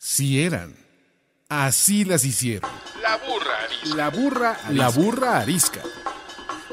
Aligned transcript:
Sí 0.00 0.44
eran. 0.44 0.76
Así 1.48 2.04
las 2.04 2.24
hicieron. 2.24 2.70
La 3.02 3.16
burra 3.16 3.64
arisca. 3.64 3.96
La 3.96 4.10
burra, 4.10 4.56
la 4.70 4.88
burra 4.90 5.38
arisca. 5.40 5.80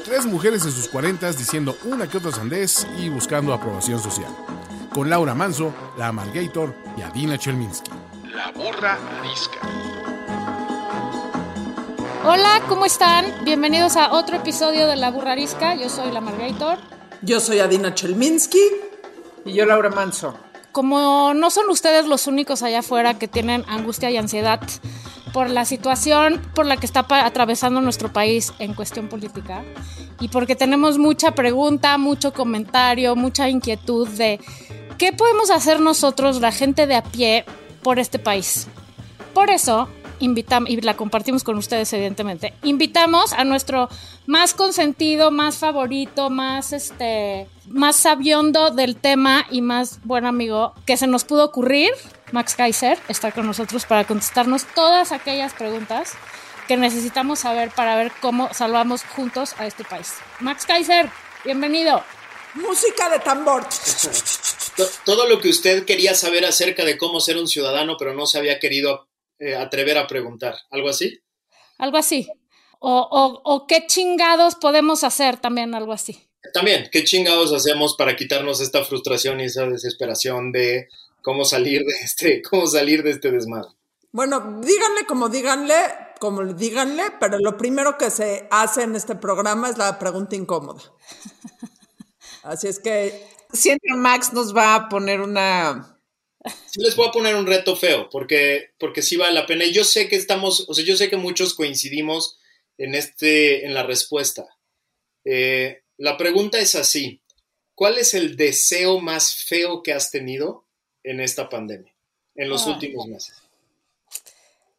Tres 0.04 0.28
mujeres 0.28 0.64
en 0.64 0.72
sus 0.72 0.88
cuarentas 0.88 1.36
diciendo 1.36 1.76
una 1.86 2.08
que 2.08 2.20
otra 2.20 2.32
sandez 2.32 2.86
y 3.00 3.10
buscando 3.10 3.52
aprobación 3.52 4.00
social. 4.00 4.32
Con 4.94 5.10
Laura 5.10 5.34
Manso, 5.34 5.74
la 5.98 6.10
Amalgator 6.10 6.76
y 6.96 7.02
Adina 7.02 7.40
Chelminsky. 7.40 7.90
La 8.32 8.52
burra 8.52 9.00
arisca. 9.20 9.60
Hola, 12.26 12.62
¿cómo 12.68 12.86
están? 12.86 13.26
Bienvenidos 13.44 13.96
a 13.96 14.12
otro 14.14 14.36
episodio 14.36 14.88
de 14.88 14.98
La 14.98 15.10
Burra 15.10 15.32
Arisca. 15.32 15.74
Yo 15.76 15.90
soy 15.90 16.12
la 16.12 16.22
Margator. 16.22 16.78
Yo 17.22 17.40
soy 17.40 17.60
Adina 17.60 17.94
Chelminsky. 17.96 18.62
Y 19.46 19.54
yo 19.54 19.66
Laura 19.66 19.90
Manso. 19.90 20.45
Como 20.76 21.34
no 21.34 21.52
son 21.52 21.70
ustedes 21.70 22.06
los 22.06 22.28
únicos 22.28 22.62
allá 22.62 22.80
afuera 22.80 23.18
que 23.18 23.30
tienen 23.30 23.64
angustia 23.70 24.12
y 24.12 24.18
ansiedad 24.18 24.60
por 25.32 25.50
la 25.50 25.64
situación 25.64 26.42
por 26.54 26.66
la 26.66 26.76
que 26.76 26.86
está 26.86 27.06
atravesando 27.10 27.80
nuestro 27.80 28.12
país 28.12 28.52
en 28.60 28.74
cuestión 28.74 29.08
política 29.08 29.64
y 30.20 30.28
porque 30.28 30.54
tenemos 30.54 30.98
mucha 30.98 31.32
pregunta, 31.32 31.98
mucho 31.98 32.34
comentario, 32.34 33.16
mucha 33.16 33.48
inquietud 33.48 34.06
de 34.10 34.42
qué 34.98 35.14
podemos 35.14 35.50
hacer 35.50 35.80
nosotros, 35.80 36.42
la 36.42 36.52
gente 36.52 36.88
de 36.88 36.96
a 36.96 37.04
pie, 37.04 37.46
por 37.82 37.98
este 37.98 38.20
país. 38.20 38.68
Por 39.34 39.52
eso 39.52 39.88
invitamos, 40.20 40.70
y 40.70 40.80
la 40.82 40.96
compartimos 40.96 41.44
con 41.44 41.58
ustedes 41.58 41.92
evidentemente, 41.94 42.54
invitamos 42.64 43.34
a 43.34 43.44
nuestro 43.44 43.90
más 44.26 44.54
consentido, 44.54 45.32
más 45.32 45.58
favorito, 45.58 46.30
más 46.30 46.74
este, 46.74 47.48
más 47.68 47.96
sabiondo 47.96 48.72
del 48.72 48.96
tema 48.96 49.46
y 49.52 49.62
más 49.62 50.00
buen 50.04 50.26
amigo 50.26 50.74
que 50.86 50.98
se 50.98 51.08
nos 51.08 51.24
pudo 51.24 51.46
ocurrir, 51.46 51.92
Max 52.32 52.56
Kaiser, 52.56 52.98
está 53.08 53.32
con 53.32 53.46
nosotros 53.46 53.86
para 53.86 54.06
contestarnos 54.06 54.66
todas 54.76 55.12
aquellas 55.12 55.54
preguntas 55.54 56.14
que 56.68 56.78
necesitamos 56.78 57.40
saber 57.40 57.70
para 57.72 57.96
ver 57.96 58.12
cómo 58.22 58.50
salvamos 58.54 59.04
juntos 59.04 59.54
a 59.60 59.68
este 59.68 59.84
país. 59.84 60.14
Max 60.40 60.66
Kaiser, 60.66 61.10
bienvenido. 61.44 62.04
Música 62.56 63.10
de 63.10 63.20
tambor. 63.20 63.66
To- 64.78 64.88
Todo 65.04 65.28
lo 65.28 65.40
que 65.40 65.50
usted 65.50 65.86
quería 65.86 66.16
saber 66.16 66.46
acerca 66.46 66.86
de 66.86 66.98
cómo 66.98 67.20
ser 67.20 67.38
un 67.38 67.48
ciudadano, 67.48 67.98
pero 67.98 68.14
no 68.14 68.26
se 68.26 68.38
había 68.38 68.60
querido 68.60 69.08
eh, 69.40 69.56
atrever 69.56 69.98
a 69.98 70.08
preguntar. 70.08 70.56
¿Algo 70.70 70.90
así? 70.90 71.20
Algo 71.78 71.98
así. 71.98 72.28
O, 72.80 72.92
o, 72.92 73.42
o 73.44 73.68
qué 73.68 73.86
chingados 73.88 74.56
podemos 74.56 75.04
hacer 75.04 75.38
también, 75.38 75.74
algo 75.76 75.94
así. 75.94 76.30
También, 76.54 76.90
¿qué 76.92 77.04
chingados 77.04 77.54
hacemos 77.54 77.96
para 77.96 78.16
quitarnos 78.16 78.62
esta 78.62 78.84
frustración 78.84 79.40
y 79.40 79.46
esa 79.46 79.66
desesperación 79.66 80.52
de 80.52 80.88
cómo 81.22 81.44
salir 81.44 81.82
de 81.82 81.94
este, 82.04 82.42
cómo 82.50 82.68
salir 82.68 83.04
de 83.04 83.12
este 83.12 83.32
desmadre? 83.32 83.70
Bueno, 84.12 84.62
díganle 84.62 85.06
como 85.08 85.30
díganle, 85.30 85.76
como 86.20 86.42
le 86.44 86.54
díganle, 86.54 87.04
pero 87.20 87.38
lo 87.40 87.58
primero 87.58 87.98
que 87.98 88.10
se 88.10 88.48
hace 88.52 88.84
en 88.84 88.96
este 88.96 89.16
programa 89.16 89.70
es 89.70 89.78
la 89.78 90.00
pregunta 90.00 90.36
incómoda. 90.36 90.82
Así 92.44 92.68
es 92.68 92.80
que 92.80 93.36
Siempre 93.56 93.96
Max 93.96 94.34
nos 94.34 94.56
va 94.56 94.76
a 94.76 94.90
poner 94.90 95.22
una... 95.22 95.95
Sí 96.70 96.80
les 96.82 96.96
voy 96.96 97.08
a 97.08 97.12
poner 97.12 97.36
un 97.36 97.48
reto 97.48 97.76
feo, 97.76 98.10
porque, 98.10 98.72
porque 98.80 99.02
sí 99.02 99.16
vale 99.18 99.34
la 99.34 99.46
pena. 99.46 99.66
Y 99.66 99.72
yo 99.74 99.84
sé 99.84 100.08
que 100.10 100.16
estamos, 100.16 100.66
o 100.70 100.74
sea, 100.74 100.84
yo 100.86 100.96
sé 100.96 101.10
que 101.10 101.18
muchos 101.18 101.54
coincidimos 101.54 102.40
en, 102.78 102.96
este, 102.96 103.66
en 103.66 103.74
la 103.74 103.84
respuesta. 103.84 104.46
Eh, 105.24 105.82
la 105.98 106.18
pregunta 106.18 106.60
es 106.60 106.76
así. 106.76 107.22
¿Cuál 107.74 107.98
es 107.98 108.14
el 108.14 108.36
deseo 108.38 109.00
más 109.00 109.36
feo 109.36 109.82
que 109.84 109.94
has 109.94 110.12
tenido 110.12 110.66
en 111.04 111.20
esta 111.20 111.50
pandemia, 111.50 111.94
en 112.36 112.50
los 112.50 112.66
Ah. 112.68 112.72
últimos 112.72 113.08
meses? 113.08 113.36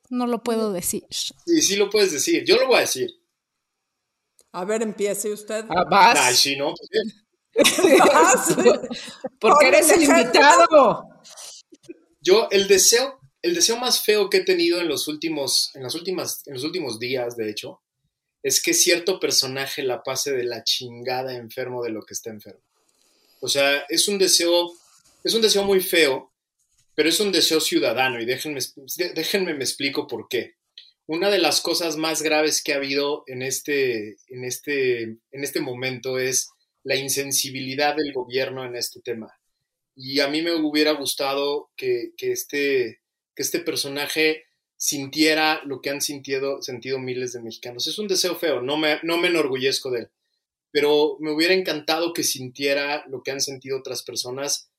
No 0.09 0.27
lo 0.27 0.43
puedo 0.43 0.73
decir. 0.73 1.03
Sí, 1.11 1.63
sí 1.63 1.77
lo 1.77 1.91
puedes 1.91 2.13
decir. 2.13 2.45
Yo 2.45 2.57
lo 2.59 2.69
voy 2.69 2.77
a 2.77 2.81
decir. 2.81 3.11
a 4.53 4.65
ver, 4.65 4.83
empiece 4.83 5.31
usted. 5.33 5.65
Ah, 5.69 5.85
vas. 5.91 6.19
Ay, 6.19 6.35
sí, 6.35 6.57
¿no? 6.57 6.73
Pues. 6.75 6.91
Vas. 7.99 8.55
Porque 9.41 9.69
eres 9.69 9.91
el 9.91 10.03
invitado. 10.05 11.09
Yo, 12.27 12.49
el 12.51 12.67
deseo, 12.67 13.21
el 13.41 13.55
deseo 13.55 13.77
más 13.77 14.03
feo 14.03 14.29
que 14.29 14.39
he 14.39 14.45
tenido 14.45 14.81
en 14.81 14.89
los 14.89 15.07
últimos, 15.07 15.71
en 15.77 15.85
las 15.85 15.95
últimas, 15.95 16.45
en 16.49 16.55
los 16.55 16.65
últimos 16.65 16.99
días, 16.99 17.37
de 17.37 17.49
hecho, 17.49 17.83
es 18.43 18.61
que 18.61 18.75
cierto 18.75 19.21
personaje 19.21 19.85
la 19.85 20.03
pase 20.03 20.33
de 20.33 20.43
la 20.43 20.65
chingada 20.65 21.37
enfermo 21.37 21.85
de 21.85 21.91
lo 21.91 22.03
que 22.03 22.15
está 22.15 22.31
enfermo. 22.31 22.65
O 23.39 23.47
sea, 23.47 23.87
es 23.89 24.09
un 24.09 24.19
deseo, 24.19 24.73
es 25.23 25.35
un 25.35 25.41
deseo 25.41 25.63
muy 25.63 25.81
feo, 25.81 26.33
pero 26.97 27.09
es 27.09 27.21
un 27.21 27.31
deseo 27.31 27.61
ciudadano 27.61 28.21
y 28.21 28.25
déjenme, 28.25 28.59
déjenme 29.15 29.55
me 29.55 29.63
explico 29.63 30.09
por 30.09 30.27
qué. 30.29 30.57
Una 31.07 31.31
de 31.31 31.39
las 31.39 31.61
cosas 31.61 31.97
más 31.97 32.23
graves 32.23 32.61
que 32.61 32.73
ha 32.73 32.79
habido 32.79 33.23
en 33.29 33.43
este, 33.43 34.17
en 34.27 34.45
este, 34.45 35.03
en 35.03 35.45
este 35.45 35.61
momento 35.61 36.19
es 36.19 36.49
la 36.83 36.97
insensibilidad 36.97 37.95
del 37.95 38.13
gobierno 38.13 38.65
en 38.65 38.75
este 38.75 39.01
tema. 39.01 39.33
Y 39.97 40.21
a 40.21 40.29
mí 40.29 40.43
me 40.43 40.55
hubiera 40.55 40.93
gustado 40.93 41.71
que, 41.75 42.13
que 42.17 42.31
este, 42.31 43.01
que 43.35 43.43
este 43.43 43.61
personaje 43.61 44.45
sintiera 44.77 45.63
lo 45.65 45.81
que 45.81 45.91
han 45.91 46.01
sentido, 46.01 46.61
sentido 46.63 46.99
miles 46.99 47.33
de 47.33 47.43
mexicanos. 47.43 47.87
Es 47.87 47.99
un 47.99 48.07
deseo 48.07 48.37
feo, 48.37 48.61
no 48.61 48.77
me, 48.77 49.01
no 49.03 49.17
me 49.17 49.29
enorgullezco 49.29 49.91
de 49.91 50.01
él, 50.01 50.11
pero 50.71 51.17
me 51.21 51.33
hubiera 51.33 51.55
encantado 51.55 52.13
que 52.13 52.23
sintiera 52.23 53.05
lo 53.09 53.23
que 53.23 53.31
han 53.31 53.41
sentido 53.41 53.79
otras 53.79 54.03
personas 54.03 54.71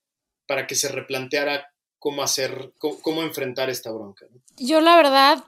para 0.46 0.66
que 0.66 0.76
se 0.76 0.88
replanteara 0.88 1.72
cómo 1.98 2.22
hacer, 2.22 2.72
cómo, 2.78 3.00
cómo 3.00 3.22
enfrentar 3.22 3.70
esta 3.70 3.90
bronca. 3.90 4.26
Yo 4.56 4.80
la 4.80 4.96
verdad 4.96 5.44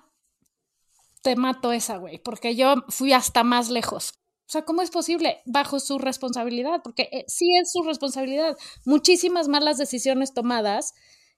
te 1.23 1.37
mato 1.37 1.73
esa, 1.73 1.97
güey, 1.99 2.19
porque 2.19 2.57
yo 2.57 2.75
fui 2.89 3.13
hasta 3.13 3.45
más 3.45 3.71
lejos. 3.71 4.15
O 4.51 4.53
sea, 4.53 4.63
¿cómo 4.63 4.83
es 4.83 4.91
posible? 4.91 5.43
Bajo 5.45 5.79
su 5.79 6.01
responsabilidad, 6.01 6.81
porque 6.83 7.09
eh, 7.13 7.25
sí 7.29 7.57
es 7.57 7.71
su 7.71 7.85
responsabilidad. 7.85 8.57
Muchísimas 8.85 9.47
malas 9.47 9.79
decisiones 9.79 10.35
tomadas 10.35 10.93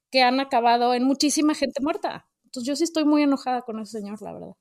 que 0.09 0.23
han 0.23 0.39
acabado 0.39 0.95
en 0.95 1.03
muchísima 1.03 1.53
gente 1.53 1.79
muerta. 1.83 2.27
Entonces 2.45 2.67
yo 2.67 2.75
sí 2.75 2.85
estoy 2.85 3.05
muy 3.05 3.21
enojada 3.21 3.61
con 3.61 3.79
ese 3.79 3.99
señor, 3.99 4.19
la 4.23 4.33
verdad. 4.33 4.53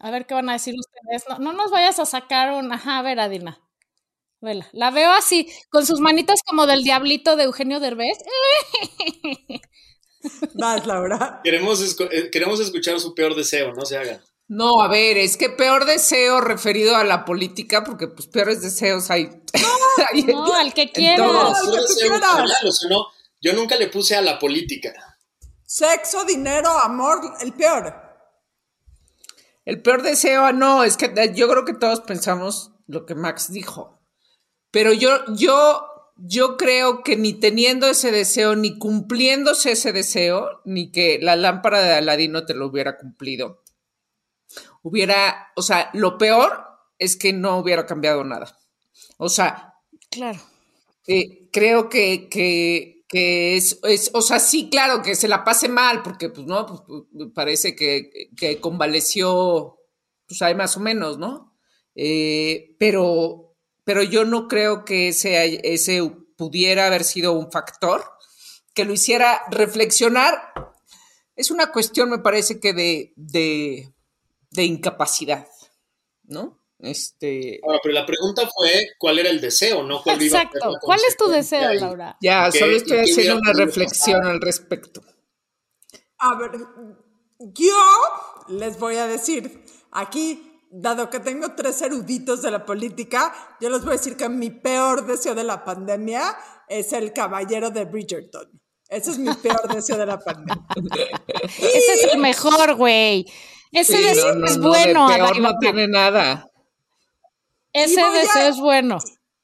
A 0.00 0.10
ver 0.10 0.26
qué 0.26 0.34
van 0.34 0.48
a 0.48 0.54
decir 0.54 0.74
ustedes. 0.76 1.26
No, 1.28 1.38
no 1.38 1.52
nos 1.52 1.70
vayas 1.70 2.00
a 2.00 2.06
sacar 2.06 2.54
un... 2.54 2.72
Ajá, 2.72 2.98
a 2.98 3.02
ver, 3.02 3.20
Adina. 3.20 3.60
Vela. 4.40 4.68
La 4.72 4.90
veo 4.90 5.12
así, 5.12 5.48
con 5.70 5.86
sus 5.86 6.00
manitas 6.00 6.40
como 6.44 6.66
del 6.66 6.82
diablito 6.82 7.36
de 7.36 7.44
Eugenio 7.44 7.78
Derbez. 7.78 8.18
Vas, 10.54 10.84
Laura. 10.88 11.40
Queremos, 11.44 12.00
eh, 12.10 12.30
queremos 12.32 12.58
escuchar 12.58 12.98
su 12.98 13.14
peor 13.14 13.36
deseo, 13.36 13.72
no 13.74 13.84
se 13.84 13.96
hagan. 13.96 14.20
No, 14.48 14.80
a 14.82 14.88
ver, 14.88 15.18
es 15.18 15.36
que 15.36 15.50
peor 15.50 15.84
deseo 15.84 16.40
referido 16.40 16.96
a 16.96 17.04
la 17.04 17.24
política, 17.26 17.84
porque 17.84 18.08
pues 18.08 18.26
peores 18.26 18.62
deseos 18.62 19.10
hay. 19.10 19.26
No, 20.26 20.54
al 20.54 20.72
que 20.72 20.82
en 20.82 20.88
quieras. 20.88 21.18
todos. 21.18 21.56
Ay, 21.58 21.62
Peor 21.66 21.74
que 21.74 21.76
tú 21.76 21.82
deseo 21.82 22.06
en 22.06 22.20
quieras. 22.20 22.36
general, 22.36 22.66
o 22.66 22.72
sea, 22.72 22.88
no, 22.88 23.06
yo 23.42 23.52
nunca 23.52 23.76
le 23.76 23.88
puse 23.88 24.16
a 24.16 24.22
la 24.22 24.38
política. 24.38 24.92
Sexo, 25.64 26.24
dinero, 26.24 26.70
amor, 26.78 27.20
el 27.40 27.52
peor. 27.52 27.94
El 29.66 29.82
peor 29.82 30.02
deseo, 30.02 30.50
no, 30.54 30.82
es 30.82 30.96
que 30.96 31.12
yo 31.34 31.46
creo 31.46 31.66
que 31.66 31.74
todos 31.74 32.00
pensamos 32.00 32.72
lo 32.86 33.04
que 33.04 33.14
Max 33.14 33.52
dijo. 33.52 34.00
Pero 34.70 34.94
yo, 34.94 35.10
yo, 35.36 35.86
yo 36.16 36.56
creo 36.56 37.02
que 37.02 37.16
ni 37.16 37.34
teniendo 37.34 37.86
ese 37.86 38.10
deseo, 38.10 38.56
ni 38.56 38.78
cumpliéndose 38.78 39.72
ese 39.72 39.92
deseo, 39.92 40.62
ni 40.64 40.90
que 40.90 41.18
la 41.20 41.36
lámpara 41.36 41.82
de 41.82 41.92
Aladino 41.92 42.46
te 42.46 42.54
lo 42.54 42.66
hubiera 42.66 42.96
cumplido, 42.96 43.62
hubiera, 44.88 45.48
o 45.56 45.62
sea, 45.62 45.90
lo 45.94 46.18
peor 46.18 46.64
es 46.98 47.16
que 47.16 47.32
no 47.32 47.58
hubiera 47.58 47.86
cambiado 47.86 48.24
nada. 48.24 48.56
O 49.18 49.28
sea, 49.28 49.74
Claro. 50.10 50.40
eh, 51.06 51.48
creo 51.52 51.88
que, 51.88 52.28
que, 52.28 53.04
que 53.08 53.56
es, 53.56 53.78
es, 53.84 54.10
o 54.14 54.22
sea, 54.22 54.38
sí, 54.40 54.68
claro, 54.70 55.02
que 55.02 55.14
se 55.14 55.28
la 55.28 55.44
pase 55.44 55.68
mal, 55.68 56.02
porque 56.02 56.28
pues 56.30 56.46
no, 56.46 56.66
pues, 56.66 56.80
pues, 57.12 57.28
parece 57.34 57.74
que, 57.76 58.10
que 58.36 58.60
convaleció, 58.60 59.78
pues 60.26 60.42
hay 60.42 60.54
más 60.54 60.76
o 60.76 60.80
menos, 60.80 61.18
¿no? 61.18 61.54
Eh, 61.94 62.76
pero, 62.78 63.56
pero 63.84 64.02
yo 64.02 64.24
no 64.24 64.48
creo 64.48 64.84
que 64.84 65.08
ese, 65.08 65.60
ese 65.74 66.02
pudiera 66.36 66.86
haber 66.86 67.04
sido 67.04 67.32
un 67.32 67.50
factor 67.50 68.04
que 68.74 68.84
lo 68.84 68.92
hiciera 68.92 69.42
reflexionar. 69.50 70.52
Es 71.34 71.50
una 71.50 71.72
cuestión, 71.72 72.10
me 72.10 72.18
parece 72.18 72.60
que 72.60 72.72
de, 72.72 73.12
de, 73.16 73.92
de 74.58 74.64
incapacidad, 74.64 75.46
¿no? 76.24 76.58
Este, 76.80 77.60
Ahora, 77.64 77.80
pero 77.82 77.94
la 77.94 78.06
pregunta 78.06 78.48
fue 78.54 78.88
cuál 78.98 79.18
era 79.18 79.30
el 79.30 79.40
deseo, 79.40 79.82
no 79.82 80.02
cuál 80.02 80.22
iba 80.22 80.38
a 80.38 80.42
ser 80.42 80.46
Exacto. 80.48 80.78
¿Cuál 80.80 81.00
es 81.08 81.16
tu 81.16 81.28
deseo, 81.28 81.72
Laura? 81.74 82.16
ya, 82.20 82.48
¿Y 82.48 82.52
qué- 82.52 82.58
solo 82.58 82.76
estoy 82.76 82.98
haciendo 82.98 83.36
una 83.36 83.52
reflexión 83.52 84.20
pasar? 84.20 84.32
al 84.34 84.40
respecto. 84.40 85.02
A 86.18 86.34
ver, 86.36 86.52
yo 87.38 87.84
les 88.48 88.78
voy 88.78 88.96
a 88.96 89.06
decir, 89.06 89.64
aquí, 89.92 90.60
dado 90.70 91.08
que 91.10 91.20
tengo 91.20 91.54
tres 91.56 91.80
eruditos 91.82 92.42
de 92.42 92.50
la 92.50 92.64
política, 92.64 93.34
yo 93.60 93.70
les 93.70 93.80
voy 93.82 93.90
a 93.94 93.96
decir 93.96 94.16
que 94.16 94.28
mi 94.28 94.50
peor 94.50 95.06
deseo 95.06 95.34
de 95.34 95.44
la 95.44 95.64
pandemia 95.64 96.36
es 96.68 96.92
el 96.92 97.12
caballero 97.12 97.70
de 97.70 97.84
Bridgerton. 97.86 98.60
Ese 98.88 99.10
es 99.10 99.18
mi 99.18 99.32
peor 99.34 99.68
deseo 99.72 99.96
de 99.98 100.06
la 100.06 100.18
pandemia. 100.18 100.64
Ese 101.44 101.92
es 101.94 102.04
el 102.12 102.18
mejor, 102.18 102.74
güey. 102.74 103.26
Ese 103.72 103.96
Sí, 103.98 104.02
deseo 104.04 104.34
no, 104.34 104.40
no, 104.40 104.46
es 104.46 104.56
no, 104.58 104.62
de 104.62 104.68
bueno. 104.68 105.06
peor 105.08 105.20
Adai, 105.28 105.40
no 105.40 105.58
tiene 105.58 105.88
nada. 105.88 106.46
Ese 107.72 108.00
Y 108.00 108.04
voy 108.04 108.16
a- 108.16 108.20
deseo 108.20 108.48
es 108.48 108.58
bueno. 108.60 108.98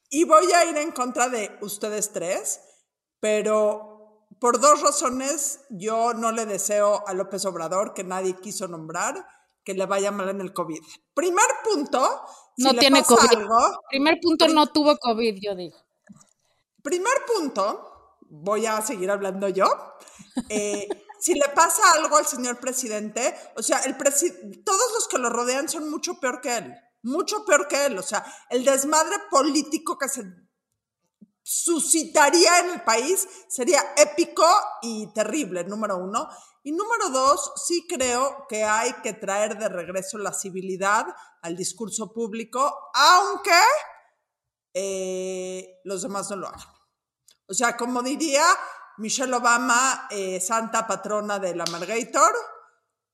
Y 0.09 0.23
voy 0.23 0.51
a 0.51 0.65
ir 0.65 0.77
en 0.77 0.91
contra 0.91 1.29
de 1.29 1.57
ustedes 1.61 2.11
tres, 2.13 2.59
pero 3.19 4.25
por 4.39 4.59
dos 4.59 4.81
razones 4.81 5.61
yo 5.69 6.13
no 6.13 6.31
le 6.31 6.45
deseo 6.45 7.03
a 7.07 7.13
López 7.13 7.45
Obrador, 7.45 7.93
que 7.93 8.03
nadie 8.03 8.35
quiso 8.41 8.67
nombrar, 8.67 9.25
que 9.63 9.73
le 9.73 9.85
vaya 9.85 10.11
mal 10.11 10.29
en 10.29 10.41
el 10.41 10.53
COVID. 10.53 10.79
Primer 11.13 11.45
punto, 11.63 12.21
si 12.55 12.63
No 12.63 12.73
le 12.73 12.79
tiene 12.79 12.99
pasa 13.01 13.15
COVID. 13.15 13.37
algo, 13.37 13.57
Primer 13.89 14.19
punto, 14.21 14.47
no 14.47 14.67
tuvo 14.67 14.97
COVID, 14.97 15.37
yo 15.41 15.55
digo. 15.55 15.77
primer 16.83 17.13
punto, 17.25 18.17
voy 18.29 18.65
a 18.67 18.81
seguir 18.81 19.09
hablando 19.11 19.49
yo. 19.49 19.65
eh, 20.49 20.87
si 21.19 21.33
le 21.33 21.47
pasa 21.55 21.93
algo 21.93 22.17
al 22.17 22.25
señor 22.25 22.59
presidente, 22.59 23.35
o 23.55 23.63
sea, 23.63 23.79
el 23.79 23.97
presi- 23.97 24.63
todos 24.63 24.91
los 24.93 25.07
que 25.07 25.17
lo 25.17 25.29
rodean 25.29 25.69
son 25.69 25.89
mucho 25.89 26.19
peor 26.19 26.41
que 26.41 26.57
él, 26.57 26.73
mucho 27.03 27.45
peor 27.45 27.67
que 27.67 27.85
él. 27.85 27.97
O 27.97 28.03
sea, 28.03 28.25
el 28.49 28.63
desmadre 28.65 29.15
político 29.29 29.97
que 29.97 30.09
se 30.09 30.23
suscitaría 31.41 32.59
en 32.59 32.71
el 32.71 32.81
país 32.83 33.27
sería 33.47 33.93
épico 33.97 34.45
y 34.81 35.13
terrible, 35.13 35.63
número 35.63 35.97
uno. 35.97 36.27
Y 36.63 36.71
número 36.71 37.09
dos, 37.09 37.53
sí 37.67 37.85
creo 37.87 38.47
que 38.49 38.63
hay 38.63 38.91
que 39.03 39.13
traer 39.13 39.55
de 39.59 39.69
regreso 39.69 40.17
la 40.17 40.33
civilidad 40.33 41.05
al 41.43 41.55
discurso 41.55 42.11
público, 42.11 42.89
aunque 42.95 43.61
eh, 44.73 45.79
los 45.83 46.01
demás 46.01 46.27
no 46.31 46.37
lo 46.37 46.47
hagan. 46.47 46.67
O 47.47 47.53
sea, 47.53 47.77
como 47.77 48.01
diría 48.01 48.43
Michelle 48.97 49.33
Obama, 49.33 50.07
eh, 50.11 50.39
santa 50.39 50.85
patrona 50.87 51.39
del 51.39 51.59
Amargator, 51.61 52.33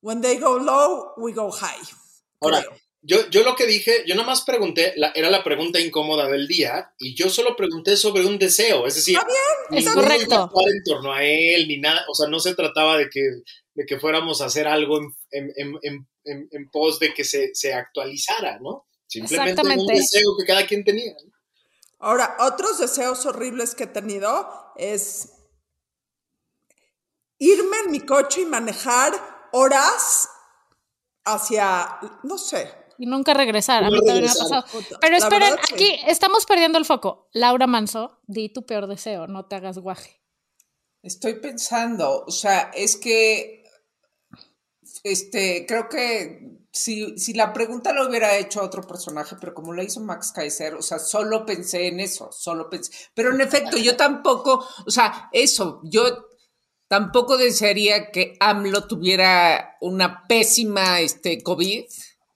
when 0.01 0.21
they 0.21 0.37
go 0.37 0.57
low, 0.57 1.13
we 1.17 1.33
go 1.33 1.51
high. 1.51 1.81
Ahora, 2.39 2.59
creo. 2.61 2.77
yo, 3.01 3.29
yo 3.29 3.43
lo 3.43 3.55
que 3.55 3.65
dije, 3.65 4.03
yo 4.07 4.15
nada 4.15 4.27
más 4.27 4.41
pregunté, 4.41 4.93
la- 4.97 5.11
era 5.15 5.29
la 5.29 5.43
pregunta 5.43 5.79
incómoda 5.79 6.27
del 6.27 6.47
día, 6.47 6.93
y 6.99 7.15
yo 7.15 7.29
solo 7.29 7.55
pregunté 7.55 7.97
sobre 7.97 8.25
un 8.25 8.37
deseo, 8.39 8.85
es 8.87 8.95
decir, 8.95 9.15
Está 9.17 9.27
bien, 9.27 9.79
Es 9.79 9.85
ninguno 9.85 10.01
correcto. 10.07 10.51
en 10.67 10.83
torno 10.83 11.13
a 11.13 11.23
él, 11.23 11.67
ni 11.67 11.77
nada, 11.77 12.03
o 12.09 12.15
sea, 12.15 12.27
no 12.29 12.39
se 12.39 12.55
trataba 12.55 12.97
de 12.97 13.09
que, 13.09 13.21
de 13.73 13.85
que 13.85 13.99
fuéramos 13.99 14.41
a 14.41 14.45
hacer 14.45 14.67
algo 14.67 14.97
en, 14.97 15.13
en- 15.31 15.53
en- 15.55 15.79
en- 15.83 16.07
en- 16.23 16.47
en 16.51 16.69
pos 16.69 16.99
de 16.99 17.13
que 17.13 17.23
se, 17.23 17.51
se 17.53 17.73
actualizara, 17.73 18.59
¿no? 18.59 18.87
Simplemente 19.07 19.61
un 19.61 19.85
deseo 19.87 20.35
que 20.39 20.45
cada 20.45 20.65
quien 20.65 20.83
tenía. 20.83 21.13
¿no? 21.13 21.31
Ahora, 21.99 22.37
otros 22.39 22.79
deseos 22.79 23.25
horribles 23.25 23.75
que 23.75 23.83
he 23.83 23.87
tenido 23.87 24.49
es 24.77 25.33
irme 27.41 27.77
en 27.85 27.91
mi 27.91 28.01
coche 28.01 28.41
y 28.41 28.45
manejar 28.45 29.13
horas 29.51 30.29
hacia, 31.25 31.99
no 32.23 32.37
sé, 32.37 32.71
Y 32.99 33.07
nunca 33.07 33.33
regresar. 33.33 33.83
A 33.83 33.89
mí 33.89 33.97
también 34.05 34.25
me 34.25 34.31
ha 34.31 34.33
pasado. 34.33 34.63
Pero 35.01 35.17
esperen, 35.17 35.55
sí. 35.67 35.73
aquí 35.73 35.99
estamos 36.05 36.45
perdiendo 36.45 36.77
el 36.77 36.85
foco. 36.85 37.29
Laura 37.33 37.65
Manso, 37.65 38.19
di 38.27 38.53
tu 38.53 38.63
peor 38.63 38.85
deseo, 38.85 39.25
no 39.25 39.47
te 39.47 39.55
hagas 39.55 39.79
guaje. 39.79 40.21
Estoy 41.01 41.39
pensando, 41.39 42.23
o 42.27 42.31
sea, 42.31 42.69
es 42.75 42.95
que, 42.95 43.63
este, 45.03 45.65
creo 45.67 45.89
que 45.89 46.67
si, 46.71 47.17
si 47.17 47.33
la 47.33 47.53
pregunta 47.53 47.91
lo 47.91 48.07
hubiera 48.07 48.37
hecho 48.37 48.61
a 48.61 48.65
otro 48.65 48.83
personaje, 48.83 49.35
pero 49.41 49.55
como 49.55 49.73
la 49.73 49.83
hizo 49.83 49.99
Max 49.99 50.31
Kaiser, 50.31 50.75
o 50.75 50.83
sea, 50.83 50.99
solo 50.99 51.43
pensé 51.43 51.87
en 51.87 51.99
eso, 51.99 52.31
solo 52.31 52.69
pensé. 52.69 52.91
Pero 53.15 53.33
en 53.33 53.41
efecto, 53.41 53.77
yo 53.77 53.97
tampoco, 53.97 54.63
o 54.85 54.91
sea, 54.91 55.27
eso, 55.33 55.81
yo 55.85 56.30
tampoco 56.91 57.37
desearía 57.37 58.11
que 58.11 58.35
AMLO 58.41 58.85
tuviera 58.85 59.77
una 59.79 60.27
pésima, 60.27 60.99
este, 60.99 61.41
COVID, 61.41 61.85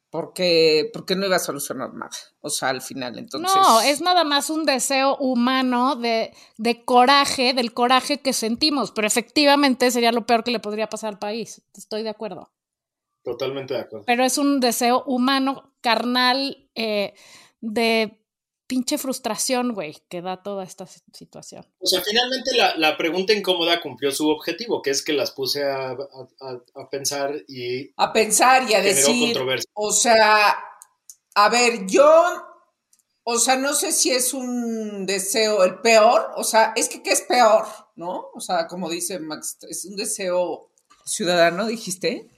porque, 0.10 0.90
porque 0.94 1.18
no 1.18 1.26
iba 1.26 1.36
a 1.36 1.40
solucionar 1.40 1.94
nada, 1.94 2.16
o 2.40 2.50
sea, 2.50 2.70
al 2.70 2.82
final, 2.82 3.20
entonces. 3.20 3.54
No, 3.54 3.82
es 3.82 4.00
nada 4.00 4.24
más 4.24 4.50
un 4.50 4.64
deseo 4.64 5.18
humano 5.18 5.98
de, 5.98 6.34
de 6.56 6.86
coraje, 6.86 7.54
del 7.54 7.74
coraje 7.74 8.22
que 8.22 8.32
sentimos, 8.32 8.94
pero 8.94 9.08
efectivamente 9.08 9.92
sería 9.92 10.14
lo 10.14 10.26
peor 10.26 10.46
que 10.46 10.52
le 10.52 10.62
podría 10.62 10.88
pasar 10.88 11.10
al 11.10 11.20
país. 11.20 11.62
Estoy 11.74 12.04
de 12.04 12.12
acuerdo. 12.12 12.50
Totalmente 13.26 13.74
de 13.74 13.82
acuerdo. 13.82 14.06
Pero 14.06 14.24
es 14.24 14.38
un 14.38 14.62
deseo 14.62 15.04
humano, 15.04 15.74
carnal, 15.82 16.70
eh, 16.76 17.14
de 17.60 18.25
pinche 18.68 18.98
frustración, 18.98 19.74
güey, 19.74 19.96
que 20.10 20.22
da 20.22 20.42
toda 20.44 20.64
esta 20.64 20.86
si- 20.88 21.02
situación. 21.14 21.66
O 21.80 21.86
sea, 21.88 22.02
finalmente 22.02 22.56
la, 22.56 22.76
la 22.78 22.98
pregunta 22.98 23.34
incómoda 23.34 23.82
cumplió 23.82 24.12
su 24.12 24.28
objetivo, 24.30 24.82
que 24.82 24.90
es 24.92 25.04
que 25.04 25.14
las 25.14 25.32
puse 25.32 25.64
a, 25.64 25.90
a- 25.92 25.96
a- 26.42 26.82
a 26.82 26.90
pensar 26.90 27.36
y 27.48 27.92
a 27.98 28.12
pensar 28.14 28.64
y 28.64 28.74
a 28.74 28.82
generó 28.82 28.96
decir, 28.96 29.26
controversia. 29.34 29.72
o 29.74 29.92
sea, 29.92 30.58
a 31.36 31.50
ver, 31.50 31.86
yo, 31.88 32.24
o 33.24 33.40
sea, 33.40 33.56
no 33.56 33.74
sé 33.74 33.92
si 33.92 34.12
es 34.12 34.34
un 34.34 35.06
deseo 35.06 35.64
el 35.64 35.80
peor, 35.82 36.32
o 36.36 36.44
sea, 36.44 36.74
es 36.76 36.90
que 36.90 37.04
¿qué 37.04 37.12
es 37.12 37.22
peor? 37.22 37.66
¿No? 37.96 38.30
O 38.34 38.40
sea, 38.40 38.68
como 38.68 38.90
dice 38.90 39.20
Max, 39.20 39.58
es 39.70 39.86
un 39.86 39.96
deseo 39.96 40.72
ciudadano, 41.06 41.66
dijiste. 41.68 42.32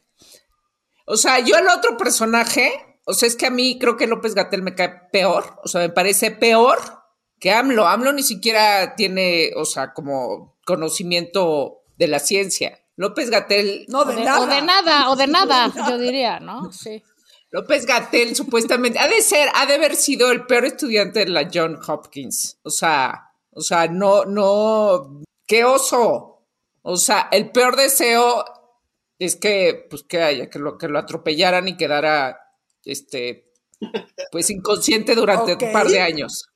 O 1.06 1.16
sea, 1.16 1.40
yo 1.40 1.56
el 1.58 1.68
otro 1.70 1.96
personaje, 1.96 2.97
o 3.08 3.14
sea, 3.14 3.28
es 3.28 3.36
que 3.36 3.48
a 3.48 3.52
mí 3.52 3.80
creo 3.80 3.98
que 3.98 4.06
López 4.06 4.36
Gatel 4.36 4.62
me 4.62 4.76
cae 4.76 4.94
peor, 5.12 5.60
o 5.64 5.68
sea, 5.68 5.82
me 5.82 5.90
parece 5.90 6.30
peor 6.32 6.78
que 7.40 7.52
AMLO. 7.52 7.88
AMLO 7.88 8.14
ni 8.14 8.24
siquiera 8.24 8.96
tiene, 8.96 9.52
o 9.56 9.66
sea, 9.66 9.94
como 9.94 10.58
conocimiento 10.66 11.84
de 11.98 12.08
la 12.08 12.20
ciencia. 12.20 12.80
López 12.96 13.30
Gatel 13.30 13.86
no 13.88 14.02
O 14.02 14.06
de, 14.06 14.16
de, 14.16 14.24
nada. 14.24 14.42
o 14.42 14.46
de 14.48 14.62
nada, 14.62 15.10
o 15.12 15.16
de 15.16 15.28
nada, 15.28 15.74
yo 15.90 15.98
diría, 15.98 16.40
¿no? 16.40 16.72
Sí. 16.72 17.02
López 17.52 17.86
Gatel 17.86 18.36
supuestamente 18.36 19.00
ha 19.00 19.08
de 19.08 19.22
ser, 19.22 19.50
ha 19.54 19.66
de 19.66 19.76
haber 19.76 19.96
sido 19.96 20.32
el 20.32 20.46
peor 20.46 20.66
estudiante 20.66 21.20
de 21.20 21.30
la 21.30 21.50
John 21.52 21.80
Hopkins. 21.88 22.60
O 22.64 22.70
sea, 22.70 23.32
o 23.52 23.62
sea, 23.62 23.88
no, 23.88 24.26
no, 24.26 25.22
qué 25.48 25.64
oso. 25.64 26.46
O 26.82 26.98
sea, 26.98 27.30
el 27.32 27.52
peor 27.52 27.76
deseo 27.76 28.44
es 29.20 29.36
que, 29.36 29.88
pues, 29.90 30.04
que 30.04 30.22
haya, 30.22 30.50
que 30.50 30.60
lo, 30.60 30.78
que 30.78 30.88
lo 30.88 31.00
atropellaran 31.00 31.68
y 31.68 31.78
quedara, 31.78 32.40
este, 32.86 33.52
pues, 34.32 34.50
inconsciente 34.50 35.16
durante 35.16 35.54
un 35.54 35.72
par 35.72 35.88
de 35.88 36.00
años. 36.02 36.50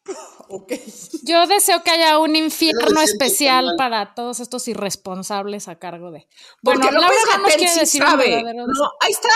Yo 1.24 1.48
deseo 1.48 1.82
que 1.82 1.92
haya 1.92 2.20
un 2.20 2.36
infierno 2.36 3.00
especial 3.02 3.66
mal. 3.68 3.76
para 3.78 4.14
todos 4.16 4.40
estos 4.42 4.68
irresponsables 4.68 5.68
a 5.70 5.80
cargo 5.80 6.12
de. 6.12 6.28
Porque 6.62 6.80
Bueno, 6.82 7.00
López 7.00 7.18
Laura 7.26 7.38
Gatel 7.44 7.58
quiere 7.58 7.74
sí 7.74 7.80
decir 7.80 8.02
sabe. 8.04 8.44
No, 8.44 8.92
ahí 9.00 9.12
está, 9.12 9.30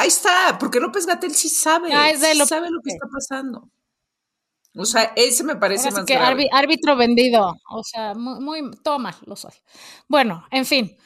ahí 0.00 0.08
está, 0.08 0.56
porque 0.60 0.78
López 0.80 1.06
Gatel 1.06 1.34
sí 1.34 1.48
sabe. 1.48 1.92
Ah, 1.94 2.10
es 2.10 2.20
de 2.20 2.32
sí 2.32 2.38
lo- 2.38 2.46
sabe 2.46 2.68
lo 2.70 2.80
que 2.82 2.90
está 2.90 3.06
pasando. 3.10 3.70
O 4.74 4.84
sea, 4.84 5.12
ese 5.16 5.42
me 5.42 5.56
parece 5.56 5.90
más 5.90 6.04
que 6.04 6.14
grave. 6.14 6.44
árbi- 6.44 6.48
árbitro 6.52 6.96
vendido. 6.96 7.54
O 7.70 7.82
sea, 7.82 8.14
muy, 8.14 8.38
muy 8.40 8.70
toma, 8.82 9.16
lo 9.24 9.34
soy. 9.36 9.52
Bueno, 10.06 10.44
en 10.50 10.66
fin. 10.66 10.96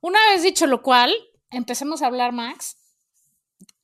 Una 0.00 0.18
vez 0.32 0.42
dicho 0.42 0.66
lo 0.66 0.82
cual, 0.82 1.14
empecemos 1.50 2.02
a 2.02 2.06
hablar, 2.08 2.32
Max. 2.32 2.76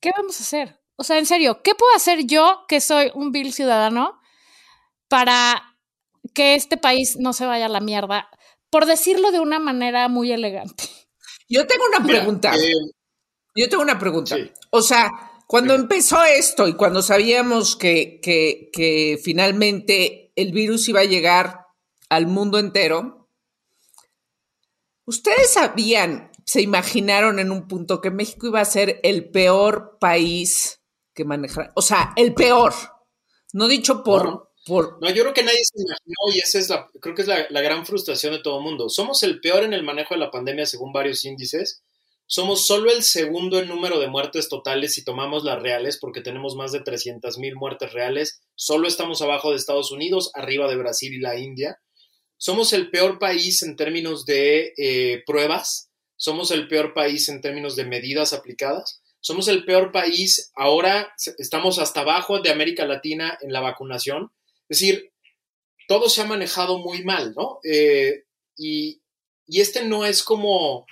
¿Qué 0.01 0.11
vamos 0.15 0.37
a 0.39 0.43
hacer? 0.43 0.78
O 0.99 1.05
sea, 1.05 1.17
en 1.17 1.25
serio, 1.25 1.61
¿qué 1.63 1.75
puedo 1.75 1.95
hacer 1.95 2.25
yo, 2.25 2.65
que 2.67 2.81
soy 2.81 3.09
un 3.15 3.31
vil 3.31 3.53
ciudadano, 3.53 4.19
para 5.07 5.77
que 6.33 6.55
este 6.55 6.75
país 6.75 7.15
no 7.17 7.31
se 7.31 7.45
vaya 7.45 7.67
a 7.67 7.69
la 7.69 7.79
mierda? 7.79 8.29
Por 8.69 8.85
decirlo 8.85 9.31
de 9.31 9.39
una 9.39 9.59
manera 9.59 10.09
muy 10.09 10.29
elegante. 10.33 10.83
Yo 11.47 11.65
tengo 11.65 11.85
una 11.87 11.99
Mira, 11.99 12.19
pregunta. 12.19 12.53
eh, 12.53 12.73
Yo 13.55 13.69
tengo 13.69 13.81
una 13.81 13.97
pregunta. 13.97 14.35
Sí. 14.35 14.51
O 14.71 14.81
sea, 14.81 15.09
cuando 15.47 15.73
empezó 15.73 16.21
esto 16.25 16.67
y 16.67 16.73
cuando 16.73 17.01
sabíamos 17.01 17.77
que, 17.77 18.19
que, 18.21 18.69
que 18.73 19.17
finalmente 19.23 20.33
el 20.35 20.51
virus 20.51 20.89
iba 20.89 20.99
a 20.99 21.05
llegar 21.05 21.65
al 22.09 22.27
mundo 22.27 22.59
entero, 22.59 23.29
¿ustedes 25.05 25.53
sabían, 25.53 26.29
se 26.45 26.61
imaginaron 26.61 27.39
en 27.39 27.51
un 27.51 27.69
punto 27.69 28.01
que 28.01 28.11
México 28.11 28.47
iba 28.47 28.59
a 28.59 28.65
ser 28.65 28.99
el 29.03 29.29
peor 29.31 29.97
país 29.99 30.78
que 31.13 31.25
manejar? 31.25 31.71
O 31.75 31.81
sea, 31.81 32.13
el 32.15 32.33
peor. 32.33 32.73
No 33.53 33.67
dicho 33.67 34.03
por... 34.03 34.25
No. 34.25 34.49
por 34.65 35.01
No, 35.01 35.09
yo 35.09 35.23
creo 35.23 35.33
que 35.33 35.43
nadie 35.43 35.63
se 35.63 35.81
imaginó 35.81 36.35
y 36.35 36.39
esa 36.39 36.59
es 36.59 36.69
la, 36.69 36.87
creo 37.01 37.15
que 37.15 37.23
es 37.23 37.27
la, 37.27 37.47
la 37.49 37.61
gran 37.61 37.85
frustración 37.85 38.33
de 38.33 38.39
todo 38.39 38.59
el 38.59 38.63
mundo. 38.63 38.89
Somos 38.89 39.23
el 39.23 39.39
peor 39.41 39.63
en 39.63 39.73
el 39.73 39.83
manejo 39.83 40.13
de 40.13 40.19
la 40.19 40.31
pandemia 40.31 40.65
según 40.65 40.93
varios 40.93 41.25
índices. 41.25 41.83
Somos 42.31 42.67
solo 42.67 42.91
el 42.91 43.01
segundo 43.01 43.57
en 43.57 43.67
número 43.67 43.99
de 43.99 44.07
muertes 44.07 44.49
totales 44.49 44.93
si 44.93 45.03
tomamos 45.03 45.43
las 45.43 45.59
reales, 45.59 45.97
porque 45.97 46.21
tenemos 46.21 46.55
más 46.55 46.71
de 46.71 46.81
300 46.81 47.39
mil 47.39 47.55
muertes 47.55 47.91
reales. 47.91 48.39
Solo 48.53 48.87
estamos 48.87 49.23
abajo 49.23 49.49
de 49.49 49.55
Estados 49.55 49.91
Unidos, 49.91 50.29
arriba 50.35 50.69
de 50.69 50.75
Brasil 50.75 51.11
y 51.11 51.19
la 51.19 51.39
India. 51.39 51.79
Somos 52.37 52.71
el 52.71 52.91
peor 52.91 53.17
país 53.17 53.63
en 53.63 53.75
términos 53.75 54.25
de 54.25 54.73
eh, 54.77 55.23
pruebas. 55.25 55.89
Somos 56.17 56.51
el 56.51 56.67
peor 56.67 56.93
país 56.93 57.27
en 57.29 57.41
términos 57.41 57.75
de 57.75 57.85
medidas 57.85 58.31
aplicadas. 58.31 58.98
Somos 59.21 59.47
el 59.47 59.65
peor 59.65 59.91
país. 59.91 60.51
Ahora 60.55 61.13
estamos 61.37 61.79
hasta 61.79 62.01
abajo 62.01 62.39
de 62.39 62.51
América 62.51 62.85
Latina 62.85 63.37
en 63.41 63.51
la 63.51 63.61
vacunación. 63.61 64.31
Es 64.69 64.79
decir, 64.79 65.11
todo 65.87 66.07
se 66.07 66.21
ha 66.21 66.25
manejado 66.25 66.77
muy 66.77 67.03
mal, 67.03 67.33
¿no? 67.35 67.59
Eh, 67.63 68.23
y, 68.55 69.01
y 69.47 69.61
este 69.61 69.83
no 69.83 70.05
es 70.05 70.23
como, 70.23 70.85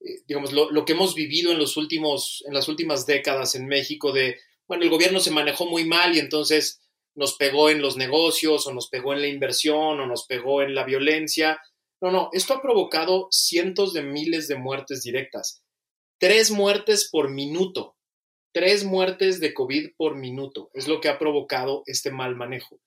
eh, 0.00 0.22
digamos, 0.28 0.52
lo, 0.52 0.70
lo, 0.70 0.84
que 0.84 0.92
hemos 0.92 1.14
vivido 1.14 1.50
en, 1.50 1.58
los 1.58 1.76
últimos, 1.76 2.44
en 2.46 2.52
las 2.52 2.68
últimas 2.68 3.06
décadas 3.06 3.54
en 3.54 3.66
México 3.66 4.12
de, 4.12 4.38
bueno, 4.68 4.84
el 4.84 4.90
gobierno 4.90 5.18
se 5.18 5.30
manejó 5.30 5.66
muy 5.66 5.84
mal 5.84 6.14
y 6.14 6.18
entonces 6.18 6.82
nos 7.14 7.36
pegó 7.36 7.70
en 7.70 7.80
los 7.80 7.96
negocios 7.96 8.66
o 8.66 8.74
nos 8.74 8.88
pegó 8.88 9.14
en 9.14 9.22
la 9.22 9.28
inversión 9.28 9.98
o 10.00 10.06
nos 10.06 10.26
pegó 10.26 10.62
en 10.62 10.74
la 10.74 10.84
violencia. 10.84 11.58
No, 12.02 12.10
no, 12.10 12.28
esto 12.32 12.52
ha 12.52 12.62
provocado 12.62 13.28
cientos 13.30 13.94
de 13.94 14.02
miles 14.02 14.46
de 14.46 14.56
muertes 14.56 15.02
directas. 15.02 15.63
Tres 16.24 16.50
muertes 16.50 17.10
por 17.10 17.28
minuto. 17.28 17.98
Tres 18.50 18.82
muertes 18.82 19.40
de 19.40 19.52
COVID 19.52 19.90
por 19.94 20.16
minuto. 20.16 20.70
Es 20.72 20.88
lo 20.88 20.98
que 20.98 21.10
ha 21.10 21.18
provocado 21.18 21.82
este 21.84 22.10
mal 22.10 22.34
manejo. 22.34 22.80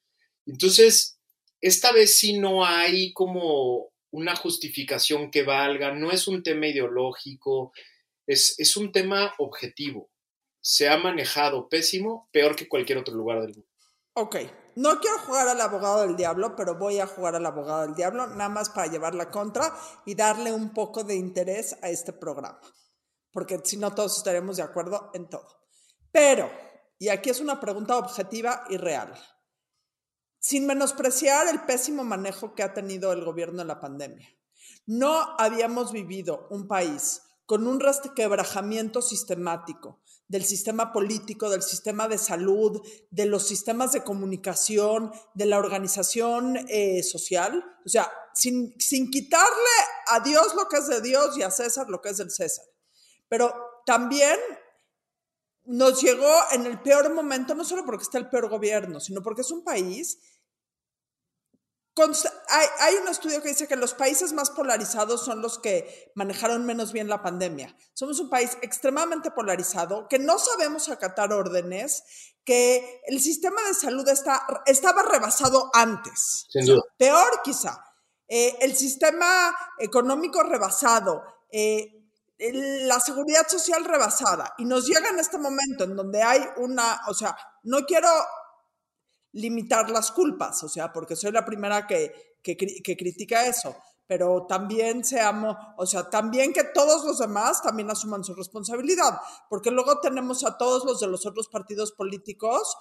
Entonces, 0.48 1.20
esta 1.62 1.92
vez 1.92 2.18
sí 2.18 2.40
no 2.40 2.66
hay 2.66 3.14
como 3.14 3.92
una 4.10 4.36
justificación 4.36 5.30
que 5.30 5.44
valga, 5.44 5.94
no 5.94 6.10
es 6.10 6.28
un 6.28 6.42
tema 6.42 6.66
ideológico, 6.66 7.74
es, 8.26 8.56
es 8.58 8.76
un 8.76 8.92
tema 8.92 9.36
objetivo. 9.38 10.10
Se 10.60 10.90
ha 10.90 10.98
manejado 10.98 11.70
pésimo, 11.70 12.30
peor 12.32 12.56
que 12.56 12.68
cualquier 12.68 12.98
otro 12.98 13.14
lugar 13.14 13.42
del 13.42 13.54
mundo. 13.54 13.70
Ok, 14.16 14.36
no 14.78 15.00
quiero 15.00 15.20
jugar 15.20 15.48
al 15.48 15.62
abogado 15.62 16.02
del 16.02 16.18
diablo, 16.18 16.56
pero 16.56 16.80
voy 16.80 17.00
a 17.00 17.06
jugar 17.06 17.36
al 17.36 17.46
abogado 17.46 17.84
del 17.84 17.94
diablo, 17.94 18.26
nada 18.26 18.50
más 18.50 18.72
para 18.72 18.92
llevar 18.92 19.14
la 19.14 19.30
contra 19.30 19.78
y 20.08 20.16
darle 20.16 20.52
un 20.52 20.74
poco 20.74 21.04
de 21.04 21.14
interés 21.14 21.78
a 21.84 21.92
este 21.92 22.14
programa, 22.14 22.60
porque 23.32 23.60
si 23.64 23.78
no 23.78 23.94
todos 23.94 24.18
estaremos 24.18 24.58
de 24.58 24.64
acuerdo 24.64 25.12
en 25.14 25.30
todo. 25.30 25.48
Pero, 26.12 26.50
y 27.00 27.10
aquí 27.10 27.30
es 27.30 27.40
una 27.40 27.60
pregunta 27.60 27.98
objetiva 27.98 28.64
y 28.70 28.78
real, 28.78 29.14
sin 30.40 30.66
menospreciar 30.66 31.48
el 31.48 31.62
pésimo 31.66 32.04
manejo 32.04 32.56
que 32.56 32.64
ha 32.64 32.74
tenido 32.74 33.12
el 33.12 33.24
gobierno 33.24 33.62
en 33.62 33.68
la 33.68 33.80
pandemia, 33.80 34.28
no 34.86 35.36
habíamos 35.38 35.92
vivido 35.92 36.48
un 36.50 36.68
país 36.68 37.22
con 37.46 37.66
un 37.66 37.80
resquebrajamiento 37.80 39.02
sistemático 39.02 40.02
del 40.28 40.44
sistema 40.44 40.92
político, 40.92 41.50
del 41.50 41.62
sistema 41.62 42.08
de 42.08 42.18
salud, 42.18 42.82
de 43.10 43.26
los 43.26 43.48
sistemas 43.48 43.94
de 43.94 44.04
comunicación, 44.04 45.12
de 45.34 45.46
la 45.46 45.58
organización 45.58 46.58
eh, 46.68 47.02
social. 47.04 47.64
O 47.86 47.90
sea, 47.90 48.12
sin, 48.34 48.76
sin 48.80 49.10
quitarle 49.10 49.48
a 50.08 50.20
Dios 50.20 50.54
lo 50.56 50.68
que 50.68 50.78
es 50.78 50.88
de 50.88 51.02
Dios 51.02 51.38
y 51.38 51.44
a 51.44 51.52
César 51.52 51.90
lo 51.90 52.02
que 52.02 52.10
es 52.10 52.18
del 52.18 52.32
César. 52.32 52.66
Pero 53.28 53.82
también 53.86 54.40
nos 55.66 56.02
llegó 56.02 56.34
en 56.52 56.66
el 56.66 56.80
peor 56.82 57.14
momento, 57.14 57.54
no 57.56 57.66
solo 57.66 57.86
porque 57.86 58.04
está 58.04 58.18
el 58.18 58.30
peor 58.30 58.50
gobierno, 58.50 59.00
sino 59.00 59.22
porque 59.22 59.42
es 59.42 59.52
un 59.52 59.64
país 59.64 60.18
hay, 62.80 62.96
un 62.96 63.08
estudio 63.08 63.42
que 63.42 63.50
dice 63.50 63.68
que 63.68 63.76
los 63.76 63.94
países 63.94 64.34
más 64.34 64.50
polarizados 64.52 65.24
son 65.24 65.42
los 65.42 65.58
que 65.58 66.12
manejaron 66.16 66.66
menos 66.66 66.94
bien 66.94 67.08
la 67.08 67.22
pandemia. 67.22 67.76
Somos 67.94 68.20
un 68.20 68.30
país 68.30 68.58
extremadamente 68.62 69.32
polarizado, 69.32 70.08
que 70.08 70.20
no 70.20 70.38
sabemos 70.38 70.90
acatar 70.90 71.34
órdenes, 71.34 72.04
que 72.44 73.02
el 73.08 73.20
sistema 73.20 73.62
de 73.68 73.74
salud 73.74 74.08
está, 74.08 74.46
estaba 74.66 75.04
rebasado 75.04 75.70
antes. 75.74 76.46
Sin 76.50 76.66
duda. 76.66 76.82
peor 76.98 77.42
quizá. 77.44 77.84
Eh, 78.28 78.58
el 78.62 78.76
sistema 78.76 79.56
económico 79.80 80.44
rebasado. 80.44 81.24
Eh, 81.52 81.97
la 82.40 83.00
seguridad 83.00 83.48
social 83.48 83.84
rebasada 83.84 84.54
y 84.58 84.66
nos 84.66 84.86
llega 84.86 85.10
en 85.10 85.20
este 85.20 85.38
momento 85.38 85.84
en 85.84 85.96
donde 85.96 86.22
hay 86.22 86.42
una, 86.58 87.02
o 87.08 87.14
sea, 87.14 87.36
no 87.64 87.80
quiero 87.86 88.10
limitar 89.34 89.90
las 89.90 90.12
culpas, 90.12 90.64
o 90.64 90.70
sea, 90.70 90.94
porque 90.94 91.16
soy 91.16 91.32
la 91.32 91.46
primera 91.46 91.88
que, 91.88 92.38
que, 92.44 92.98
critica 92.98 93.46
eso, 93.46 93.76
pero 94.06 94.46
también 94.48 95.04
seamos, 95.04 95.58
o 95.78 95.86
sea, 95.86 96.10
también 96.10 96.54
que 96.54 96.64
todos 96.64 97.04
los 97.06 97.20
demás 97.20 97.62
también 97.62 97.90
asuman 97.90 98.24
su 98.24 98.34
responsabilidad, 98.34 99.20
porque 99.50 99.72
luego 99.72 100.00
tenemos 100.00 100.46
a 100.46 100.58
todos 100.58 100.86
los 100.86 101.00
de 101.00 101.08
los 101.08 101.26
otros 101.26 101.50
partidos 101.50 101.92
políticos 101.92 102.78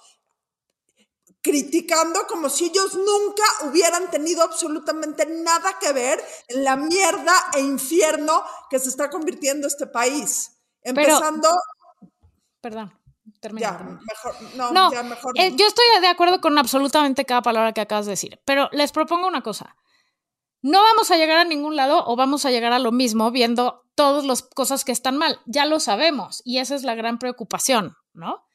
criticando 1.41 2.27
como 2.27 2.49
si 2.49 2.65
ellos 2.65 2.95
nunca 2.95 3.43
hubieran 3.65 4.09
tenido 4.09 4.43
absolutamente 4.43 5.25
nada 5.25 5.77
que 5.79 5.93
ver 5.93 6.23
en 6.47 6.63
la 6.63 6.75
mierda 6.75 7.33
e 7.53 7.61
infierno 7.61 8.43
que 8.69 8.79
se 8.79 8.89
está 8.89 9.09
convirtiendo 9.09 9.67
este 9.67 9.87
país. 9.87 10.59
Empezando... 10.81 11.49
perdón. 12.61 12.93
Ya, 13.41 13.73
mejor, 13.73 14.73
no, 14.73 14.91
ya 14.91 15.03
mejor. 15.03 15.33
Eh, 15.37 15.53
yo 15.55 15.67
estoy 15.67 15.85
de 16.01 16.07
acuerdo 16.07 16.39
con 16.39 16.57
absolutamente 16.57 17.25
cada 17.25 17.41
palabra 17.41 17.73
que 17.73 17.81
acabas 17.81 18.05
de 18.05 18.11
decir, 18.11 18.39
pero 18.45 18.69
les 18.71 18.91
propongo 18.91 19.27
una 19.27 19.41
cosa. 19.41 19.75
No 20.61 20.81
vamos 20.81 21.11
a 21.11 21.17
llegar 21.17 21.37
a 21.37 21.43
ningún 21.43 21.75
lado 21.75 22.03
o 22.07 22.15
vamos 22.15 22.45
a 22.45 22.51
llegar 22.51 22.73
a 22.73 22.79
lo 22.79 22.91
mismo 22.91 23.29
viendo 23.31 23.83
todas 23.95 24.25
las 24.25 24.41
cosas 24.41 24.83
que 24.85 24.91
están 24.91 25.17
mal. 25.17 25.39
Ya 25.45 25.65
lo 25.65 25.79
sabemos 25.79 26.41
y 26.45 26.59
esa 26.59 26.75
es 26.75 26.83
la 26.83 26.95
gran 26.95 27.19
preocupación, 27.19 27.95
¿no? 28.13 28.46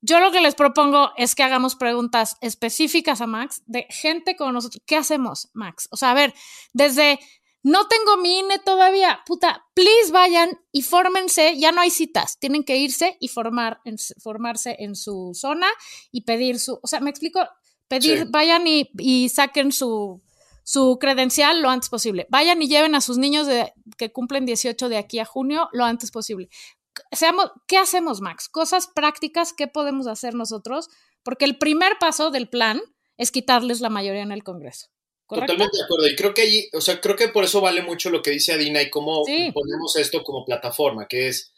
Yo 0.00 0.20
lo 0.20 0.30
que 0.30 0.40
les 0.40 0.54
propongo 0.54 1.10
es 1.16 1.34
que 1.34 1.42
hagamos 1.42 1.74
preguntas 1.74 2.36
específicas 2.40 3.20
a 3.20 3.26
Max 3.26 3.62
de 3.66 3.86
gente 3.90 4.36
como 4.36 4.52
nosotros. 4.52 4.82
¿Qué 4.86 4.96
hacemos, 4.96 5.48
Max? 5.54 5.88
O 5.90 5.96
sea, 5.96 6.12
a 6.12 6.14
ver, 6.14 6.34
desde 6.72 7.18
no 7.62 7.88
tengo 7.88 8.16
mi 8.16 8.38
INE 8.38 8.58
todavía. 8.60 9.20
Puta, 9.26 9.66
please 9.74 10.12
vayan 10.12 10.58
y 10.70 10.82
fórmense. 10.82 11.58
Ya 11.58 11.72
no 11.72 11.80
hay 11.80 11.90
citas. 11.90 12.38
Tienen 12.38 12.64
que 12.64 12.76
irse 12.76 13.16
y 13.20 13.28
formar, 13.28 13.80
en, 13.84 13.96
formarse 14.22 14.76
en 14.78 14.94
su 14.94 15.32
zona 15.34 15.66
y 16.12 16.22
pedir 16.22 16.60
su. 16.60 16.78
O 16.82 16.86
sea, 16.86 17.00
me 17.00 17.10
explico. 17.10 17.40
Pedir, 17.88 18.26
vayan 18.28 18.64
y, 18.66 19.28
saquen 19.30 19.72
su, 19.72 20.22
su 20.62 20.98
credencial 21.00 21.62
lo 21.62 21.70
antes 21.70 21.88
posible. 21.88 22.26
Vayan 22.28 22.60
y 22.60 22.68
lleven 22.68 22.94
a 22.94 23.00
sus 23.00 23.16
niños 23.16 23.46
de, 23.46 23.72
que 23.96 24.12
cumplen 24.12 24.44
18 24.44 24.90
de 24.90 24.98
aquí 24.98 25.18
a 25.18 25.24
junio 25.24 25.70
lo 25.72 25.84
antes 25.84 26.10
posible. 26.10 26.50
Seamos, 27.12 27.50
¿Qué 27.66 27.76
hacemos, 27.76 28.20
Max? 28.20 28.48
Cosas 28.48 28.88
prácticas, 28.94 29.52
¿qué 29.52 29.66
podemos 29.66 30.06
hacer 30.06 30.34
nosotros? 30.34 30.88
Porque 31.22 31.44
el 31.44 31.58
primer 31.58 31.98
paso 31.98 32.30
del 32.30 32.48
plan 32.48 32.80
es 33.16 33.30
quitarles 33.30 33.80
la 33.80 33.90
mayoría 33.90 34.22
en 34.22 34.32
el 34.32 34.44
Congreso. 34.44 34.88
Totalmente 35.28 35.76
de 35.76 35.84
acuerdo. 35.84 36.08
Y 36.08 36.16
creo 36.16 36.32
que 36.32 36.42
allí, 36.42 36.68
o 36.72 36.80
sea, 36.80 37.00
creo 37.00 37.14
que 37.14 37.28
por 37.28 37.44
eso 37.44 37.60
vale 37.60 37.82
mucho 37.82 38.08
lo 38.08 38.22
que 38.22 38.30
dice 38.30 38.54
Adina 38.54 38.80
y 38.80 38.88
cómo 38.88 39.24
ponemos 39.24 39.96
esto 39.96 40.22
como 40.22 40.44
plataforma, 40.44 41.06
que 41.06 41.28
es, 41.28 41.52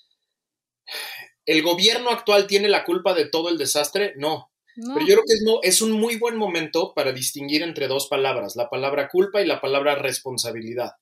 ¿el 1.47 1.63
gobierno 1.63 2.11
actual 2.11 2.47
tiene 2.47 2.69
la 2.69 2.85
culpa 2.85 3.15
de 3.15 3.27
todo 3.27 3.49
el 3.49 3.59
desastre? 3.59 4.15
No. 4.17 4.51
Pero 4.75 5.01
yo 5.01 5.15
creo 5.15 5.25
que 5.27 5.35
es, 5.35 5.43
no, 5.45 5.61
es 5.63 5.83
un 5.83 5.93
muy 5.93 6.17
buen 6.17 6.37
momento 6.37 6.95
para 6.95 7.13
distinguir 7.13 7.63
entre 7.63 7.87
dos 7.87 8.07
palabras, 8.07 8.57
la 8.57 8.71
palabra 8.71 9.09
culpa 9.09 9.43
y 9.43 9.47
la 9.47 9.61
palabra 9.61 9.95
responsabilidad. 9.95 10.93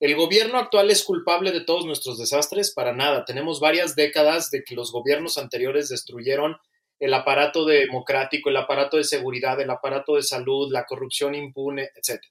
¿El 0.00 0.14
gobierno 0.14 0.58
actual 0.58 0.90
es 0.90 1.02
culpable 1.02 1.50
de 1.50 1.62
todos 1.62 1.84
nuestros 1.84 2.18
desastres? 2.18 2.72
Para 2.72 2.92
nada. 2.92 3.24
Tenemos 3.24 3.58
varias 3.58 3.96
décadas 3.96 4.50
de 4.50 4.62
que 4.62 4.76
los 4.76 4.92
gobiernos 4.92 5.38
anteriores 5.38 5.88
destruyeron 5.88 6.56
el 7.00 7.14
aparato 7.14 7.64
democrático, 7.64 8.48
el 8.48 8.56
aparato 8.56 8.96
de 8.96 9.04
seguridad, 9.04 9.60
el 9.60 9.70
aparato 9.70 10.14
de 10.14 10.22
salud, 10.22 10.70
la 10.70 10.84
corrupción 10.84 11.34
impune, 11.34 11.90
etc. 11.96 12.22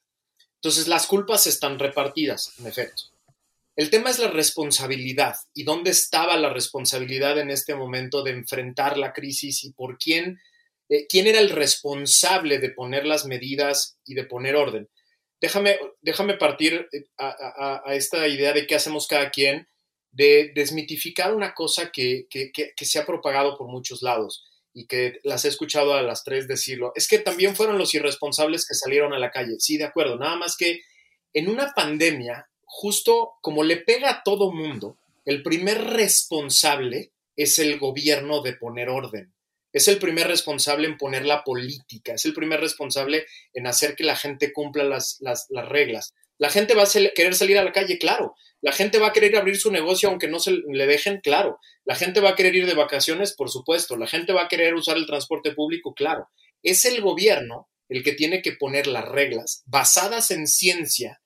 Entonces, 0.56 0.88
las 0.88 1.08
culpas 1.08 1.46
están 1.48 1.78
repartidas, 1.78 2.54
en 2.60 2.68
efecto. 2.68 3.04
El 3.76 3.90
tema 3.92 4.10
es 4.10 4.18
la 4.18 4.30
responsabilidad 4.30 5.36
y 5.54 5.64
dónde 5.64 5.92
estaba 5.92 6.36
la 6.38 6.50
responsabilidad 6.50 7.38
en 7.38 7.52
este 7.52 7.76
momento 7.76 8.24
de 8.24 8.32
enfrentar 8.32 8.98
la 8.98 9.14
crisis 9.14 9.64
y 9.64 9.72
por 9.72 10.00
quién, 10.00 10.40
eh, 10.90 11.06
quién 11.08 11.28
era 11.28 11.40
el 11.40 11.52
responsable 11.52 12.58
de 12.58 12.72
poner 12.72 13.06
las 13.06 13.26
medidas 13.26 13.98
y 14.04 14.16
de 14.16 14.24
poner 14.24 14.56
orden. 14.56 14.90
Déjame, 15.40 15.78
déjame 16.02 16.36
partir 16.36 16.88
eh, 16.92 17.06
a, 17.18 17.84
esta 17.94 18.28
idea 18.28 18.54
de 18.54 18.66
qué 18.66 18.76
hacemos 18.76 19.08
cada 19.08 19.30
quien, 19.30 19.68
de 20.12 20.52
desmitificar 20.56 21.34
una 21.34 21.54
cosa 21.54 21.92
que, 21.92 22.28
que 22.30 22.86
se 22.86 23.00
ha 23.00 23.06
propagado 23.06 23.58
por 23.58 23.68
muchos 23.68 24.02
lados 24.02 24.44
y 24.78 24.86
que 24.86 25.20
las 25.24 25.44
he 25.44 25.48
escuchado 25.48 25.96
a 25.96 26.04
las 26.04 26.24
tres 26.24 26.48
decirlo, 26.48 26.92
es 26.96 27.08
que 27.08 27.18
también 27.18 27.56
fueron 27.56 27.80
los 27.80 27.96
irresponsables 27.96 28.64
que 28.68 28.76
salieron 28.76 29.12
a 29.12 29.18
la 29.18 29.32
calle. 29.32 29.56
Sí, 29.58 29.76
de 29.76 29.86
acuerdo, 29.86 30.20
nada 30.20 30.36
más 30.36 30.56
que 30.56 30.82
en 31.34 31.50
una 31.50 31.74
pandemia, 31.74 32.48
justo 32.64 33.34
como 33.42 33.64
le 33.64 33.78
pega 33.78 34.12
a 34.12 34.24
todo 34.24 34.52
mundo, 34.52 35.00
el 35.26 35.42
primer 35.42 35.84
responsable 35.84 37.12
es 37.36 37.58
el 37.58 37.80
gobierno 37.80 38.44
de 38.44 38.54
poner 38.54 38.90
orden. 38.90 39.34
Es 39.74 39.88
el 39.88 40.00
primer 40.00 40.28
responsable 40.28 40.88
en 40.88 40.98
poner 40.98 41.26
la 41.26 41.44
política, 41.44 42.14
es 42.14 42.26
el 42.26 42.34
primer 42.34 42.60
responsable 42.60 43.26
en 43.54 43.68
hacer 43.68 43.96
que 43.96 44.04
la 44.04 44.16
gente 44.16 44.54
cumpla 44.54 44.84
las, 44.84 45.18
las, 45.20 45.48
las 45.50 45.68
reglas. 45.68 46.14
La 46.40 46.50
gente 46.50 46.76
va 46.76 46.84
a 46.84 47.14
querer 47.16 47.36
salir 47.36 47.58
a 47.58 47.64
la 47.64 47.72
calle, 47.72 47.98
claro. 47.98 48.36
La 48.62 48.72
gente 48.72 49.00
va 49.00 49.08
a 49.08 49.14
querer 49.14 49.36
abrir 49.36 49.58
su 49.58 49.72
negocio 49.72 50.10
aunque 50.10 50.28
no 50.28 50.40
se 50.40 50.52
le 50.52 50.86
dejen, 50.86 51.20
claro. 51.22 51.60
La 51.84 51.96
gente 51.96 52.20
va 52.20 52.30
a 52.30 52.36
querer 52.36 52.56
ir 52.56 52.66
de 52.68 52.76
vacaciones, 52.76 53.34
por 53.36 53.50
supuesto. 53.50 53.98
La 53.98 54.08
gente 54.08 54.34
va 54.34 54.44
a 54.44 54.48
querer 54.48 54.76
usar 54.76 54.98
el 54.98 55.08
transporte 55.08 55.54
público, 55.54 55.94
claro. 55.94 56.30
Es 56.62 56.86
el 56.86 57.02
gobierno 57.02 57.70
el 57.90 58.04
que 58.04 58.14
tiene 58.14 58.42
que 58.42 58.52
poner 58.54 58.88
las 58.88 59.06
reglas 59.06 59.64
basadas 59.66 60.32
en 60.32 60.48
ciencia. 60.48 61.22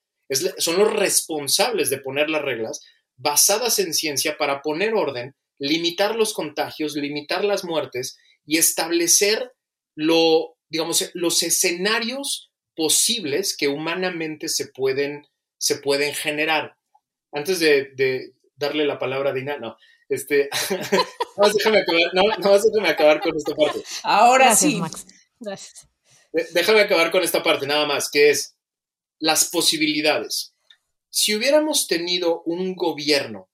son 0.57 0.77
los 0.77 0.93
responsables 0.93 1.89
de 1.89 1.97
poner 1.97 2.29
las 2.29 2.41
reglas 2.41 2.81
basadas 3.17 3.79
en 3.79 3.93
ciencia 3.93 4.37
para 4.37 4.61
poner 4.61 4.93
orden, 4.93 5.35
limitar 5.59 6.15
los 6.15 6.33
contagios, 6.33 6.95
limitar 6.95 7.43
las 7.43 7.63
muertes 7.63 8.17
y 8.51 8.57
establecer 8.57 9.53
lo, 9.95 10.57
digamos, 10.67 11.09
los 11.13 11.41
escenarios 11.41 12.51
posibles 12.75 13.55
que 13.55 13.69
humanamente 13.69 14.49
se 14.49 14.67
pueden, 14.67 15.25
se 15.57 15.77
pueden 15.77 16.13
generar. 16.13 16.75
Antes 17.31 17.61
de, 17.61 17.91
de 17.95 18.33
darle 18.55 18.85
la 18.85 18.99
palabra 18.99 19.29
a 19.29 19.33
Dina, 19.33 19.57
no, 19.57 19.77
este, 20.09 20.49
no, 21.37 21.49
déjame 21.49 21.77
acabar, 21.77 22.13
no, 22.13 22.23
no, 22.23 22.59
déjame 22.59 22.89
acabar 22.89 23.21
con 23.21 23.37
esta 23.37 23.55
parte. 23.55 23.83
Ahora 24.03 24.47
Gracias, 24.47 24.71
sí. 24.71 24.77
Max. 24.79 25.05
Gracias. 25.39 25.87
Déjame 26.51 26.81
acabar 26.81 27.09
con 27.09 27.23
esta 27.23 27.41
parte 27.41 27.65
nada 27.65 27.85
más, 27.85 28.11
que 28.11 28.31
es 28.31 28.57
las 29.17 29.45
posibilidades. 29.45 30.53
Si 31.09 31.33
hubiéramos 31.33 31.87
tenido 31.87 32.41
un 32.43 32.75
gobierno 32.75 33.49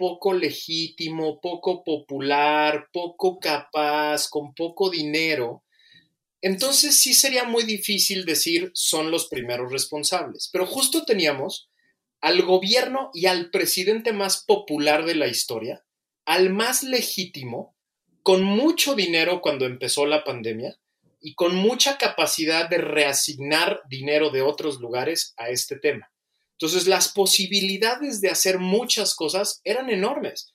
poco 0.00 0.32
legítimo, 0.32 1.42
poco 1.42 1.84
popular, 1.84 2.88
poco 2.90 3.38
capaz, 3.38 4.30
con 4.30 4.54
poco 4.54 4.88
dinero, 4.88 5.62
entonces 6.40 6.98
sí 6.98 7.12
sería 7.12 7.44
muy 7.44 7.64
difícil 7.64 8.24
decir 8.24 8.70
son 8.72 9.10
los 9.10 9.28
primeros 9.28 9.70
responsables. 9.70 10.48
Pero 10.50 10.64
justo 10.64 11.04
teníamos 11.04 11.68
al 12.22 12.40
gobierno 12.40 13.10
y 13.12 13.26
al 13.26 13.50
presidente 13.50 14.14
más 14.14 14.42
popular 14.46 15.04
de 15.04 15.16
la 15.16 15.28
historia, 15.28 15.84
al 16.24 16.48
más 16.48 16.82
legítimo, 16.82 17.76
con 18.22 18.42
mucho 18.42 18.94
dinero 18.94 19.42
cuando 19.42 19.66
empezó 19.66 20.06
la 20.06 20.24
pandemia, 20.24 20.78
y 21.20 21.34
con 21.34 21.54
mucha 21.54 21.98
capacidad 21.98 22.70
de 22.70 22.78
reasignar 22.78 23.82
dinero 23.90 24.30
de 24.30 24.40
otros 24.40 24.80
lugares 24.80 25.34
a 25.36 25.50
este 25.50 25.78
tema. 25.78 26.10
Entonces, 26.60 26.86
las 26.86 27.08
posibilidades 27.08 28.20
de 28.20 28.28
hacer 28.28 28.58
muchas 28.58 29.14
cosas 29.14 29.62
eran 29.64 29.88
enormes. 29.88 30.52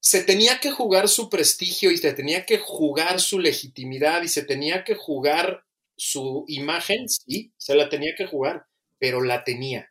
Se 0.00 0.22
tenía 0.22 0.60
que 0.60 0.70
jugar 0.70 1.08
su 1.08 1.30
prestigio 1.30 1.90
y 1.90 1.96
se 1.96 2.12
tenía 2.12 2.44
que 2.44 2.58
jugar 2.58 3.18
su 3.18 3.38
legitimidad 3.38 4.22
y 4.22 4.28
se 4.28 4.42
tenía 4.42 4.84
que 4.84 4.94
jugar 4.96 5.64
su 5.96 6.44
imagen, 6.46 7.08
sí, 7.08 7.54
se 7.56 7.74
la 7.74 7.88
tenía 7.88 8.14
que 8.16 8.26
jugar, 8.26 8.66
pero 8.98 9.22
la 9.22 9.44
tenía. 9.44 9.90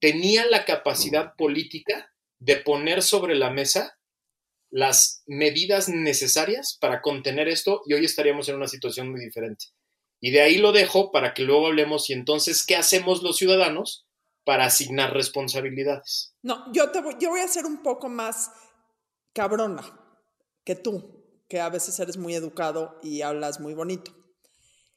Tenía 0.00 0.46
la 0.46 0.64
capacidad 0.64 1.34
política 1.36 2.10
de 2.38 2.56
poner 2.56 3.02
sobre 3.02 3.34
la 3.34 3.50
mesa 3.50 3.98
las 4.70 5.22
medidas 5.26 5.90
necesarias 5.90 6.78
para 6.80 7.02
contener 7.02 7.48
esto 7.48 7.82
y 7.86 7.92
hoy 7.92 8.06
estaríamos 8.06 8.48
en 8.48 8.56
una 8.56 8.66
situación 8.66 9.10
muy 9.10 9.20
diferente. 9.20 9.66
Y 10.20 10.30
de 10.30 10.40
ahí 10.40 10.56
lo 10.56 10.72
dejo 10.72 11.12
para 11.12 11.34
que 11.34 11.42
luego 11.42 11.66
hablemos 11.66 12.08
y 12.08 12.14
entonces, 12.14 12.64
¿qué 12.64 12.76
hacemos 12.76 13.22
los 13.22 13.36
ciudadanos 13.36 14.03
para 14.44 14.66
asignar 14.66 15.12
responsabilidades? 15.12 16.34
No, 16.42 16.72
yo, 16.72 16.90
te 16.90 17.00
voy, 17.00 17.16
yo 17.18 17.30
voy 17.30 17.40
a 17.40 17.48
ser 17.48 17.66
un 17.66 17.82
poco 17.82 18.08
más 18.08 18.50
cabrona 19.32 19.82
que 20.64 20.74
tú, 20.74 21.24
que 21.48 21.60
a 21.60 21.68
veces 21.68 21.98
eres 21.98 22.16
muy 22.16 22.34
educado 22.34 22.98
y 23.02 23.22
hablas 23.22 23.60
muy 23.60 23.74
bonito. 23.74 24.12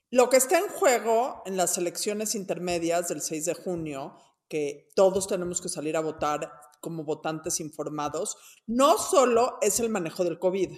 Lo 0.10 0.30
que 0.30 0.38
está 0.38 0.60
en 0.60 0.70
juego 0.70 1.42
en 1.46 1.58
las 1.58 1.78
elecciones 1.78 2.36
intermedias 2.36 3.10
del 3.10 3.22
6 3.22 3.46
de 3.46 3.54
junio, 3.54 4.18
que 4.48 4.90
todos 4.96 5.28
tenemos 5.28 5.60
que 5.60 5.70
salir 5.70 5.98
a 5.98 6.02
votar 6.02 6.52
como 6.80 7.04
votantes 7.04 7.60
informados, 7.60 8.38
no 8.66 8.98
solo 8.98 9.58
es 9.62 9.80
el 9.80 9.90
manejo 9.90 10.24
del 10.24 10.40
COVID. 10.40 10.78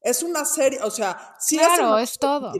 Es 0.00 0.22
una 0.22 0.44
serie, 0.44 0.80
o 0.82 0.90
sea, 0.90 1.36
sí 1.40 1.58
es 1.58 1.66
Claro, 1.66 1.90
manejo 1.90 1.98
es 1.98 2.18
todo. 2.18 2.52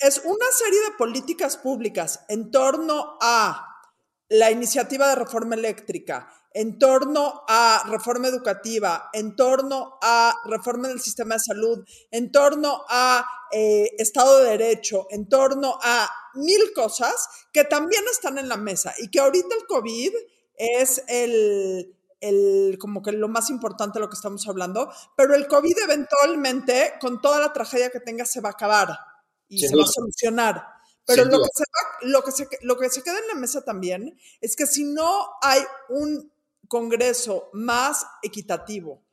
Es 0.00 0.22
una 0.24 0.46
serie 0.50 0.80
de 0.80 0.96
políticas 0.96 1.56
públicas 1.58 2.24
en 2.28 2.50
torno 2.50 3.16
a 3.20 3.73
la 4.28 4.50
iniciativa 4.50 5.08
de 5.08 5.14
reforma 5.16 5.54
eléctrica, 5.54 6.30
en 6.52 6.78
torno 6.78 7.42
a 7.48 7.84
reforma 7.88 8.28
educativa, 8.28 9.10
en 9.12 9.34
torno 9.34 9.98
a 10.00 10.34
reforma 10.46 10.88
del 10.88 11.00
sistema 11.00 11.34
de 11.34 11.40
salud, 11.40 11.84
en 12.10 12.30
torno 12.30 12.84
a 12.88 13.26
eh, 13.50 13.90
Estado 13.98 14.40
de 14.40 14.50
Derecho, 14.50 15.06
en 15.10 15.28
torno 15.28 15.78
a 15.82 16.08
mil 16.34 16.72
cosas 16.74 17.28
que 17.52 17.64
también 17.64 18.04
están 18.10 18.38
en 18.38 18.48
la 18.48 18.56
mesa 18.56 18.94
y 18.98 19.10
que 19.10 19.20
ahorita 19.20 19.54
el 19.54 19.66
COVID 19.66 20.12
es 20.56 21.02
el, 21.08 21.96
el, 22.20 22.78
como 22.78 23.02
que 23.02 23.12
lo 23.12 23.28
más 23.28 23.50
importante 23.50 23.98
de 23.98 24.04
lo 24.04 24.08
que 24.08 24.16
estamos 24.16 24.46
hablando, 24.48 24.90
pero 25.16 25.34
el 25.34 25.48
COVID 25.48 25.76
eventualmente, 25.82 26.94
con 27.00 27.20
toda 27.20 27.40
la 27.40 27.52
tragedia 27.52 27.90
que 27.90 28.00
tenga, 28.00 28.24
se 28.24 28.40
va 28.40 28.50
a 28.50 28.52
acabar 28.52 28.96
y 29.48 29.58
Sin 29.58 29.70
se 29.70 29.76
va 29.76 29.82
a 29.82 29.86
solucionar. 29.86 30.73
Pero 31.06 31.24
lo 31.24 31.38
que, 31.42 31.48
se 31.54 31.64
va- 31.64 32.08
lo, 32.10 32.24
que 32.24 32.32
se, 32.32 32.48
lo 32.62 32.78
que 32.78 32.90
se 32.90 33.02
queda 33.02 33.18
en 33.18 33.28
la 33.28 33.34
mesa 33.34 33.62
también 33.64 34.18
es 34.40 34.56
que 34.56 34.66
si 34.66 34.84
no 34.84 35.26
hay 35.42 35.60
un 35.88 36.32
Congreso 36.68 37.50
más 37.52 38.06
equitativo 38.22 39.04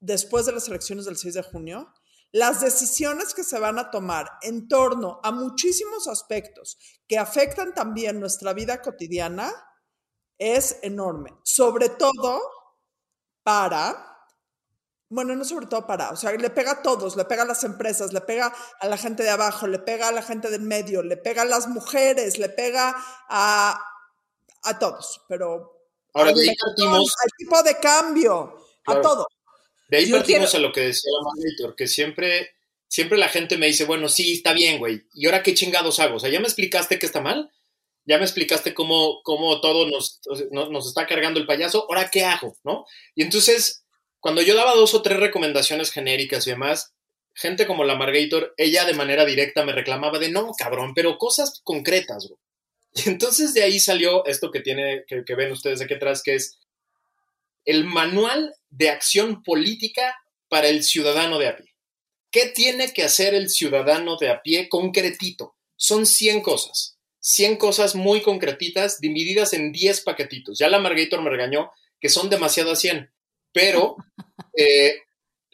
después 0.00 0.44
de 0.46 0.52
las 0.52 0.68
elecciones 0.68 1.06
del 1.06 1.16
6 1.16 1.34
de 1.34 1.42
junio, 1.42 1.92
las 2.30 2.60
decisiones 2.60 3.34
que 3.34 3.42
se 3.42 3.58
van 3.58 3.78
a 3.78 3.90
tomar 3.90 4.30
en 4.42 4.68
torno 4.68 5.18
a 5.22 5.32
muchísimos 5.32 6.06
aspectos 6.08 6.78
que 7.08 7.18
afectan 7.18 7.74
también 7.74 8.20
nuestra 8.20 8.52
vida 8.52 8.82
cotidiana 8.82 9.50
es 10.38 10.78
enorme. 10.82 11.34
Sobre 11.42 11.88
todo 11.88 12.40
para, 13.42 14.09
bueno, 15.10 15.34
no 15.34 15.44
sobre 15.44 15.66
todo 15.66 15.86
para, 15.86 16.10
o 16.10 16.16
sea, 16.16 16.32
le 16.32 16.50
pega 16.50 16.70
a 16.72 16.82
todos, 16.82 17.16
le 17.16 17.24
pega 17.24 17.42
a 17.42 17.46
las 17.46 17.64
empresas, 17.64 18.12
le 18.12 18.20
pega 18.20 18.54
a 18.80 18.86
la 18.86 18.96
gente 18.96 19.22
de 19.24 19.30
abajo, 19.30 19.66
le 19.66 19.80
pega 19.80 20.08
a 20.08 20.12
la 20.12 20.22
gente 20.22 20.48
del 20.50 20.62
medio, 20.62 21.02
le 21.02 21.16
pega 21.16 21.42
a 21.42 21.44
las 21.44 21.66
mujeres, 21.68 22.38
le 22.38 22.48
pega 22.48 22.94
a, 23.28 23.78
a 24.62 24.78
todos, 24.78 25.20
pero 25.28 25.76
Ahora, 26.14 26.32
de 26.32 26.42
ahí 26.48 26.56
partimos, 26.56 27.12
al 27.22 27.30
tipo 27.36 27.62
de 27.62 27.76
cambio, 27.78 28.56
Claro. 28.84 29.00
a 29.00 29.02
todo. 29.02 29.26
de 29.88 29.96
ahí 29.98 30.06
Yo 30.06 30.16
partimos 30.16 30.50
quiero- 30.50 30.64
a 30.64 30.68
lo 30.68 30.72
que 30.72 30.80
decía 30.82 31.10
la 31.18 31.28
Margator, 31.28 31.74
que 31.76 31.86
siempre, 31.88 32.50
siempre 32.88 33.18
la 33.18 33.28
gente 33.28 33.58
me 33.58 33.66
dice, 33.66 33.84
bueno, 33.84 34.08
sí, 34.08 34.34
está 34.34 34.52
bien, 34.52 34.78
güey, 34.78 35.06
¿y 35.12 35.26
ahora 35.26 35.42
qué 35.42 35.54
chingados 35.54 35.98
hago? 36.00 36.16
O 36.16 36.20
sea, 36.20 36.30
¿ya 36.30 36.38
me 36.40 36.46
explicaste 36.46 36.98
que 37.00 37.06
está 37.06 37.20
mal? 37.20 37.50
¿Ya 38.06 38.16
me 38.18 38.24
explicaste 38.24 38.74
cómo, 38.74 39.22
cómo 39.22 39.60
todo 39.60 39.86
nos, 39.86 40.20
nos, 40.52 40.70
nos 40.70 40.86
está 40.88 41.06
cargando 41.06 41.38
el 41.38 41.46
payaso? 41.46 41.86
¿Ahora 41.88 42.10
qué 42.10 42.24
hago? 42.24 42.56
¿No? 42.64 42.86
Y 43.14 43.22
entonces, 43.22 43.84
cuando 44.20 44.42
yo 44.42 44.54
daba 44.54 44.74
dos 44.74 44.94
o 44.94 45.02
tres 45.02 45.18
recomendaciones 45.18 45.90
genéricas 45.90 46.46
y 46.46 46.50
demás, 46.50 46.92
gente 47.34 47.66
como 47.66 47.84
la 47.84 47.96
Margator, 47.96 48.54
ella 48.56 48.84
de 48.84 48.94
manera 48.94 49.24
directa 49.24 49.64
me 49.64 49.72
reclamaba 49.72 50.18
de, 50.18 50.30
no, 50.30 50.52
cabrón, 50.56 50.92
pero 50.94 51.18
cosas 51.18 51.60
concretas. 51.64 52.28
Y 52.92 53.08
entonces 53.08 53.54
de 53.54 53.62
ahí 53.62 53.78
salió 53.78 54.24
esto 54.26 54.50
que 54.50 54.60
tiene, 54.60 55.04
que, 55.06 55.24
que 55.24 55.34
ven 55.34 55.52
ustedes 55.52 55.80
aquí 55.80 55.94
atrás, 55.94 56.22
que 56.22 56.34
es 56.34 56.58
el 57.64 57.84
manual 57.84 58.54
de 58.68 58.90
acción 58.90 59.42
política 59.42 60.16
para 60.48 60.68
el 60.68 60.82
ciudadano 60.82 61.38
de 61.38 61.48
a 61.48 61.56
pie. 61.56 61.74
¿Qué 62.30 62.46
tiene 62.46 62.92
que 62.92 63.02
hacer 63.02 63.34
el 63.34 63.48
ciudadano 63.48 64.16
de 64.16 64.30
a 64.30 64.42
pie 64.42 64.68
concretito? 64.68 65.56
Son 65.76 66.06
100 66.06 66.42
cosas. 66.42 66.96
100 67.20 67.56
cosas 67.56 67.94
muy 67.94 68.22
concretitas 68.22 69.00
divididas 69.00 69.52
en 69.52 69.72
10 69.72 70.00
paquetitos. 70.02 70.58
Ya 70.58 70.68
la 70.68 70.78
Margator 70.78 71.22
me 71.22 71.30
regañó 71.30 71.70
que 72.00 72.08
son 72.08 72.30
demasiadas 72.30 72.80
100, 72.80 73.10
pero 73.52 73.96
eh, 74.56 75.02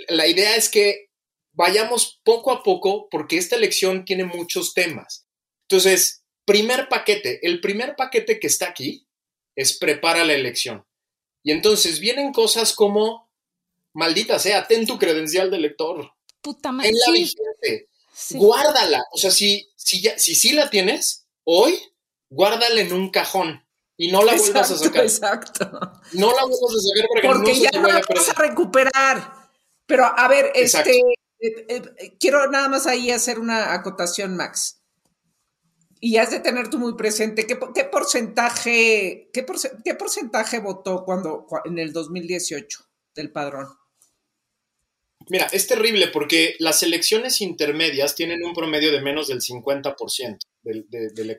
la 0.08 0.26
idea 0.26 0.56
es 0.56 0.68
que 0.68 1.10
vayamos 1.52 2.20
poco 2.22 2.52
a 2.52 2.62
poco 2.62 3.08
porque 3.10 3.38
esta 3.38 3.56
elección 3.56 4.04
tiene 4.04 4.24
muchos 4.24 4.74
temas. 4.74 5.26
Entonces, 5.62 6.22
primer 6.44 6.88
paquete, 6.88 7.40
el 7.46 7.60
primer 7.60 7.96
paquete 7.96 8.38
que 8.38 8.46
está 8.46 8.68
aquí 8.68 9.06
es 9.56 9.78
prepara 9.78 10.24
la 10.24 10.34
elección. 10.34 10.86
Y 11.42 11.52
entonces 11.52 11.98
vienen 11.98 12.32
cosas 12.32 12.72
como, 12.72 13.30
maldita 13.92 14.38
sea, 14.38 14.66
ten 14.66 14.86
tu 14.86 14.98
credencial 14.98 15.50
de 15.50 15.56
elector, 15.56 16.12
Puta 16.40 16.70
madre. 16.72 16.90
en 16.90 16.98
la 16.98 17.12
vigente, 17.12 17.88
sí. 18.12 18.36
guárdala. 18.36 19.02
O 19.12 19.18
sea, 19.18 19.30
si, 19.30 19.70
si, 19.76 20.02
ya, 20.02 20.18
si 20.18 20.34
sí 20.34 20.52
la 20.52 20.70
tienes, 20.70 21.26
hoy, 21.44 21.80
guárdala 22.28 22.80
en 22.80 22.92
un 22.92 23.10
cajón 23.10 23.65
y 23.98 24.10
no 24.12 24.22
la 24.22 24.34
vuelvas 24.34 24.70
a 24.70 24.76
sacar. 24.76 25.04
exacto. 25.04 25.64
No 26.12 26.34
la 26.34 26.42
vuelvas 26.44 26.74
a 26.76 26.80
sacar 26.80 27.08
para 27.08 27.20
que 27.22 27.28
Porque 27.28 27.50
no 27.50 27.54
se 27.56 27.62
ya 27.62 27.70
te 27.70 27.78
no 27.78 27.82
vaya 27.84 28.00
la 28.00 28.14
vas 28.14 28.28
a 28.28 28.42
recuperar. 28.42 29.32
Pero 29.86 30.04
a 30.04 30.28
ver, 30.28 30.52
Exacto. 30.54 30.90
este, 31.38 31.74
eh, 31.74 31.82
eh, 31.98 32.16
quiero 32.18 32.50
nada 32.50 32.68
más 32.68 32.86
ahí 32.86 33.10
hacer 33.10 33.38
una 33.38 33.72
acotación, 33.72 34.36
Max. 34.36 34.82
Y 36.00 36.18
has 36.18 36.30
de 36.30 36.40
tener 36.40 36.68
tú 36.68 36.78
muy 36.78 36.94
presente 36.94 37.46
qué, 37.46 37.56
po- 37.56 37.72
qué 37.72 37.84
porcentaje, 37.84 39.30
qué, 39.32 39.46
porce- 39.46 39.72
qué 39.84 39.94
porcentaje 39.94 40.58
votó 40.58 41.04
cuando 41.04 41.46
cua- 41.46 41.62
en 41.64 41.78
el 41.78 41.92
2018 41.92 42.84
del 43.14 43.32
padrón. 43.32 43.68
Mira, 45.28 45.46
es 45.52 45.66
terrible 45.66 46.08
porque 46.08 46.54
las 46.58 46.82
elecciones 46.82 47.40
intermedias 47.40 48.14
tienen 48.14 48.44
un 48.44 48.54
promedio 48.54 48.92
de 48.92 49.00
menos 49.00 49.26
del 49.28 49.40
50% 49.40 50.38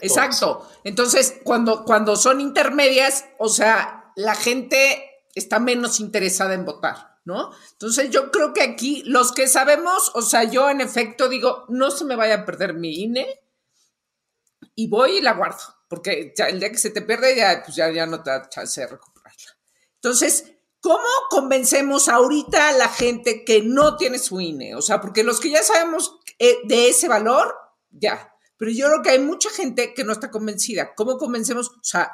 Exacto. 0.02 0.68
Entonces, 0.84 1.40
cuando, 1.44 1.84
cuando 1.84 2.16
son 2.16 2.42
intermedias, 2.42 3.26
o 3.38 3.50
sea, 3.50 4.12
la 4.16 4.36
gente 4.36 5.04
está 5.36 5.60
menos 5.60 6.00
interesada 6.00 6.54
en 6.54 6.66
votar, 6.66 7.20
¿no? 7.26 7.52
Entonces, 7.74 8.10
yo 8.10 8.32
creo 8.32 8.54
que 8.54 8.63
aquí 8.63 9.04
los 9.06 9.32
que 9.32 9.48
sabemos, 9.48 10.12
o 10.16 10.22
sea, 10.22 10.44
yo 10.44 10.70
en 10.70 10.82
efecto 10.82 11.30
digo, 11.30 11.66
no 11.70 11.92
se 11.92 12.06
me 12.06 12.16
vaya 12.16 12.36
a 12.36 12.46
perder 12.46 12.74
mi 12.74 13.04
INE 13.04 13.28
y 14.76 14.88
voy 14.88 15.18
y 15.18 15.22
la 15.22 15.34
guardo, 15.34 15.63
porque 15.88 16.34
ya 16.36 16.46
el 16.46 16.60
día 16.60 16.72
que 16.72 16.78
se 16.78 16.90
te 16.90 17.02
pierde, 17.02 17.36
ya, 17.36 17.62
pues 17.63 17.76
ya, 17.76 17.92
ya 17.92 18.06
no 18.06 18.24
te 18.24 18.30
da 18.30 18.50
chance 18.50 18.82
de 18.82 18.88
recuperarla. 18.88 19.58
Entonces, 19.96 20.54
¿cómo 20.80 21.08
convencemos 21.30 22.08
ahorita 22.10 22.70
a 22.70 22.74
la 22.74 22.88
gente 22.88 23.44
que 23.44 23.62
no 23.62 23.98
tiene 23.98 24.20
su 24.20 24.40
INE? 24.40 24.76
O 24.76 24.82
sea, 24.82 25.02
porque 25.02 25.24
los 25.24 25.40
que 25.40 25.50
ya 25.50 25.63
sabemos 25.63 26.20
eh, 26.40 26.60
de 26.66 26.90
ese 26.90 27.08
valor, 27.08 27.56
ya. 27.90 28.34
Pero 28.58 28.72
yo 28.72 28.88
creo 28.88 29.02
que 29.04 29.10
hay 29.12 29.20
mucha 29.20 29.50
gente 29.50 29.93
que 29.93 30.04
no 30.04 30.12
está 30.12 30.32
convencida. 30.32 30.96
¿Cómo 30.96 31.17
convencemos? 31.17 31.70
O 31.70 31.84
sea, 31.84 32.12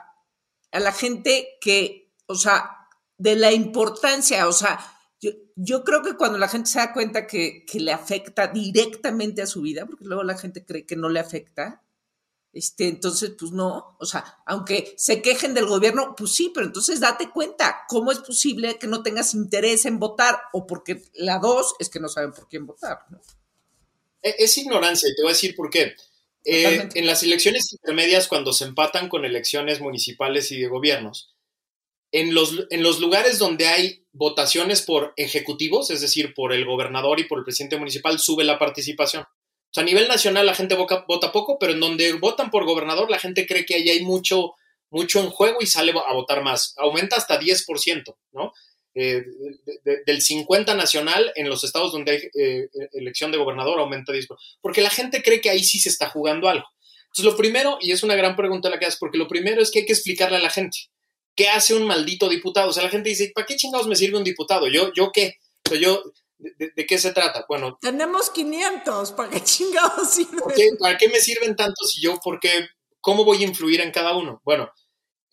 a 0.72 0.80
la 0.80 0.92
gente 0.92 1.58
que, 1.62 2.14
o 2.26 2.36
sea, 2.36 2.70
de 3.18 3.36
la 3.36 3.52
importancia, 3.52 4.48
o 4.48 4.54
sea, 4.54 4.80
yo, 5.22 5.32
yo 5.56 5.84
creo 5.84 6.04
que 6.04 6.18
cuando 6.18 6.38
la 6.38 6.50
gente 6.50 6.70
se 6.70 6.80
da 6.80 6.92
cuenta 6.92 7.26
que, 7.28 7.64
que, 7.66 7.80
le 7.80 7.94
afecta 7.94 8.48
directamente 8.48 9.42
a 9.42 9.48
su 9.48 9.62
vida, 9.62 9.86
porque 9.86 10.06
luego 10.06 10.24
la 10.24 10.38
gente 10.38 10.66
cree 10.66 10.86
que 10.86 10.98
no 10.98 11.08
le 11.08 11.22
afecta, 11.22 11.84
este, 12.54 12.88
entonces, 12.88 13.32
pues 13.38 13.52
no, 13.52 13.98
o 14.00 14.06
sea, 14.06 14.38
aunque 14.46 14.94
se 14.96 15.24
quejen 15.24 15.56
del 15.56 15.66
gobierno, 15.66 16.14
pues 16.16 16.36
sí, 16.36 16.52
pero 16.54 16.68
entonces 16.68 17.00
date 17.00 17.32
cuenta, 17.32 17.82
¿cómo 17.88 18.12
es 18.12 18.20
posible 18.20 18.78
que 18.78 18.86
no 18.86 19.02
tengas 19.02 19.34
interés 19.34 19.86
en 19.86 19.98
votar? 19.98 20.40
O 20.54 20.68
porque 20.68 21.04
la 21.16 21.40
dos 21.40 21.74
es 21.80 21.90
que 21.90 22.00
no 22.00 22.10
saben 22.10 22.32
por 22.32 22.48
quién 22.48 22.68
votar, 22.68 23.06
¿no? 23.10 23.20
E, 24.22 24.36
Es 24.38 24.56
ignorancia, 24.58 25.10
y 25.10 25.16
te 25.16 25.24
voy 25.24 25.32
a 25.32 25.34
decir 25.34 25.56
por 25.56 25.72
qué. 25.72 25.96
Eh, 26.46 26.90
en 26.94 27.08
las 27.08 27.24
elecciones 27.24 27.72
intermedias, 27.72 28.28
cuando 28.28 28.52
se 28.52 28.66
empatan 28.66 29.08
con 29.08 29.26
elecciones 29.26 29.80
municipales 29.80 30.52
y 30.52 30.60
de 30.60 30.68
gobiernos, 30.68 31.34
en 32.12 32.34
los, 32.36 32.68
en 32.70 32.84
los 32.84 33.00
lugares 33.00 33.40
donde 33.40 33.68
hay 33.68 34.06
votaciones 34.12 34.82
por 34.84 35.14
ejecutivos, 35.18 35.90
es 35.90 36.02
decir, 36.02 36.34
por 36.34 36.54
el 36.54 36.66
gobernador 36.66 37.20
y 37.20 37.24
por 37.24 37.40
el 37.40 37.44
presidente 37.44 37.78
municipal, 37.78 38.20
sube 38.20 38.44
la 38.44 38.60
participación. 38.60 39.24
O 39.24 39.74
sea, 39.74 39.82
a 39.82 39.86
nivel 39.86 40.08
nacional 40.08 40.46
la 40.46 40.54
gente 40.54 40.76
vota, 40.76 41.06
vota 41.08 41.32
poco, 41.32 41.58
pero 41.58 41.74
en 41.74 41.80
donde 41.80 42.14
votan 42.14 42.52
por 42.52 42.66
gobernador, 42.66 43.10
la 43.10 43.20
gente 43.20 43.48
cree 43.48 43.66
que 43.66 43.76
ahí 43.76 43.90
hay 43.90 44.04
mucho, 44.04 44.54
mucho 44.92 45.20
en 45.22 45.32
juego 45.32 45.58
y 45.62 45.66
sale 45.66 45.92
a 45.92 46.14
votar 46.14 46.44
más. 46.44 46.76
Aumenta 46.78 47.16
hasta 47.16 47.40
10%, 47.40 48.16
¿no? 48.34 48.54
Eh, 48.96 49.24
de, 49.66 49.80
de, 49.84 50.04
del 50.06 50.22
50 50.22 50.76
nacional 50.76 51.32
en 51.36 51.50
los 51.50 51.64
estados 51.64 51.92
donde 51.92 52.12
hay 52.12 52.20
eh, 52.40 52.70
elección 52.92 53.32
de 53.32 53.40
gobernador 53.40 53.80
aumenta 53.80 54.14
10%, 54.14 54.28
porque 54.62 54.82
la 54.82 54.92
gente 54.92 55.24
cree 55.24 55.42
que 55.42 55.50
ahí 55.50 55.64
sí 55.64 55.80
se 55.80 55.90
está 55.90 56.10
jugando 56.10 56.48
algo. 56.48 56.68
Entonces, 57.06 57.26
lo 57.26 57.36
primero, 57.36 57.78
y 57.82 57.92
es 57.92 58.04
una 58.04 58.16
gran 58.16 58.36
pregunta 58.36 58.70
la 58.70 58.78
que 58.78 58.86
haces, 58.86 59.00
porque 59.00 59.18
lo 59.18 59.28
primero 59.28 59.62
es 59.62 59.72
que 59.72 59.80
hay 59.80 59.86
que 59.86 59.94
explicarle 59.94 60.38
a 60.38 60.42
la 60.42 60.50
gente 60.52 60.78
qué 61.36 61.50
hace 61.50 61.74
un 61.74 61.86
maldito 61.86 62.30
diputado. 62.30 62.70
O 62.70 62.74
sea, 62.74 62.84
la 62.84 62.90
gente 62.90 63.10
dice, 63.10 63.32
¿para 63.34 63.48
qué 63.48 63.56
chingados 63.56 63.88
me 63.88 63.96
sirve 63.96 64.18
un 64.18 64.24
diputado? 64.24 64.68
¿Yo, 64.68 64.92
yo 64.94 65.12
qué? 65.12 65.38
O 65.66 65.70
sea, 65.70 65.80
yo, 65.80 66.04
¿de, 66.38 66.72
de 66.76 66.86
qué 66.86 66.98
se 66.98 67.14
trata? 67.14 67.46
Bueno. 67.48 67.78
Tenemos 67.82 68.30
500, 68.30 69.12
¿para 69.14 69.30
qué 69.30 69.42
chingados 69.42 70.10
sirven? 70.10 70.40
¿Qué, 70.56 70.70
¿Para 70.80 70.98
qué 70.98 71.08
me 71.10 71.20
sirven 71.20 71.56
tantos 71.56 71.98
y 71.98 72.02
yo 72.02 72.20
por 72.20 72.40
qué? 72.40 72.68
¿Cómo 73.02 73.26
voy 73.26 73.44
a 73.44 73.48
influir 73.48 73.82
en 73.82 73.92
cada 73.92 74.16
uno? 74.16 74.42
Bueno, 74.46 74.72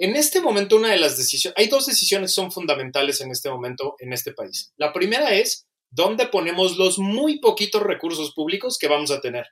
en 0.01 0.17
este 0.17 0.41
momento 0.41 0.77
una 0.77 0.89
de 0.89 0.99
las 0.99 1.19
decisiones, 1.19 1.55
hay 1.59 1.69
dos 1.69 1.85
decisiones 1.85 2.31
que 2.31 2.35
son 2.35 2.51
fundamentales 2.51 3.21
en 3.21 3.31
este 3.31 3.51
momento 3.51 3.97
en 3.99 4.15
este 4.15 4.33
país. 4.33 4.73
La 4.79 4.95
primera 4.95 5.35
es 5.35 5.67
dónde 5.91 6.27
ponemos 6.27 6.79
los 6.79 6.99
muy 6.99 7.39
poquitos 7.39 7.83
recursos 7.83 8.33
públicos 8.33 8.79
que 8.79 8.89
vamos 8.89 9.11
a 9.11 9.21
tener. 9.21 9.45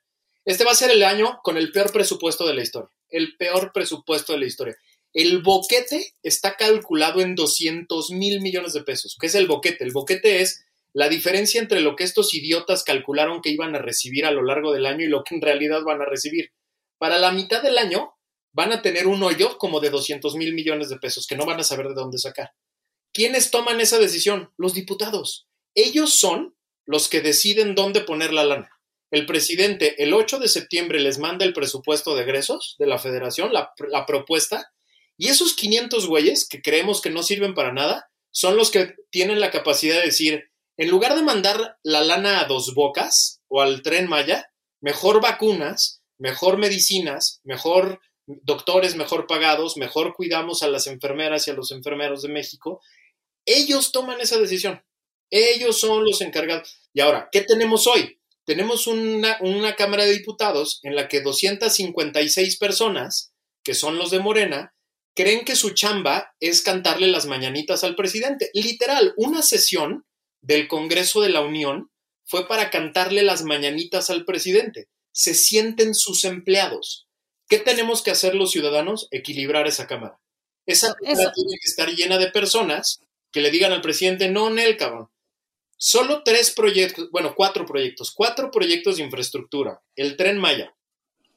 Este 0.46 0.64
va 0.64 0.70
a 0.70 0.74
ser 0.74 0.90
el 0.90 1.02
año 1.02 1.40
con 1.42 1.58
el 1.58 1.70
peor 1.70 1.92
presupuesto 1.92 2.46
de 2.46 2.54
la 2.54 2.62
historia, 2.62 2.88
el 3.10 3.36
peor 3.36 3.72
presupuesto 3.74 4.32
de 4.32 4.38
la 4.38 4.46
historia. 4.46 4.76
El 5.12 5.42
boquete 5.42 6.14
está 6.22 6.56
calculado 6.56 7.20
en 7.20 7.34
200 7.34 8.10
mil 8.12 8.40
millones 8.40 8.72
de 8.72 8.82
pesos. 8.82 9.18
¿Qué 9.20 9.26
es 9.26 9.34
el 9.34 9.48
boquete? 9.48 9.84
El 9.84 9.92
boquete 9.92 10.40
es 10.40 10.64
la 10.94 11.10
diferencia 11.10 11.60
entre 11.60 11.82
lo 11.82 11.94
que 11.94 12.04
estos 12.04 12.32
idiotas 12.32 12.84
calcularon 12.84 13.42
que 13.42 13.50
iban 13.50 13.76
a 13.76 13.80
recibir 13.80 14.24
a 14.24 14.30
lo 14.30 14.42
largo 14.42 14.72
del 14.72 14.86
año 14.86 15.04
y 15.04 15.08
lo 15.08 15.24
que 15.24 15.34
en 15.34 15.42
realidad 15.42 15.82
van 15.84 16.00
a 16.00 16.06
recibir. 16.06 16.52
Para 16.96 17.18
la 17.18 17.32
mitad 17.32 17.62
del 17.62 17.76
año 17.76 18.14
van 18.58 18.72
a 18.72 18.82
tener 18.82 19.06
un 19.06 19.22
hoyo 19.22 19.56
como 19.56 19.78
de 19.78 19.88
200 19.88 20.34
mil 20.34 20.52
millones 20.52 20.88
de 20.88 20.98
pesos 20.98 21.28
que 21.28 21.36
no 21.36 21.46
van 21.46 21.60
a 21.60 21.62
saber 21.62 21.86
de 21.86 21.94
dónde 21.94 22.18
sacar. 22.18 22.50
¿Quiénes 23.12 23.52
toman 23.52 23.80
esa 23.80 24.00
decisión? 24.00 24.50
Los 24.56 24.74
diputados. 24.74 25.46
Ellos 25.76 26.18
son 26.18 26.56
los 26.84 27.08
que 27.08 27.20
deciden 27.20 27.76
dónde 27.76 28.00
poner 28.00 28.32
la 28.32 28.42
lana. 28.42 28.68
El 29.12 29.26
presidente 29.26 30.02
el 30.02 30.12
8 30.12 30.40
de 30.40 30.48
septiembre 30.48 30.98
les 30.98 31.20
manda 31.20 31.44
el 31.44 31.52
presupuesto 31.52 32.16
de 32.16 32.22
egresos 32.22 32.74
de 32.80 32.88
la 32.88 32.98
federación, 32.98 33.52
la, 33.52 33.70
la 33.90 34.06
propuesta, 34.06 34.72
y 35.16 35.28
esos 35.28 35.54
500 35.54 36.08
güeyes 36.08 36.48
que 36.48 36.60
creemos 36.60 37.00
que 37.00 37.10
no 37.10 37.22
sirven 37.22 37.54
para 37.54 37.72
nada 37.72 38.10
son 38.32 38.56
los 38.56 38.72
que 38.72 38.96
tienen 39.10 39.38
la 39.38 39.52
capacidad 39.52 40.00
de 40.00 40.06
decir, 40.06 40.50
en 40.76 40.90
lugar 40.90 41.14
de 41.14 41.22
mandar 41.22 41.78
la 41.84 42.02
lana 42.02 42.40
a 42.40 42.46
dos 42.46 42.74
bocas 42.74 43.40
o 43.46 43.60
al 43.60 43.82
tren 43.82 44.08
Maya, 44.08 44.50
mejor 44.80 45.22
vacunas, 45.22 46.02
mejor 46.18 46.58
medicinas, 46.58 47.40
mejor 47.44 48.00
doctores 48.42 48.94
mejor 48.94 49.26
pagados, 49.26 49.76
mejor 49.76 50.14
cuidamos 50.14 50.62
a 50.62 50.68
las 50.68 50.86
enfermeras 50.86 51.48
y 51.48 51.50
a 51.50 51.54
los 51.54 51.70
enfermeros 51.70 52.22
de 52.22 52.28
México. 52.28 52.80
Ellos 53.46 53.92
toman 53.92 54.20
esa 54.20 54.38
decisión. 54.38 54.82
Ellos 55.30 55.78
son 55.80 56.04
los 56.04 56.20
encargados. 56.20 56.76
Y 56.92 57.00
ahora, 57.00 57.28
¿qué 57.32 57.40
tenemos 57.42 57.86
hoy? 57.86 58.20
Tenemos 58.44 58.86
una, 58.86 59.38
una 59.40 59.76
Cámara 59.76 60.04
de 60.04 60.12
Diputados 60.12 60.80
en 60.82 60.94
la 60.94 61.08
que 61.08 61.20
256 61.20 62.58
personas, 62.58 63.32
que 63.62 63.74
son 63.74 63.98
los 63.98 64.10
de 64.10 64.20
Morena, 64.20 64.74
creen 65.14 65.44
que 65.44 65.56
su 65.56 65.70
chamba 65.70 66.34
es 66.40 66.62
cantarle 66.62 67.08
las 67.08 67.26
mañanitas 67.26 67.84
al 67.84 67.96
presidente. 67.96 68.50
Literal, 68.54 69.14
una 69.16 69.42
sesión 69.42 70.06
del 70.40 70.68
Congreso 70.68 71.20
de 71.20 71.30
la 71.30 71.40
Unión 71.40 71.90
fue 72.24 72.46
para 72.46 72.70
cantarle 72.70 73.22
las 73.22 73.42
mañanitas 73.42 74.10
al 74.10 74.24
presidente. 74.24 74.88
Se 75.12 75.34
sienten 75.34 75.94
sus 75.94 76.24
empleados. 76.24 77.07
¿Qué 77.48 77.58
tenemos 77.58 78.02
que 78.02 78.10
hacer 78.10 78.34
los 78.34 78.50
ciudadanos? 78.50 79.08
Equilibrar 79.10 79.66
esa 79.66 79.86
Cámara. 79.86 80.20
Esa 80.66 80.94
Cámara 80.94 81.32
tiene 81.32 81.56
que 81.60 81.68
estar 81.68 81.88
llena 81.88 82.18
de 82.18 82.30
personas 82.30 83.00
que 83.32 83.40
le 83.40 83.50
digan 83.50 83.72
al 83.72 83.80
presidente, 83.80 84.28
no, 84.28 84.50
Nel, 84.50 84.76
cabrón. 84.76 85.08
Solo 85.76 86.22
tres 86.24 86.50
proyectos, 86.50 87.10
bueno, 87.10 87.34
cuatro 87.36 87.64
proyectos, 87.64 88.10
cuatro 88.10 88.50
proyectos 88.50 88.96
de 88.96 89.04
infraestructura. 89.04 89.80
El 89.96 90.16
tren 90.16 90.38
Maya, 90.38 90.74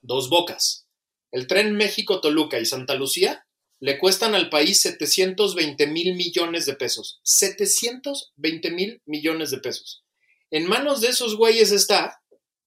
dos 0.01 0.29
bocas. 0.29 0.87
El 1.31 1.47
tren 1.47 1.75
México-Toluca 1.75 2.59
y 2.59 2.65
Santa 2.65 2.95
Lucía 2.95 3.45
le 3.79 3.97
cuestan 3.97 4.35
al 4.35 4.49
país 4.49 4.81
720 4.81 5.87
mil 5.87 6.15
millones 6.15 6.65
de 6.65 6.75
pesos. 6.75 7.19
720 7.23 8.71
mil 8.71 9.01
millones 9.05 9.51
de 9.51 9.59
pesos. 9.59 10.03
En 10.49 10.67
manos 10.67 11.01
de 11.01 11.09
esos 11.09 11.35
güeyes 11.35 11.71
está 11.71 12.21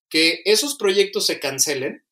que 0.09 0.43
esos 0.45 0.77
proyectos 0.77 1.27
se 1.27 1.41
cancelen 1.41 2.04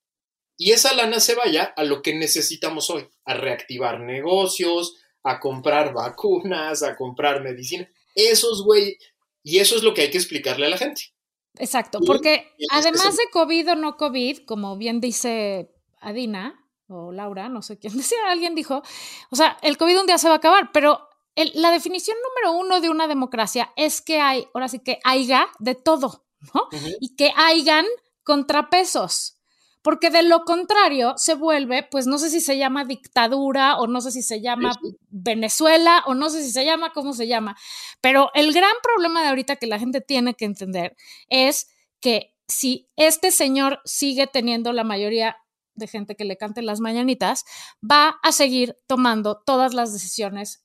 y 0.62 0.70
esa 0.70 0.94
lana 0.94 1.18
se 1.18 1.34
vaya 1.34 1.74
a 1.76 1.82
lo 1.82 2.02
que 2.02 2.14
necesitamos 2.14 2.88
hoy, 2.88 3.08
a 3.24 3.34
reactivar 3.34 3.98
negocios, 3.98 4.94
a 5.24 5.40
comprar 5.40 5.92
vacunas, 5.92 6.84
a 6.84 6.94
comprar 6.94 7.42
medicina. 7.42 7.90
Esos 8.14 8.62
güey, 8.62 8.96
y 9.42 9.58
eso 9.58 9.74
es 9.74 9.82
lo 9.82 9.92
que 9.92 10.02
hay 10.02 10.10
que 10.12 10.18
explicarle 10.18 10.66
a 10.66 10.70
la 10.70 10.78
gente. 10.78 11.12
Exacto, 11.58 11.98
porque 12.06 12.52
y 12.58 12.66
además 12.70 13.16
de 13.16 13.28
COVID 13.32 13.72
o 13.72 13.74
no 13.74 13.96
COVID, 13.96 14.44
como 14.46 14.76
bien 14.76 15.00
dice 15.00 15.74
Adina 16.00 16.64
o 16.86 17.10
Laura, 17.10 17.48
no 17.48 17.62
sé 17.62 17.80
quién 17.80 17.96
decía, 17.96 18.18
alguien 18.28 18.54
dijo, 18.54 18.84
o 19.32 19.34
sea, 19.34 19.58
el 19.62 19.76
COVID 19.76 19.98
un 19.98 20.06
día 20.06 20.18
se 20.18 20.28
va 20.28 20.34
a 20.34 20.36
acabar, 20.36 20.70
pero 20.72 21.08
el, 21.34 21.50
la 21.56 21.72
definición 21.72 22.16
número 22.22 22.56
uno 22.56 22.80
de 22.80 22.88
una 22.88 23.08
democracia 23.08 23.72
es 23.74 24.00
que 24.00 24.20
hay, 24.20 24.46
ahora 24.54 24.68
sí 24.68 24.78
que 24.78 25.00
haya 25.02 25.48
de 25.58 25.74
todo, 25.74 26.24
¿no? 26.54 26.68
Uh 26.70 26.76
-huh. 26.76 26.96
Y 27.00 27.16
que 27.16 27.32
hayan 27.34 27.84
contrapesos 28.22 29.41
porque 29.82 30.10
de 30.10 30.22
lo 30.22 30.44
contrario 30.44 31.14
se 31.16 31.34
vuelve, 31.34 31.82
pues 31.82 32.06
no 32.06 32.18
sé 32.18 32.30
si 32.30 32.40
se 32.40 32.56
llama 32.56 32.84
dictadura 32.84 33.76
o 33.76 33.86
no 33.86 34.00
sé 34.00 34.12
si 34.12 34.22
se 34.22 34.40
llama 34.40 34.72
sí. 34.80 34.96
Venezuela 35.10 36.02
o 36.06 36.14
no 36.14 36.30
sé 36.30 36.42
si 36.42 36.52
se 36.52 36.64
llama, 36.64 36.92
cómo 36.92 37.12
se 37.12 37.26
llama, 37.26 37.56
pero 38.00 38.30
el 38.34 38.52
gran 38.52 38.74
problema 38.82 39.22
de 39.22 39.28
ahorita 39.28 39.56
que 39.56 39.66
la 39.66 39.78
gente 39.78 40.00
tiene 40.00 40.34
que 40.34 40.44
entender 40.44 40.96
es 41.28 41.68
que 42.00 42.34
si 42.48 42.88
este 42.96 43.30
señor 43.30 43.80
sigue 43.84 44.26
teniendo 44.26 44.72
la 44.72 44.84
mayoría 44.84 45.36
de 45.74 45.86
gente 45.86 46.16
que 46.16 46.24
le 46.24 46.36
cante 46.36 46.62
las 46.62 46.80
mañanitas, 46.80 47.44
va 47.82 48.18
a 48.22 48.32
seguir 48.32 48.76
tomando 48.86 49.42
todas 49.44 49.74
las 49.74 49.92
decisiones 49.92 50.64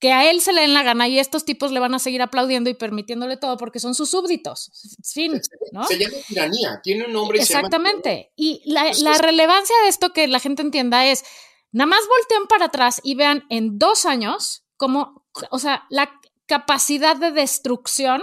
que 0.00 0.12
a 0.12 0.30
él 0.30 0.40
se 0.40 0.54
le 0.54 0.62
den 0.62 0.72
la 0.72 0.82
gana 0.82 1.06
y 1.08 1.18
estos 1.18 1.44
tipos 1.44 1.72
le 1.72 1.78
van 1.78 1.94
a 1.94 1.98
seguir 1.98 2.22
aplaudiendo 2.22 2.70
y 2.70 2.74
permitiéndole 2.74 3.36
todo 3.36 3.58
porque 3.58 3.78
son 3.78 3.94
sus 3.94 4.10
súbditos. 4.10 4.72
Fin, 5.04 5.40
¿no? 5.72 5.86
Se 5.86 5.98
llama 5.98 6.16
tiranía, 6.26 6.80
tiene 6.82 7.04
un 7.04 7.12
nombre. 7.12 7.38
Exactamente. 7.38 8.32
Y 8.34 8.62
la, 8.64 8.90
la 9.02 9.18
relevancia 9.18 9.76
de 9.82 9.88
esto 9.88 10.14
que 10.14 10.26
la 10.26 10.40
gente 10.40 10.62
entienda 10.62 11.06
es, 11.06 11.22
nada 11.70 11.86
más 11.86 12.00
volteen 12.08 12.46
para 12.48 12.66
atrás 12.66 13.00
y 13.04 13.14
vean 13.14 13.44
en 13.50 13.78
dos 13.78 14.06
años 14.06 14.64
como, 14.78 15.26
o 15.50 15.58
sea, 15.58 15.84
la 15.90 16.10
capacidad 16.46 17.14
de 17.16 17.30
destrucción 17.30 18.22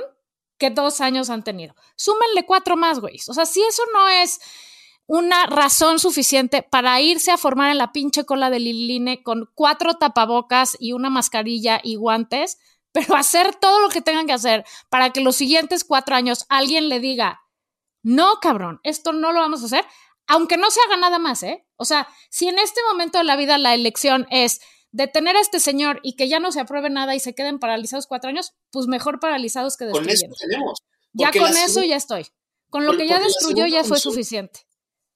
que 0.57 0.71
dos 0.71 0.99
años 0.99 1.29
han 1.29 1.43
tenido. 1.43 1.75
Súmenle 1.95 2.43
cuatro 2.47 2.75
más, 2.75 2.99
güey. 2.99 3.19
O 3.27 3.33
sea, 3.35 3.45
si 3.45 3.61
eso 3.61 3.83
no 3.93 4.07
es 4.09 4.39
una 5.07 5.45
razón 5.45 5.99
suficiente 5.99 6.61
para 6.61 6.99
irse 7.01 7.31
a 7.31 7.37
formar 7.37 7.71
en 7.71 7.77
la 7.77 7.93
pinche 7.93 8.25
cola 8.25 8.49
del 8.49 8.65
Liline 8.65 9.23
con 9.23 9.49
cuatro 9.55 9.95
tapabocas 9.95 10.75
y 10.79 10.91
una 10.91 11.09
mascarilla 11.09 11.79
y 11.81 11.95
guantes, 11.95 12.59
pero 12.91 13.15
hacer 13.15 13.55
todo 13.55 13.79
lo 13.79 13.89
que 13.89 14.01
tengan 14.01 14.27
que 14.27 14.33
hacer 14.33 14.65
para 14.89 15.11
que 15.11 15.21
los 15.21 15.35
siguientes 15.35 15.85
cuatro 15.85 16.15
años 16.15 16.45
alguien 16.49 16.89
le 16.89 16.99
diga, 16.99 17.41
no, 18.03 18.35
cabrón, 18.41 18.79
esto 18.83 19.13
no 19.13 19.31
lo 19.31 19.39
vamos 19.39 19.63
a 19.63 19.65
hacer, 19.67 19.85
aunque 20.27 20.57
no 20.57 20.69
se 20.69 20.81
haga 20.85 20.97
nada 20.97 21.19
más, 21.19 21.41
¿eh? 21.43 21.65
O 21.77 21.85
sea, 21.85 22.09
si 22.29 22.49
en 22.49 22.59
este 22.59 22.81
momento 22.89 23.17
de 23.17 23.23
la 23.23 23.37
vida 23.37 23.57
la 23.57 23.73
elección 23.73 24.27
es 24.29 24.59
detener 24.91 25.37
a 25.37 25.41
este 25.41 25.59
señor 25.59 25.99
y 26.03 26.15
que 26.15 26.27
ya 26.27 26.39
no 26.39 26.51
se 26.51 26.59
apruebe 26.59 26.89
nada 26.89 27.15
y 27.15 27.19
se 27.19 27.33
queden 27.33 27.59
paralizados 27.59 28.07
cuatro 28.07 28.29
años, 28.29 28.53
pues 28.71 28.87
mejor 28.87 29.19
paralizados 29.19 29.77
que 29.77 29.85
destruyendo. 29.85 30.35
Con 30.35 30.35
eso 30.35 30.47
tenemos. 30.47 30.79
Ya 31.13 31.31
con 31.31 31.55
eso 31.55 31.83
ya 31.83 31.95
estoy. 31.95 32.27
Con 32.69 32.85
lo 32.85 32.97
que 32.97 33.07
ya 33.07 33.19
destruyó 33.19 33.67
ya 33.67 33.83
fue 33.85 33.99
suficiente. 33.99 34.67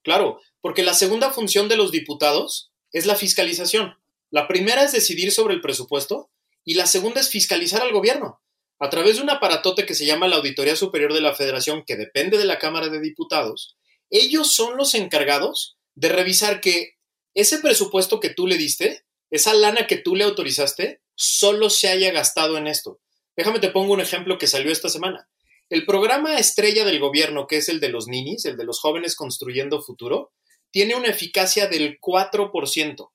Claro, 0.02 0.40
porque 0.60 0.82
la 0.82 0.94
segunda 0.94 1.30
función 1.32 1.68
de 1.68 1.76
los 1.76 1.92
diputados 1.92 2.72
es 2.92 3.06
la 3.06 3.16
fiscalización. 3.16 3.94
La 4.30 4.48
primera 4.48 4.82
es 4.82 4.92
decidir 4.92 5.32
sobre 5.32 5.54
el 5.54 5.60
presupuesto 5.60 6.30
y 6.64 6.74
la 6.74 6.86
segunda 6.86 7.20
es 7.20 7.28
fiscalizar 7.28 7.82
al 7.82 7.92
gobierno 7.92 8.42
a 8.82 8.90
través 8.90 9.16
de 9.16 9.22
un 9.22 9.30
aparatote 9.30 9.86
que 9.86 9.94
se 9.94 10.06
llama 10.06 10.26
la 10.26 10.36
Auditoría 10.36 10.74
Superior 10.74 11.12
de 11.12 11.20
la 11.20 11.36
Federación, 11.36 11.84
que 11.86 11.94
depende 11.94 12.36
de 12.36 12.44
la 12.44 12.58
Cámara 12.58 12.88
de 12.88 13.00
Diputados. 13.00 13.76
Ellos 14.10 14.52
son 14.52 14.76
los 14.76 14.96
encargados 14.96 15.76
de 15.94 16.08
revisar 16.08 16.60
que 16.60 16.96
ese 17.32 17.60
presupuesto 17.60 18.18
que 18.18 18.30
tú 18.30 18.48
le 18.48 18.58
diste, 18.58 19.04
esa 19.30 19.54
lana 19.54 19.86
que 19.86 19.98
tú 19.98 20.16
le 20.16 20.24
autorizaste, 20.24 21.00
solo 21.14 21.70
se 21.70 21.90
haya 21.90 22.10
gastado 22.10 22.58
en 22.58 22.66
esto. 22.66 22.98
Déjame 23.36 23.60
te 23.60 23.70
pongo 23.70 23.92
un 23.92 24.00
ejemplo 24.00 24.36
que 24.36 24.48
salió 24.48 24.72
esta 24.72 24.88
semana. 24.88 25.28
El 25.72 25.86
programa 25.86 26.36
estrella 26.36 26.84
del 26.84 27.00
gobierno, 27.00 27.46
que 27.46 27.56
es 27.56 27.70
el 27.70 27.80
de 27.80 27.88
los 27.88 28.06
ninis, 28.06 28.44
el 28.44 28.58
de 28.58 28.64
los 28.64 28.78
jóvenes 28.78 29.16
construyendo 29.16 29.80
futuro, 29.80 30.30
tiene 30.70 30.96
una 30.96 31.08
eficacia 31.08 31.66
del 31.66 31.98
4%. 31.98 33.10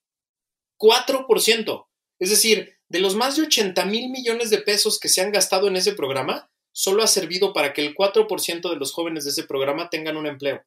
4%. 0.79 1.87
Es 2.17 2.29
decir, 2.31 2.79
de 2.87 2.99
los 2.99 3.13
más 3.13 3.35
de 3.35 3.43
80 3.43 3.85
mil 3.85 4.09
millones 4.09 4.49
de 4.49 4.57
pesos 4.57 4.97
que 4.99 5.07
se 5.07 5.21
han 5.21 5.31
gastado 5.31 5.67
en 5.67 5.75
ese 5.75 5.93
programa, 5.93 6.49
solo 6.71 7.03
ha 7.03 7.07
servido 7.07 7.53
para 7.53 7.73
que 7.73 7.85
el 7.85 7.93
4% 7.93 8.67
de 8.71 8.75
los 8.75 8.91
jóvenes 8.91 9.25
de 9.25 9.29
ese 9.29 9.43
programa 9.43 9.91
tengan 9.91 10.17
un 10.17 10.25
empleo. 10.25 10.63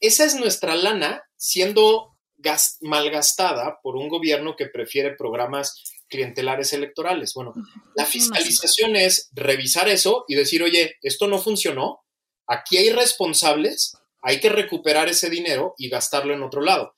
Esa 0.00 0.24
es 0.24 0.36
nuestra 0.36 0.74
lana 0.74 1.22
siendo 1.36 2.16
malgastada 2.80 3.78
por 3.82 3.96
un 3.96 4.08
gobierno 4.08 4.56
que 4.56 4.68
prefiere 4.68 5.16
programas 5.16 5.84
clientelares 6.10 6.72
electorales. 6.74 7.32
Bueno, 7.34 7.54
la 7.94 8.04
fiscalización 8.04 8.96
es 8.96 9.30
revisar 9.32 9.88
eso 9.88 10.24
y 10.28 10.34
decir, 10.34 10.62
oye, 10.62 10.96
esto 11.02 11.28
no 11.28 11.38
funcionó, 11.38 12.00
aquí 12.46 12.76
hay 12.76 12.90
responsables, 12.90 13.96
hay 14.20 14.40
que 14.40 14.50
recuperar 14.50 15.08
ese 15.08 15.30
dinero 15.30 15.74
y 15.78 15.88
gastarlo 15.88 16.34
en 16.34 16.42
otro 16.42 16.60
lado. 16.60 16.94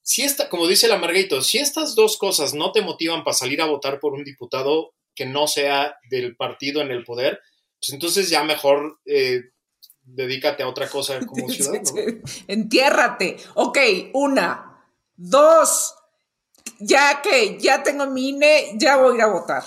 Si 0.00 0.22
esta, 0.22 0.48
como 0.48 0.66
dice 0.66 0.88
la 0.88 0.98
Margarito, 0.98 1.42
si 1.42 1.58
estas 1.58 1.94
dos 1.94 2.16
cosas 2.16 2.54
no 2.54 2.72
te 2.72 2.82
motivan 2.82 3.24
para 3.24 3.34
salir 3.34 3.60
a 3.60 3.66
votar 3.66 4.00
por 4.00 4.14
un 4.14 4.24
diputado 4.24 4.94
que 5.14 5.26
no 5.26 5.46
sea 5.46 5.96
del 6.10 6.36
partido 6.36 6.80
en 6.80 6.90
el 6.90 7.04
poder, 7.04 7.40
pues 7.78 7.92
entonces 7.92 8.30
ya 8.30 8.44
mejor 8.44 9.00
eh, 9.06 9.42
dedícate 10.02 10.62
a 10.62 10.68
otra 10.68 10.88
cosa 10.88 11.20
como 11.26 11.48
ciudadano. 11.50 11.90
Entiérrate. 12.46 13.36
Ok, 13.54 13.78
una. 14.12 14.70
Dos, 15.16 15.94
ya 16.78 17.20
que 17.22 17.58
ya 17.58 17.82
tengo 17.82 18.06
mi 18.06 18.30
INE, 18.30 18.76
ya 18.78 18.96
voy 18.96 19.14
a 19.14 19.16
ir 19.16 19.22
a 19.22 19.26
votar. 19.26 19.64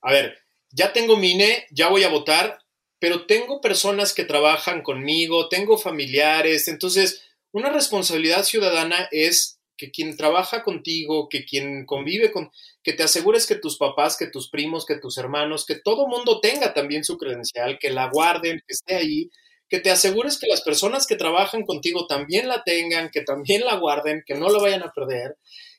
A 0.00 0.12
ver, 0.12 0.38
ya 0.70 0.92
tengo 0.92 1.16
mi 1.16 1.32
INE, 1.32 1.66
ya 1.70 1.88
voy 1.88 2.04
a 2.04 2.08
votar, 2.08 2.58
pero 2.98 3.26
tengo 3.26 3.60
personas 3.60 4.14
que 4.14 4.24
trabajan 4.24 4.82
conmigo, 4.82 5.48
tengo 5.48 5.78
familiares, 5.78 6.68
entonces 6.68 7.22
una 7.52 7.70
responsabilidad 7.70 8.44
ciudadana 8.44 9.08
es 9.10 9.58
que 9.76 9.90
quien 9.90 10.16
trabaja 10.16 10.64
contigo, 10.64 11.28
que 11.28 11.44
quien 11.44 11.86
convive 11.86 12.32
con, 12.32 12.50
que 12.82 12.92
te 12.92 13.04
asegures 13.04 13.46
que 13.46 13.54
tus 13.54 13.78
papás, 13.78 14.16
que 14.18 14.26
tus 14.26 14.50
primos, 14.50 14.84
que 14.84 14.96
tus 14.96 15.16
hermanos, 15.18 15.64
que 15.64 15.76
todo 15.76 16.08
mundo 16.08 16.40
tenga 16.40 16.74
también 16.74 17.04
su 17.04 17.16
credencial, 17.16 17.78
que 17.78 17.90
la 17.90 18.10
guarden, 18.10 18.58
que 18.66 18.72
esté 18.72 18.96
ahí, 18.96 19.30
que 19.68 19.80
te 19.80 19.90
asegures 19.90 20.38
que 20.38 20.46
las 20.46 20.62
personas 20.62 21.06
que 21.06 21.16
trabajan 21.16 21.64
contigo 21.64 22.06
también 22.06 22.48
la 22.48 22.62
tengan, 22.64 23.10
que 23.10 23.22
también 23.22 23.64
la 23.64 23.76
guarden, 23.76 24.22
que 24.26 24.34
no 24.34 24.48
la 24.48 24.58
vayan 24.58 24.82
a 24.82 24.92
perder, 24.92 25.36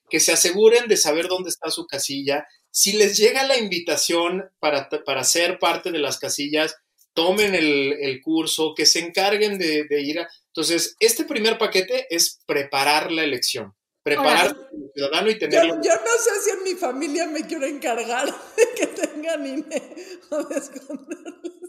que 0.10 0.20
se 0.20 0.32
aseguren 0.32 0.88
de 0.88 0.98
saber 0.98 1.28
dónde 1.28 1.50
está 1.50 1.70
su 1.72 1.86
casilla. 1.88 2.48
Si 2.72 2.94
les 2.94 3.18
llega 3.18 3.48
la 3.48 3.58
invitación 3.58 4.50
para, 4.60 4.90
para 5.06 5.24
ser 5.24 5.60
parte 5.60 5.92
de 5.92 6.00
las 6.00 6.20
casillas, 6.20 6.76
tomen 7.14 7.56
el, 7.56 8.22
curso, 8.24 8.74
que 8.76 8.86
se 8.86 9.00
encarguen 9.00 9.58
de, 9.58 9.88
ir 10.02 10.20
a... 10.20 10.30
Entonces, 10.48 10.96
este 11.00 11.26
primer 11.26 11.58
paquete 11.58 12.08
es 12.10 12.40
preparar 12.46 13.12
la 13.12 13.24
elección, 13.24 13.76
preparar 14.04 14.48
al 14.48 14.92
ciudadano 14.94 15.30
y 15.30 15.38
tenerlo... 15.38 15.76
Yo, 15.84 15.96
no 15.96 16.18
sé 16.18 16.32
si 16.44 16.52
en 16.52 16.64
mi 16.64 16.76
familia 16.76 17.28
me 17.28 17.46
quiero 17.46 17.66
encargar 17.66 18.26
de 18.26 18.68
que 18.76 18.88
tengan 18.88 19.46
INE 19.46 19.96
o 20.30 20.44
de 20.44 20.62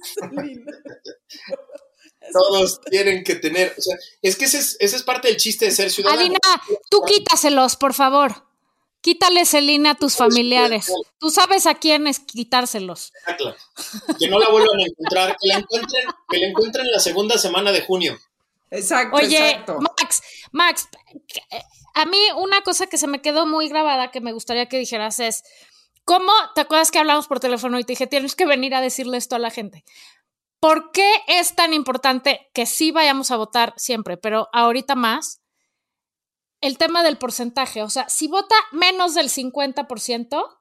todos 2.32 2.80
tienen 2.82 3.24
que 3.24 3.36
tener, 3.36 3.74
o 3.76 3.80
sea, 3.80 3.96
es 4.22 4.36
que 4.36 4.44
ese 4.44 4.76
es, 4.78 5.02
parte 5.02 5.28
del 5.28 5.36
chiste 5.36 5.64
de 5.66 5.70
ser 5.70 5.90
ciudadano. 5.90 6.20
Alina, 6.20 6.38
tú 6.90 7.02
quítaselos, 7.06 7.76
por 7.76 7.94
favor. 7.94 8.44
Quítales 9.00 9.54
el 9.54 9.70
INE 9.70 9.88
a 9.88 9.94
tus 9.94 10.16
familiares. 10.16 10.92
Tú 11.18 11.30
sabes 11.30 11.66
a 11.66 11.74
quiénes 11.76 12.18
quitárselos. 12.18 13.14
Que 14.18 14.28
no 14.28 14.38
la 14.38 14.50
vuelvan 14.50 14.78
a 14.78 14.82
encontrar, 14.82 15.36
que 15.40 15.48
la 15.48 15.54
encuentren, 15.54 16.04
que 16.28 16.38
la 16.38 16.46
encuentren 16.46 16.90
la 16.90 17.00
segunda 17.00 17.38
semana 17.38 17.72
de 17.72 17.80
junio. 17.80 18.18
Exacto. 18.70 19.16
Oye, 19.16 19.64
Max, 19.80 20.22
Max, 20.52 20.88
a 21.94 22.04
mí 22.04 22.18
una 22.36 22.60
cosa 22.62 22.86
que 22.88 22.98
se 22.98 23.06
me 23.06 23.22
quedó 23.22 23.46
muy 23.46 23.68
grabada 23.68 24.10
que 24.10 24.20
me 24.20 24.32
gustaría 24.32 24.66
que 24.66 24.78
dijeras 24.78 25.18
es, 25.18 25.44
¿cómo 26.04 26.32
te 26.54 26.60
acuerdas 26.60 26.90
que 26.90 26.98
hablamos 26.98 27.26
por 27.26 27.40
teléfono 27.40 27.78
y 27.78 27.84
te 27.84 27.92
dije, 27.92 28.06
tienes 28.06 28.36
que 28.36 28.46
venir 28.46 28.74
a 28.74 28.82
decirle 28.82 29.16
esto 29.16 29.34
a 29.34 29.38
la 29.38 29.50
gente? 29.50 29.82
¿Por 30.60 30.92
qué 30.92 31.10
es 31.26 31.54
tan 31.56 31.72
importante 31.72 32.50
que 32.52 32.66
sí 32.66 32.90
vayamos 32.90 33.30
a 33.30 33.36
votar 33.36 33.72
siempre, 33.76 34.18
pero 34.18 34.48
ahorita 34.52 34.94
más? 34.94 35.40
El 36.60 36.76
tema 36.76 37.02
del 37.02 37.16
porcentaje, 37.16 37.82
o 37.82 37.88
sea, 37.88 38.06
si 38.10 38.28
vota 38.28 38.54
menos 38.70 39.14
del 39.14 39.30
50%, 39.30 40.58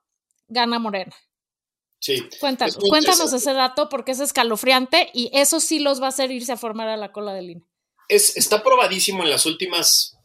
gana 0.47 0.79
Morena. 0.79 1.15
Sí. 1.99 2.23
Cuéntanos, 2.39 2.77
cuéntanos 2.77 3.33
ese 3.33 3.53
dato 3.53 3.89
porque 3.89 4.13
es 4.13 4.21
escalofriante 4.21 5.09
y 5.13 5.29
eso 5.33 5.59
sí 5.59 5.79
los 5.79 6.01
va 6.01 6.05
a 6.05 6.09
hacer 6.09 6.31
irse 6.31 6.53
a 6.53 6.57
formar 6.57 6.87
a 6.87 6.95
la 6.95 7.11
cola 7.11 7.33
del 7.33 7.49
INE. 7.49 7.65
Es, 8.07 8.37
está 8.37 8.63
probadísimo 8.63 9.23
en 9.23 9.29
las 9.29 9.45
últimas 9.45 10.15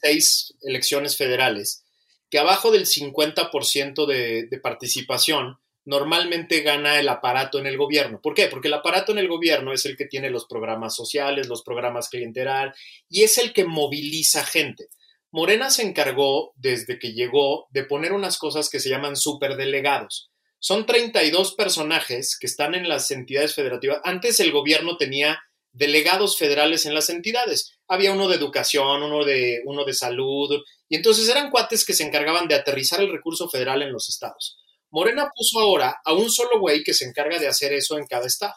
seis 0.00 0.54
elecciones 0.62 1.18
federales 1.18 1.84
que 2.30 2.38
abajo 2.38 2.70
del 2.70 2.86
50% 2.86 4.06
de, 4.06 4.46
de 4.46 4.60
participación 4.60 5.58
normalmente 5.90 6.60
gana 6.60 7.00
el 7.00 7.08
aparato 7.08 7.58
en 7.58 7.66
el 7.66 7.76
gobierno. 7.76 8.20
¿Por 8.22 8.32
qué? 8.32 8.46
Porque 8.46 8.68
el 8.68 8.74
aparato 8.74 9.10
en 9.10 9.18
el 9.18 9.26
gobierno 9.26 9.72
es 9.72 9.84
el 9.86 9.96
que 9.96 10.04
tiene 10.04 10.30
los 10.30 10.46
programas 10.46 10.94
sociales, 10.94 11.48
los 11.48 11.64
programas 11.64 12.08
clientelar 12.08 12.72
y 13.08 13.24
es 13.24 13.38
el 13.38 13.52
que 13.52 13.64
moviliza 13.64 14.44
gente. 14.44 14.86
Morena 15.32 15.68
se 15.68 15.82
encargó 15.82 16.52
desde 16.54 17.00
que 17.00 17.12
llegó 17.12 17.66
de 17.70 17.82
poner 17.82 18.12
unas 18.12 18.38
cosas 18.38 18.70
que 18.70 18.78
se 18.78 18.88
llaman 18.88 19.16
superdelegados. 19.16 20.30
Son 20.60 20.86
32 20.86 21.54
personajes 21.54 22.38
que 22.38 22.46
están 22.46 22.76
en 22.76 22.88
las 22.88 23.10
entidades 23.10 23.56
federativas. 23.56 24.00
Antes 24.04 24.38
el 24.38 24.52
gobierno 24.52 24.96
tenía 24.96 25.42
delegados 25.72 26.38
federales 26.38 26.86
en 26.86 26.94
las 26.94 27.10
entidades. 27.10 27.78
Había 27.88 28.12
uno 28.12 28.28
de 28.28 28.36
educación, 28.36 29.02
uno 29.02 29.24
de, 29.24 29.60
uno 29.64 29.84
de 29.84 29.94
salud, 29.94 30.62
y 30.88 30.94
entonces 30.94 31.28
eran 31.28 31.50
cuates 31.50 31.84
que 31.84 31.94
se 31.94 32.04
encargaban 32.04 32.46
de 32.46 32.54
aterrizar 32.54 33.00
el 33.00 33.10
recurso 33.10 33.48
federal 33.48 33.82
en 33.82 33.92
los 33.92 34.08
estados. 34.08 34.56
Morena 34.90 35.30
puso 35.34 35.60
ahora 35.60 36.00
a 36.04 36.12
un 36.12 36.30
solo 36.30 36.58
güey 36.58 36.82
que 36.82 36.94
se 36.94 37.04
encarga 37.04 37.38
de 37.38 37.48
hacer 37.48 37.72
eso 37.72 37.98
en 37.98 38.06
cada 38.06 38.26
estado. 38.26 38.54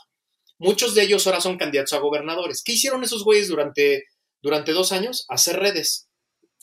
Muchos 0.58 0.96
de 0.96 1.04
ellos 1.04 1.26
ahora 1.28 1.42
son 1.42 1.58
candidatos 1.58 1.94
a 1.94 2.00
gobernadores. 2.00 2.64
¿Qué 2.64 2.74
hicieron 2.74 3.04
esos 3.04 3.24
güeyes 3.24 3.48
durante, 3.48 4.06
durante 4.42 4.72
dos 4.72 4.92
años? 4.92 5.26
Hacer 5.30 5.60
redes. 5.60 6.08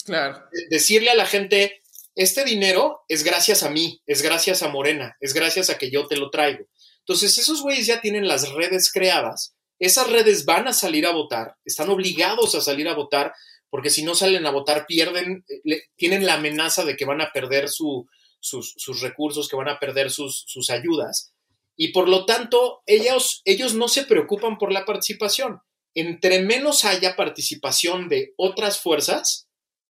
Claro. 0.04 0.42
Decirle 0.70 1.10
a 1.10 1.14
la 1.14 1.26
gente, 1.26 1.80
este 2.14 2.44
dinero 2.44 3.02
es 3.08 3.24
gracias 3.24 3.62
a 3.62 3.70
mí, 3.70 4.00
es 4.06 4.22
gracias 4.22 4.62
a 4.62 4.68
Morena, 4.68 5.16
es 5.20 5.34
gracias 5.34 5.70
a 5.70 5.78
que 5.78 5.90
yo 5.90 6.06
te 6.06 6.16
lo 6.16 6.30
traigo. 6.30 6.64
Entonces, 7.00 7.38
esos 7.38 7.62
güeyes 7.62 7.86
ya 7.86 8.00
tienen 8.00 8.28
las 8.28 8.50
redes 8.52 8.90
creadas, 8.92 9.54
esas 9.78 10.10
redes 10.10 10.44
van 10.44 10.68
a 10.68 10.72
salir 10.72 11.06
a 11.06 11.12
votar, 11.12 11.56
están 11.64 11.90
obligados 11.90 12.54
a 12.54 12.60
salir 12.60 12.88
a 12.88 12.94
votar, 12.94 13.32
porque 13.68 13.90
si 13.90 14.02
no 14.02 14.14
salen 14.14 14.46
a 14.46 14.50
votar, 14.50 14.86
pierden, 14.86 15.44
tienen 15.96 16.26
la 16.26 16.34
amenaza 16.34 16.84
de 16.84 16.96
que 16.96 17.04
van 17.04 17.20
a 17.20 17.32
perder 17.32 17.68
su, 17.68 18.08
sus, 18.40 19.00
recursos, 19.00 19.48
que 19.48 19.56
van 19.56 19.68
a 19.68 19.78
perder 19.78 20.10
sus, 20.10 20.70
ayudas. 20.70 21.32
Y 21.76 21.92
por 21.92 22.08
lo 22.08 22.26
tanto, 22.26 22.82
ellos, 22.86 23.42
ellos 23.44 23.74
no 23.74 23.88
se 23.88 24.04
preocupan 24.04 24.58
por 24.58 24.72
la 24.72 24.84
participación. 24.84 25.60
Entre 25.94 26.42
menos 26.42 26.84
haya 26.84 27.16
participación 27.16 28.08
de 28.08 28.32
otras 28.36 28.80
fuerzas, 28.80 29.48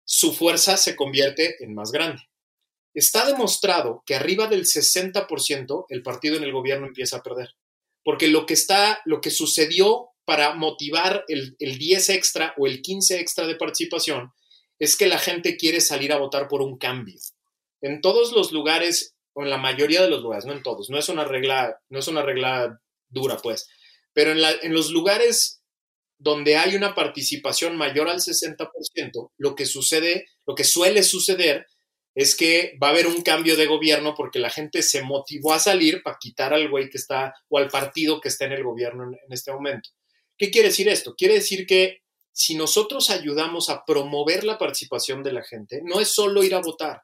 su 0.03 0.33
fuerza 0.33 0.77
se 0.77 0.95
convierte 0.95 1.63
en 1.63 1.73
más 1.73 1.91
grande. 1.91 2.23
Está 2.93 3.25
demostrado 3.25 4.03
que 4.05 4.15
arriba 4.15 4.47
del 4.47 4.65
60% 4.65 5.85
el 5.89 6.01
partido 6.01 6.37
en 6.37 6.43
el 6.43 6.53
gobierno 6.53 6.87
empieza 6.87 7.17
a 7.17 7.23
perder. 7.23 7.49
Porque 8.03 8.27
lo 8.27 8.45
que 8.45 8.53
está, 8.53 9.01
lo 9.05 9.19
que 9.19 9.31
sucedió 9.31 10.09
para 10.25 10.55
motivar 10.55 11.25
el, 11.27 11.55
el 11.59 11.77
10 11.77 12.09
extra 12.09 12.53
o 12.57 12.67
el 12.67 12.81
15 12.81 13.19
extra 13.19 13.47
de 13.47 13.55
participación 13.55 14.31
es 14.79 14.95
que 14.95 15.07
la 15.07 15.19
gente 15.19 15.57
quiere 15.57 15.81
salir 15.81 16.11
a 16.11 16.17
votar 16.17 16.47
por 16.47 16.61
un 16.61 16.77
cambio 16.77 17.15
en 17.85 18.01
todos 18.01 18.31
los 18.31 18.51
lugares, 18.51 19.15
o 19.33 19.43
en 19.43 19.49
la 19.49 19.57
mayoría 19.57 20.01
de 20.01 20.09
los 20.09 20.21
lugares, 20.21 20.45
no 20.45 20.53
en 20.53 20.63
todos, 20.63 20.89
no 20.89 20.97
es 20.97 21.09
una 21.09 21.25
regla, 21.25 21.79
no 21.89 21.99
es 21.99 22.07
una 22.07 22.21
regla 22.21 22.79
dura, 23.09 23.37
pues, 23.37 23.67
pero 24.13 24.31
en, 24.31 24.39
en 24.63 24.73
los 24.73 24.91
lugares 24.91 25.61
donde 26.17 26.57
hay 26.57 26.75
una 26.75 26.95
participación 26.95 27.77
mayor 27.77 28.09
al 28.09 28.19
60%, 28.19 29.31
lo 29.37 29.55
que 29.55 29.65
sucede, 29.65 30.27
lo 30.47 30.55
que 30.55 30.63
suele 30.63 31.03
suceder 31.03 31.67
es 32.15 32.33
que 32.35 32.77
va 32.81 32.87
a 32.87 32.89
haber 32.91 33.07
un 33.07 33.21
cambio 33.21 33.57
de 33.57 33.67
gobierno 33.67 34.15
porque 34.15 34.39
la 34.39 34.49
gente 34.49 34.81
se 34.81 35.03
motivó 35.03 35.53
a 35.53 35.59
salir 35.59 36.01
para 36.01 36.17
quitar 36.19 36.53
al 36.53 36.69
güey 36.69 36.89
que 36.89 36.97
está 36.97 37.35
o 37.49 37.57
al 37.57 37.67
partido 37.67 38.21
que 38.21 38.29
está 38.29 38.45
en 38.45 38.53
el 38.53 38.63
gobierno 38.63 39.03
en, 39.03 39.09
en, 39.09 39.33
este 39.33 39.51
momento. 39.51 39.89
¿Qué 40.37 40.49
quiere 40.49 40.69
decir 40.69 40.87
esto? 40.87 41.13
Quiere 41.15 41.35
decir 41.35 41.67
que 41.67 41.99
si 42.31 42.55
nosotros 42.55 43.09
ayudamos 43.09 43.69
a 43.69 43.83
promover 43.85 44.45
la 44.45 44.57
participación 44.57 45.23
de 45.23 45.33
la 45.33 45.43
gente, 45.43 45.81
no 45.83 45.99
es 45.99 46.07
solo 46.07 46.43
ir 46.43 46.55
a 46.55 46.61
votar, 46.61 47.01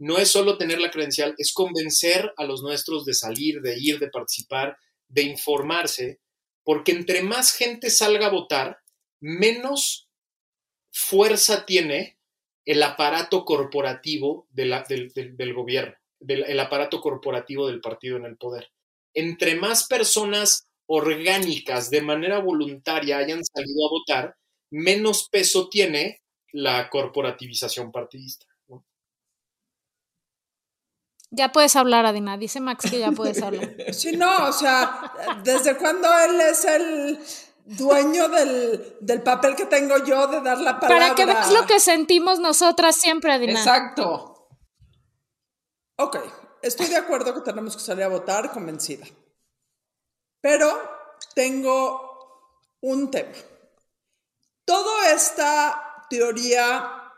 no 0.00 0.16
es 0.16 0.30
solo 0.30 0.56
tener 0.56 0.80
la 0.80 0.90
credencial, 0.90 1.34
es 1.36 1.52
convencer 1.52 2.32
a 2.38 2.44
los 2.44 2.62
nuestros 2.62 3.04
de 3.04 3.12
salir, 3.12 3.60
de 3.60 3.76
ir, 3.78 3.98
de 3.98 4.08
participar, 4.08 4.78
de 5.08 5.22
informarse, 5.22 6.20
porque 6.64 6.92
entre 6.92 7.22
más 7.22 7.54
gente 7.54 7.90
salga 7.90 8.26
a 8.26 8.30
votar, 8.30 8.78
menos 9.20 10.08
fuerza 10.90 11.66
tiene 11.66 12.16
el 12.64 12.82
aparato 12.82 13.44
corporativo 13.44 14.48
del, 14.50 14.72
gobierno, 15.54 15.94
el 16.26 16.60
aparato 16.60 17.02
corporativo 17.02 17.66
del 17.66 17.82
partido 17.82 18.16
en 18.16 18.24
el 18.24 18.38
poder. 18.38 18.70
Entre 19.12 19.54
más 19.54 19.86
personas 19.86 20.66
orgánicas 20.86 21.90
de 21.90 22.00
manera 22.00 22.38
voluntaria 22.38 23.18
hayan 23.18 23.44
salido 23.44 23.86
a 23.86 23.90
votar, 23.90 24.36
menos 24.70 25.28
peso 25.28 25.68
tiene 25.68 26.22
la 26.52 26.88
corporativización 26.88 27.92
partidista. 27.92 28.46
Ya 31.30 31.52
puedes 31.52 31.76
hablar, 31.76 32.06
Adina. 32.06 32.36
Dice 32.36 32.60
Max 32.60 32.90
que 32.90 32.98
ya 32.98 33.12
puedes 33.12 33.40
hablar. 33.42 33.74
Sí, 33.92 34.16
no, 34.16 34.48
o 34.48 34.52
sea, 34.52 35.12
¿desde 35.44 35.76
cuándo 35.76 36.08
él 36.18 36.40
es 36.40 36.64
el 36.64 37.20
dueño 37.64 38.28
del, 38.28 39.22
papel 39.22 39.54
que 39.54 39.66
tengo 39.66 39.98
yo 39.98 40.26
de 40.26 40.40
dar 40.40 40.58
la 40.58 40.80
palabra? 40.80 40.88
Para 40.88 41.14
que 41.14 41.24
veas 41.24 41.52
lo 41.52 41.66
que 41.66 41.78
sentimos 41.78 42.40
nosotras 42.40 42.96
siempre, 42.96 43.32
Adina. 43.32 43.58
Exacto. 43.58 44.48
Ok, 45.96 46.16
estoy 46.62 46.86
de 46.86 46.96
acuerdo 46.96 47.34
que 47.34 47.40
tenemos 47.42 47.76
que 47.76 47.82
salir 47.82 48.04
a 48.04 48.08
votar 48.08 48.50
convencida. 48.50 49.06
Pero 50.40 50.68
tengo 51.34 52.76
un 52.80 53.10
tema. 53.10 53.36
Toda 54.64 55.12
esta 55.12 56.06
teoría 56.08 57.12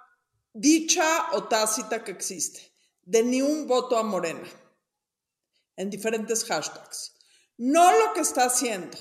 dicha 0.53 1.29
o 1.33 1.45
tácita 1.45 2.03
que 2.05 2.11
existe 2.11 2.72
de 3.05 3.23
ni 3.23 3.43
un 3.43 3.67
voto 3.67 3.97
a 3.99 4.03
Morena 4.03 4.49
en 5.77 5.91
diferentes 5.91 6.45
hashtags. 6.45 7.15
No 7.57 7.93
lo 7.93 8.13
que 8.13 8.21
está 8.21 8.45
haciendo 8.45 8.97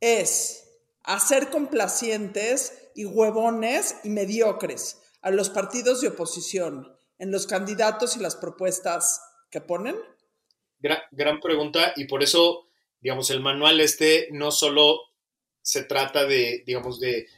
es 0.00 0.64
hacer 1.04 1.50
complacientes 1.50 2.90
y 2.94 3.04
huevones 3.04 3.96
y 4.04 4.10
mediocres 4.10 4.98
a 5.22 5.30
los 5.30 5.50
partidos 5.50 6.00
de 6.00 6.08
oposición 6.08 6.92
en 7.18 7.30
los 7.30 7.46
candidatos 7.46 8.16
y 8.16 8.20
las 8.20 8.36
propuestas 8.36 9.20
que 9.50 9.60
ponen? 9.60 9.96
Gran, 10.80 10.98
gran, 11.12 11.40
pregunta 11.40 11.92
y 11.94 12.06
por 12.06 12.22
eso, 12.22 12.66
digamos, 13.00 13.30
el 13.30 13.40
manual 13.40 13.80
este 13.80 14.28
no 14.32 14.50
solo 14.50 14.98
se 15.60 15.84
trata 15.84 16.24
de, 16.24 16.64
digamos, 16.66 16.98
de 16.98 17.28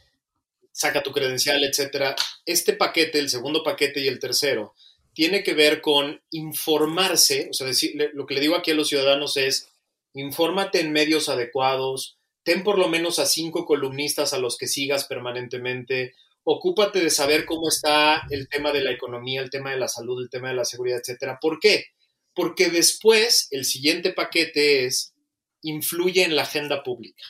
saca 0.73 1.03
tu 1.03 1.13
credencial, 1.13 1.63
etcétera. 1.63 2.17
Este 2.47 2.73
paquete, 2.73 3.19
el 3.19 3.29
segundo 3.29 3.63
paquete 3.63 4.01
y 4.01 4.09
el 4.09 4.19
tercero, 4.19 4.75
tiene 5.14 5.42
que 5.42 5.55
ver 5.55 5.81
con 5.81 6.20
informarse, 6.31 7.48
o 7.50 7.55
sea, 7.55 7.66
decir, 7.66 7.94
lo 8.12 8.27
que 8.27 8.35
le 8.35 8.40
digo 8.40 8.57
aquí 8.57 8.72
a 8.72 8.74
los 8.74 8.88
ciudadanos 8.88 9.37
es, 9.37 9.72
infórmate 10.12 10.81
en 10.81 10.92
medios 10.92 11.29
adecuados, 11.29 12.18
ten 12.42 12.62
por 12.62 12.79
lo 12.79 12.88
menos 12.88 13.18
a 13.18 13.27
cinco 13.27 13.64
columnistas 13.64 14.33
a 14.33 14.38
los 14.38 14.59
que 14.59 14.66
sigas 14.66 15.05
permanentemente, 15.05 16.14
ocúpate 16.44 17.00
de 17.00 17.11
saber 17.11 17.46
cómo 17.46 17.68
está 17.68 18.27
el 18.31 18.48
tema 18.48 18.72
de 18.72 18.83
la 18.83 18.90
economía, 18.90 19.40
el 19.40 19.50
tema 19.50 19.70
de 19.70 19.79
la 19.79 19.88
salud, 19.88 20.22
el 20.22 20.31
tema 20.31 20.48
de 20.48 20.55
la 20.55 20.64
seguridad, 20.64 21.00
etcétera. 21.00 21.38
¿Por 21.40 21.59
qué? 21.59 21.87
Porque 22.35 22.68
después 22.68 23.48
el 23.50 23.64
siguiente 23.64 24.12
paquete 24.12 24.85
es 24.85 25.14
influye 25.62 26.24
en 26.24 26.37
la 26.37 26.42
agenda 26.42 26.83
pública, 26.83 27.24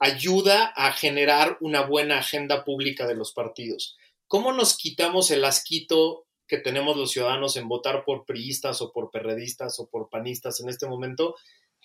ayuda 0.00 0.72
a 0.74 0.92
generar 0.92 1.56
una 1.60 1.82
buena 1.82 2.18
agenda 2.18 2.64
pública 2.64 3.06
de 3.06 3.14
los 3.14 3.32
partidos. 3.32 3.96
¿Cómo 4.26 4.52
nos 4.52 4.76
quitamos 4.76 5.30
el 5.30 5.44
asquito 5.44 6.26
que 6.50 6.58
tenemos 6.58 6.96
los 6.96 7.12
ciudadanos 7.12 7.56
en 7.56 7.68
votar 7.68 8.04
por 8.04 8.26
priistas 8.26 8.82
o 8.82 8.90
por 8.90 9.12
perredistas 9.12 9.78
o 9.78 9.88
por 9.88 10.10
panistas 10.10 10.58
en 10.58 10.68
este 10.68 10.88
momento, 10.88 11.36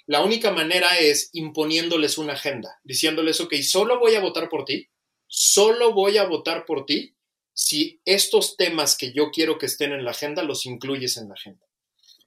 la 0.07 0.23
única 0.23 0.51
manera 0.51 0.97
es 0.97 1.29
imponiéndoles 1.33 2.17
una 2.17 2.33
agenda, 2.33 2.79
diciéndoles, 2.83 3.39
ok, 3.39 3.53
solo 3.61 3.99
voy 3.99 4.15
a 4.15 4.21
votar 4.21 4.49
por 4.49 4.65
ti, 4.65 4.89
solo 5.27 5.93
voy 5.93 6.17
a 6.17 6.25
votar 6.25 6.65
por 6.65 6.87
ti 6.87 7.15
si 7.53 8.01
estos 8.05 8.57
temas 8.57 8.97
que 8.97 9.13
yo 9.13 9.29
quiero 9.29 9.59
que 9.59 9.67
estén 9.67 9.93
en 9.93 10.03
la 10.03 10.11
agenda 10.11 10.41
los 10.41 10.65
incluyes 10.65 11.15
en 11.17 11.29
la 11.29 11.35
agenda. 11.35 11.67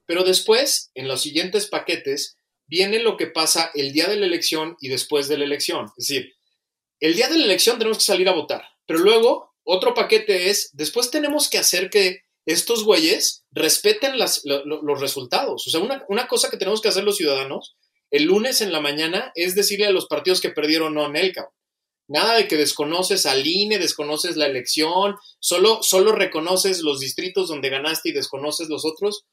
Pero 0.07 0.23
después, 0.23 0.93
en 0.95 1.09
los 1.09 1.21
siguientes 1.21 1.67
paquetes, 1.67 2.37
viene 2.67 3.01
lo 3.01 3.17
que 3.17 3.27
pasa 3.27 3.73
el 3.75 3.93
día 3.93 4.07
de 4.07 4.17
la 4.17 4.27
elección 4.27 4.77
y 4.81 4.89
después 4.89 5.27
de 5.27 5.39
la 5.39 5.45
elección. 5.45 5.87
Es 5.99 6.07
decir, 6.07 6.35
el 7.01 7.17
día 7.17 7.29
de 7.29 7.39
la 7.39 7.47
elección 7.47 7.79
tenemos 7.79 7.99
que 7.99 8.05
salir 8.05 8.29
a 8.29 8.35
votar, 8.35 8.63
pero 8.87 9.01
luego 9.01 9.57
otro 9.65 9.93
paquete 9.93 10.49
es, 10.51 10.71
después 10.73 11.11
tenemos 11.11 11.51
que 11.51 11.59
hacer 11.59 11.91
que 11.91 12.28
estos 12.49 12.85
güeyes 12.85 13.45
respeten 13.53 14.19
los 14.19 15.01
resultados. 15.01 15.67
O 15.67 15.71
sea, 15.71 15.81
una, 15.81 16.29
cosa 16.29 16.49
que 16.49 16.57
tenemos 16.57 16.81
que 16.81 16.89
hacer 16.89 17.05
los 17.05 17.17
ciudadanos 17.17 17.77
el 18.11 18.25
lunes 18.25 18.63
en 18.63 18.73
la 18.73 18.81
mañana 18.81 19.33
es 19.35 19.55
decirle 19.55 19.87
a 19.87 19.91
los 19.91 20.07
partidos 20.07 20.41
que 20.41 20.49
perdieron 20.49 20.95
no 20.95 21.05
en 21.05 21.17
el 21.17 21.35
cabrón. 21.35 21.53
Nada 22.09 22.37
de 22.37 22.49
que 22.49 22.57
desconoces 22.57 23.27
al 23.27 23.47
INE, 23.47 23.79
desconoces 23.79 24.39
la 24.39 24.47
elección, 24.47 25.17
solo, 25.41 25.83
solo 25.83 26.13
reconoces 26.13 26.81
los 26.81 27.01
distritos 27.01 27.49
donde 27.49 27.69
ganaste 27.69 28.09
y 28.09 28.13
desconoces 28.13 28.71
los 28.71 28.87
otros. 28.87 29.27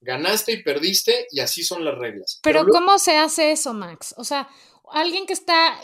Ganaste 0.00 0.52
y 0.52 0.62
perdiste 0.62 1.26
y 1.32 1.40
así 1.40 1.64
son 1.64 1.84
las 1.84 1.98
reglas. 1.98 2.38
Pero, 2.44 2.64
¿cómo 2.68 3.00
se 3.00 3.16
hace 3.16 3.50
eso, 3.50 3.74
Max? 3.74 4.14
O 4.16 4.22
sea, 4.22 4.48
alguien 4.92 5.26
que 5.26 5.32
está, 5.32 5.80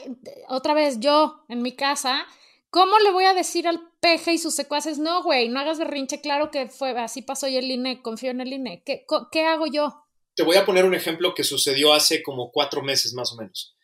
otra 0.48 0.74
vez 0.74 1.00
yo, 1.00 1.44
en 1.48 1.60
mi 1.60 1.74
casa, 1.74 2.24
¿Cómo 2.70 2.98
le 2.98 3.10
voy 3.10 3.24
a 3.24 3.34
decir 3.34 3.66
al 3.66 3.80
peje 4.00 4.34
y 4.34 4.38
sus 4.38 4.54
secuaces, 4.54 4.98
no, 4.98 5.22
güey, 5.22 5.48
no 5.48 5.60
hagas 5.60 5.78
berrinche, 5.78 6.20
claro 6.20 6.50
que 6.50 6.68
fue, 6.68 6.90
así 6.98 7.22
pasó 7.22 7.48
y 7.48 7.56
el 7.56 7.70
INE, 7.70 8.02
confío 8.02 8.30
en 8.30 8.40
el 8.40 8.52
INE. 8.52 8.82
¿Qué, 8.84 9.04
¿Qué, 9.32 9.44
hago 9.44 9.66
yo? 9.66 10.04
Te 10.34 10.42
voy 10.42 10.56
a 10.56 10.66
poner 10.66 10.84
un 10.84 10.94
ejemplo 10.94 11.34
que 11.34 11.44
sucedió 11.44 11.94
hace 11.94 12.22
como 12.22 12.52
cuatro 12.52 12.82
meses 12.82 13.14
más 13.14 13.32
o 13.32 13.36
menos. 13.36 13.74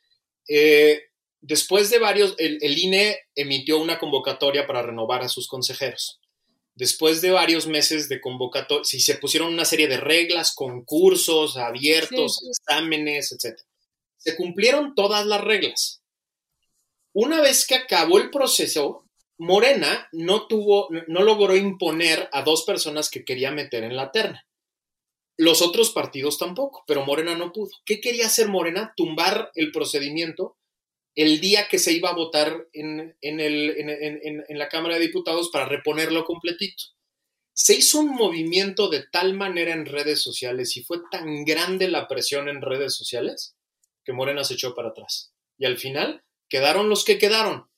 Eh, 0.48 1.00
después 1.40 1.90
de 1.90 1.98
varios, 1.98 2.34
el, 2.38 2.78
INE 2.78 3.18
emitió 3.34 3.78
una 3.78 3.98
convocatoria 3.98 4.66
para 4.66 4.82
renovar 4.82 5.22
a 5.22 5.28
sus 5.28 5.48
consejeros. 5.48 6.20
Después 6.74 7.22
de 7.22 7.30
varios 7.30 7.66
meses 7.66 8.08
de 8.08 8.20
convocatoria, 8.20 8.84
si 8.84 9.00
se 9.00 9.14
pusieron 9.14 9.52
una 9.52 9.64
serie 9.64 9.88
de 9.88 9.96
reglas, 9.96 10.54
concursos 10.54 11.56
abiertos, 11.56 12.42
exámenes, 12.48 13.32
etc. 13.32 13.58
Se 14.18 14.36
cumplieron 14.36 14.94
todas 14.94 15.24
las 15.24 15.40
reglas 15.40 16.03
una 17.14 17.40
vez 17.40 17.66
que 17.66 17.77
acabó 17.77 18.18
el 18.18 18.31
proceso, 18.31 19.05
Morena 19.38 20.09
no 20.12 20.46
tuvo, 20.46 20.88
no 21.09 21.22
logró 21.22 21.57
imponer 21.57 22.29
a 22.33 22.42
dos 22.42 22.64
personas 22.64 23.09
que 23.09 23.24
quería 23.24 23.50
meter 23.50 23.85
en 23.85 23.96
la 23.96 24.11
terna. 24.11 24.46
Los 25.37 25.62
otros 25.62 25.90
partidos 25.90 26.38
tampoco, 26.38 26.85
pero 26.87 27.05
Morena 27.05 27.35
no 27.35 27.53
pudo. 27.53 27.70
¿Qué 27.85 28.00
quería 28.00 28.27
hacer 28.27 28.48
Morena? 28.48 28.92
Tumbar 28.96 29.50
el 29.55 29.72
procedimiento 29.72 30.57
el 31.16 31.40
día 31.40 31.68
que 31.68 31.79
se 31.79 31.92
iba 31.92 32.11
a 32.11 32.14
votar 32.14 32.66
en, 32.72 33.16
en, 33.20 34.59
la 34.59 34.68
Cámara 34.68 34.94
de 34.96 35.03
Diputados 35.03 35.50
para 35.53 35.66
reponerlo 35.66 36.24
completito. 36.24 36.85
Se 37.53 37.77
hizo 37.77 38.00
un 38.00 38.11
movimiento 38.11 38.88
de 38.88 39.05
tal 39.12 39.35
manera 39.35 39.72
en 39.72 39.87
redes 39.87 40.20
sociales 40.20 40.77
y 40.77 40.83
fue 40.83 40.98
tan 41.12 41.44
grande 41.44 41.87
la 41.88 42.09
presión 42.09 42.48
en 42.48 42.61
redes 42.61 42.94
sociales 42.94 43.55
que 44.05 44.12
Morena 44.12 44.42
se 44.42 44.55
echó 44.55 44.74
para 44.74 44.88
atrás. 44.88 45.33
Y 45.57 45.66
al 45.66 45.79
final 45.79 46.24
quedaron 46.48 46.88
los 46.88 47.04
que 47.04 47.18
quedaron. 47.18 47.68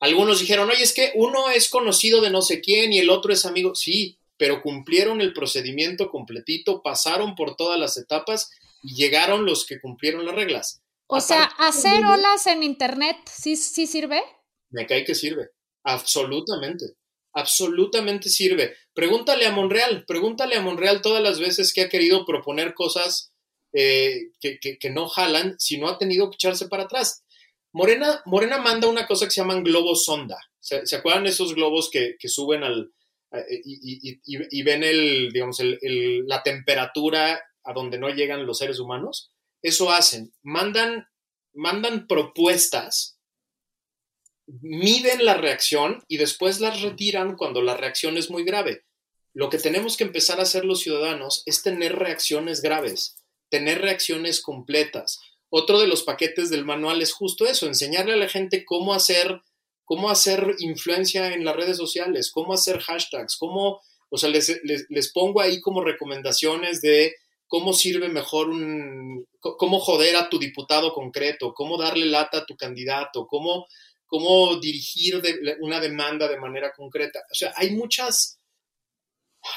Algunos 0.00 0.40
dijeron, 0.40 0.68
oye, 0.70 0.82
es 0.82 0.92
que 0.92 1.12
uno 1.14 1.50
es 1.50 1.68
conocido 1.68 2.20
de 2.20 2.30
no 2.30 2.42
sé 2.42 2.60
quién 2.60 2.92
y 2.92 2.98
el 2.98 3.10
otro 3.10 3.32
es 3.32 3.46
amigo. 3.46 3.74
Sí, 3.74 4.18
pero 4.36 4.62
cumplieron 4.62 5.20
el 5.20 5.32
procedimiento 5.32 6.10
completito, 6.10 6.82
pasaron 6.82 7.34
por 7.34 7.56
todas 7.56 7.78
las 7.78 7.96
etapas 7.96 8.50
y 8.82 8.94
llegaron 8.96 9.46
los 9.46 9.66
que 9.66 9.80
cumplieron 9.80 10.26
las 10.26 10.34
reglas. 10.34 10.82
O 11.06 11.20
sea, 11.20 11.44
hacer 11.44 12.04
olas 12.04 12.46
en 12.46 12.62
internet, 12.62 13.16
¿sí, 13.30 13.56
¿sí 13.56 13.86
sirve? 13.86 14.22
Me 14.70 14.86
cae 14.86 15.04
que 15.04 15.14
sirve. 15.14 15.50
Absolutamente. 15.84 16.86
Absolutamente 17.32 18.28
sirve. 18.28 18.76
Pregúntale 18.94 19.46
a 19.46 19.52
Monreal, 19.52 20.04
pregúntale 20.06 20.56
a 20.56 20.62
Monreal 20.62 21.02
todas 21.02 21.22
las 21.22 21.40
veces 21.40 21.72
que 21.72 21.82
ha 21.82 21.88
querido 21.88 22.24
proponer 22.24 22.74
cosas 22.74 23.32
eh, 23.72 24.30
que, 24.40 24.58
que, 24.58 24.90
no 24.90 25.08
jalan, 25.08 25.56
si 25.58 25.78
no 25.78 25.88
ha 25.88 25.98
tenido 25.98 26.30
que 26.30 26.36
echarse 26.36 26.68
para 26.68 26.84
atrás. 26.84 27.24
Morena, 27.74 28.22
Morena 28.24 28.58
manda 28.58 28.88
una 28.88 29.04
cosa 29.04 29.26
que 29.26 29.32
se 29.32 29.40
llaman 29.40 29.64
globos 29.64 30.04
sonda. 30.04 30.38
¿Se, 30.60 30.96
acuerdan 30.96 31.26
esos 31.26 31.56
globos 31.56 31.90
que, 31.90 32.16
suben 32.24 32.62
al 32.62 32.92
eh, 33.32 33.60
y, 33.64 34.62
ven 34.62 34.84
el, 34.84 35.32
digamos, 35.32 35.58
la 35.60 36.42
temperatura 36.44 37.42
a 37.64 37.72
donde 37.72 37.98
no 37.98 38.08
llegan 38.10 38.46
los 38.46 38.58
seres 38.58 38.78
humanos? 38.78 39.32
Eso 39.60 39.90
hacen. 39.90 40.32
Mandan, 40.42 41.08
mandan 41.52 42.06
propuestas, 42.06 43.18
miden 44.46 45.24
la 45.24 45.34
reacción 45.34 46.04
y 46.06 46.18
después 46.18 46.60
las 46.60 46.80
retiran 46.80 47.34
cuando 47.34 47.60
la 47.60 47.76
reacción 47.76 48.16
es 48.16 48.30
muy 48.30 48.44
grave. 48.44 48.84
Lo 49.32 49.50
que 49.50 49.58
tenemos 49.58 49.96
que 49.96 50.04
empezar 50.04 50.38
a 50.38 50.44
hacer 50.44 50.64
los 50.64 50.80
ciudadanos 50.80 51.42
es 51.44 51.64
tener 51.64 51.96
reacciones 51.96 52.62
graves, 52.62 53.16
tener 53.50 53.80
reacciones 53.80 54.40
completas 54.40 55.18
otro 55.56 55.78
de 55.78 55.86
los 55.86 56.02
paquetes 56.02 56.50
del 56.50 56.64
manual 56.64 57.00
es 57.00 57.12
justo 57.12 57.46
eso, 57.46 57.66
enseñarle 57.66 58.14
a 58.14 58.16
la 58.16 58.28
gente 58.28 58.64
cómo 58.64 58.94
hacer 58.94 59.40
cómo 59.84 60.10
hacer 60.10 60.56
influencia 60.60 61.34
en 61.34 61.44
las 61.44 61.54
redes 61.54 61.76
sociales, 61.76 62.30
cómo 62.32 62.54
hacer 62.54 62.80
hashtags, 62.80 63.36
cómo, 63.36 63.82
o 64.08 64.16
sea, 64.16 64.30
les, 64.30 64.60
les, 64.64 64.86
les 64.88 65.12
pongo 65.12 65.42
ahí 65.42 65.60
como 65.60 65.84
recomendaciones 65.84 66.80
de 66.80 67.14
cómo 67.46 67.72
sirve 67.72 68.08
mejor 68.08 68.48
un, 68.48 69.26
cómo 69.38 69.78
joder 69.78 70.16
a 70.16 70.28
tu 70.28 70.38
diputado 70.38 70.92
concreto, 70.92 71.52
cómo 71.54 71.76
darle 71.76 72.06
lata 72.06 72.38
a 72.38 72.46
tu 72.46 72.56
candidato, 72.56 73.26
cómo, 73.26 73.66
cómo 74.06 74.56
dirigir 74.56 75.20
de, 75.20 75.56
una 75.60 75.80
demanda 75.80 76.28
de 76.28 76.40
manera 76.40 76.72
concreta. 76.72 77.20
O 77.30 77.34
sea, 77.34 77.52
hay 77.56 77.70
muchas, 77.70 78.40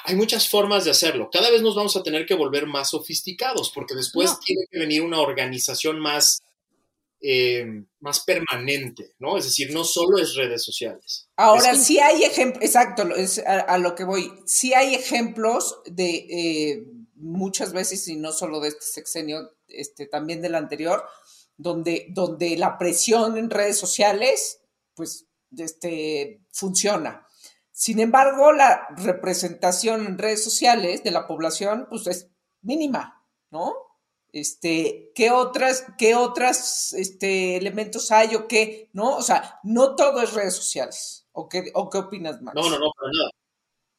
hay 0.05 0.15
muchas 0.15 0.49
formas 0.49 0.85
de 0.85 0.91
hacerlo. 0.91 1.29
Cada 1.31 1.49
vez 1.51 1.61
nos 1.61 1.75
vamos 1.75 1.95
a 1.95 2.03
tener 2.03 2.25
que 2.25 2.33
volver 2.35 2.65
más 2.65 2.89
sofisticados, 2.91 3.71
porque 3.73 3.95
después 3.95 4.31
No. 4.31 4.39
tiene 4.45 4.61
que 4.69 4.79
venir 4.79 5.01
una 5.01 5.19
organización 5.19 5.99
más, 5.99 6.41
eh, 7.21 7.65
más 7.99 8.19
permanente, 8.21 9.15
¿no? 9.19 9.37
Es 9.37 9.45
decir, 9.45 9.71
no 9.73 9.83
solo 9.83 10.17
es 10.19 10.35
redes 10.35 10.63
sociales. 10.63 11.27
Ahora, 11.35 11.71
Es- 11.71 11.85
sí 11.85 11.99
hay 11.99 12.23
ejemplos, 12.23 12.63
exacto, 12.63 13.03
es 13.15 13.39
a, 13.39 13.59
a 13.61 13.77
lo 13.77 13.95
que 13.95 14.03
voy, 14.03 14.31
sí 14.45 14.73
hay 14.73 14.93
ejemplos 14.95 15.79
de 15.85 16.15
eh, 16.29 16.83
muchas 17.15 17.73
veces, 17.73 18.07
y 18.07 18.15
no 18.15 18.31
solo 18.31 18.59
de 18.59 18.69
este 18.69 18.85
sexenio, 18.85 19.51
este, 19.67 20.05
también 20.05 20.41
del 20.41 20.55
anterior, 20.55 21.03
donde, 21.57 22.05
donde 22.09 22.55
la 22.55 22.77
presión 22.77 23.37
en 23.37 23.49
redes 23.49 23.77
sociales, 23.79 24.59
pues, 24.93 25.25
este, 25.57 26.39
funciona. 26.51 27.26
Sin 27.79 27.99
embargo, 27.99 28.53
la 28.53 28.87
representación 28.97 30.03
en 30.07 30.17
redes 30.17 30.43
sociales 30.43 31.03
de 31.03 31.11
la 31.11 31.27
población, 31.27 31.85
pues, 31.91 32.07
es 32.07 32.31
mínima, 32.63 33.23
¿no? 33.51 33.75
Este, 34.31 35.11
¿qué 35.13 35.29
otras, 35.29 35.85
qué 35.95 36.15
otras 36.15 36.93
este, 36.93 37.55
elementos 37.55 38.09
hay 38.11 38.33
o 38.33 38.47
qué? 38.47 38.89
¿No? 38.93 39.15
O 39.17 39.21
sea, 39.21 39.59
no 39.63 39.95
todo 39.95 40.23
es 40.23 40.33
redes 40.33 40.55
sociales. 40.55 41.27
¿O 41.33 41.47
qué, 41.47 41.71
o 41.75 41.91
qué 41.91 41.99
opinas, 41.99 42.41
Max? 42.41 42.55
No, 42.55 42.67
no, 42.67 42.79
no, 42.79 42.91
para 42.97 43.11
nada. 43.11 43.29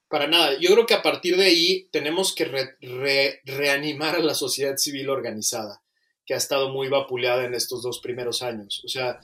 Para 0.08 0.26
nada. 0.26 0.58
Yo 0.60 0.72
creo 0.72 0.84
que 0.84 0.94
a 0.94 1.02
partir 1.02 1.36
de 1.36 1.44
ahí 1.44 1.88
tenemos 1.92 2.34
que 2.34 2.46
re- 2.46 2.76
re- 2.80 3.40
reanimar 3.44 4.16
a 4.16 4.20
la 4.20 4.34
sociedad 4.34 4.76
civil 4.76 5.08
organizada, 5.08 5.84
que 6.26 6.34
ha 6.34 6.36
estado 6.36 6.70
muy 6.70 6.88
vapuleada 6.88 7.44
en 7.44 7.54
estos 7.54 7.82
dos 7.82 8.00
primeros 8.00 8.42
años. 8.42 8.82
O 8.84 8.88
sea, 8.88 9.20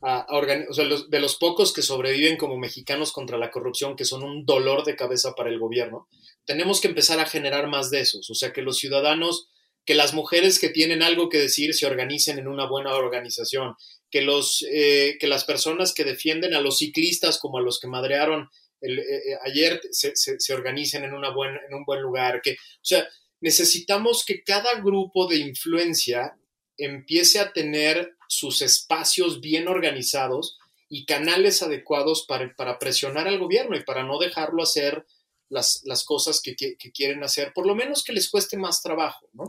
a- 0.00 0.26
o 0.30 0.72
sea, 0.74 0.84
los- 0.84 1.10
de 1.10 1.20
los 1.20 1.36
pocos 1.36 1.72
que 1.72 1.82
sobreviven 1.82 2.36
como 2.36 2.56
mexicanos 2.56 3.12
contra 3.12 3.38
la 3.38 3.50
corrupción, 3.50 3.96
que 3.96 4.04
son 4.04 4.22
un 4.22 4.44
dolor 4.46 4.84
de 4.84 4.96
cabeza 4.96 5.34
para 5.34 5.50
el 5.50 5.58
gobierno, 5.58 6.08
tenemos 6.44 6.80
que 6.80 6.88
empezar 6.88 7.18
a 7.20 7.26
generar 7.26 7.68
más 7.68 7.90
de 7.90 8.00
esos. 8.00 8.30
O 8.30 8.34
sea, 8.34 8.52
que 8.52 8.62
los 8.62 8.78
ciudadanos, 8.78 9.48
que 9.84 9.94
las 9.94 10.14
mujeres 10.14 10.58
que 10.58 10.68
tienen 10.68 11.02
algo 11.02 11.28
que 11.28 11.38
decir 11.38 11.74
se 11.74 11.86
organicen 11.86 12.38
en 12.38 12.46
una 12.48 12.66
buena 12.68 12.94
organización, 12.94 13.74
que, 14.10 14.22
los, 14.22 14.64
eh, 14.70 15.16
que 15.20 15.26
las 15.26 15.44
personas 15.44 15.92
que 15.92 16.04
defienden 16.04 16.54
a 16.54 16.60
los 16.60 16.78
ciclistas 16.78 17.38
como 17.38 17.58
a 17.58 17.62
los 17.62 17.78
que 17.80 17.88
madrearon 17.88 18.48
el, 18.80 18.98
eh, 19.00 19.02
eh, 19.02 19.38
ayer 19.44 19.80
se, 19.90 20.14
se- 20.14 20.38
se 20.38 20.54
organicen 20.54 21.04
en, 21.04 21.12
una 21.12 21.30
buena, 21.30 21.58
en 21.68 21.74
un 21.74 21.84
buen 21.84 22.00
lugar. 22.00 22.40
Que, 22.42 22.52
o 22.52 22.84
sea, 22.84 23.06
necesitamos 23.40 24.24
que 24.24 24.42
cada 24.44 24.80
grupo 24.80 25.26
de 25.26 25.36
influencia 25.38 26.32
empiece 26.78 27.38
a 27.40 27.52
tener 27.52 28.16
sus 28.28 28.62
espacios 28.62 29.40
bien 29.40 29.68
organizados 29.68 30.58
y 30.88 31.04
canales 31.04 31.62
adecuados 31.62 32.24
para, 32.26 32.54
para 32.56 32.78
presionar 32.78 33.28
al 33.28 33.38
gobierno 33.38 33.76
y 33.76 33.84
para 33.84 34.04
no 34.04 34.18
dejarlo 34.18 34.62
hacer 34.62 35.04
las, 35.50 35.82
las 35.84 36.04
cosas 36.04 36.40
que, 36.42 36.54
que- 36.56 36.76
quieren 36.92 37.22
hacer, 37.24 37.52
por 37.54 37.66
lo 37.66 37.74
menos 37.74 38.02
que 38.04 38.12
les 38.12 38.30
cueste 38.30 38.56
más 38.56 38.82
trabajo, 38.82 39.26
¿no? 39.32 39.48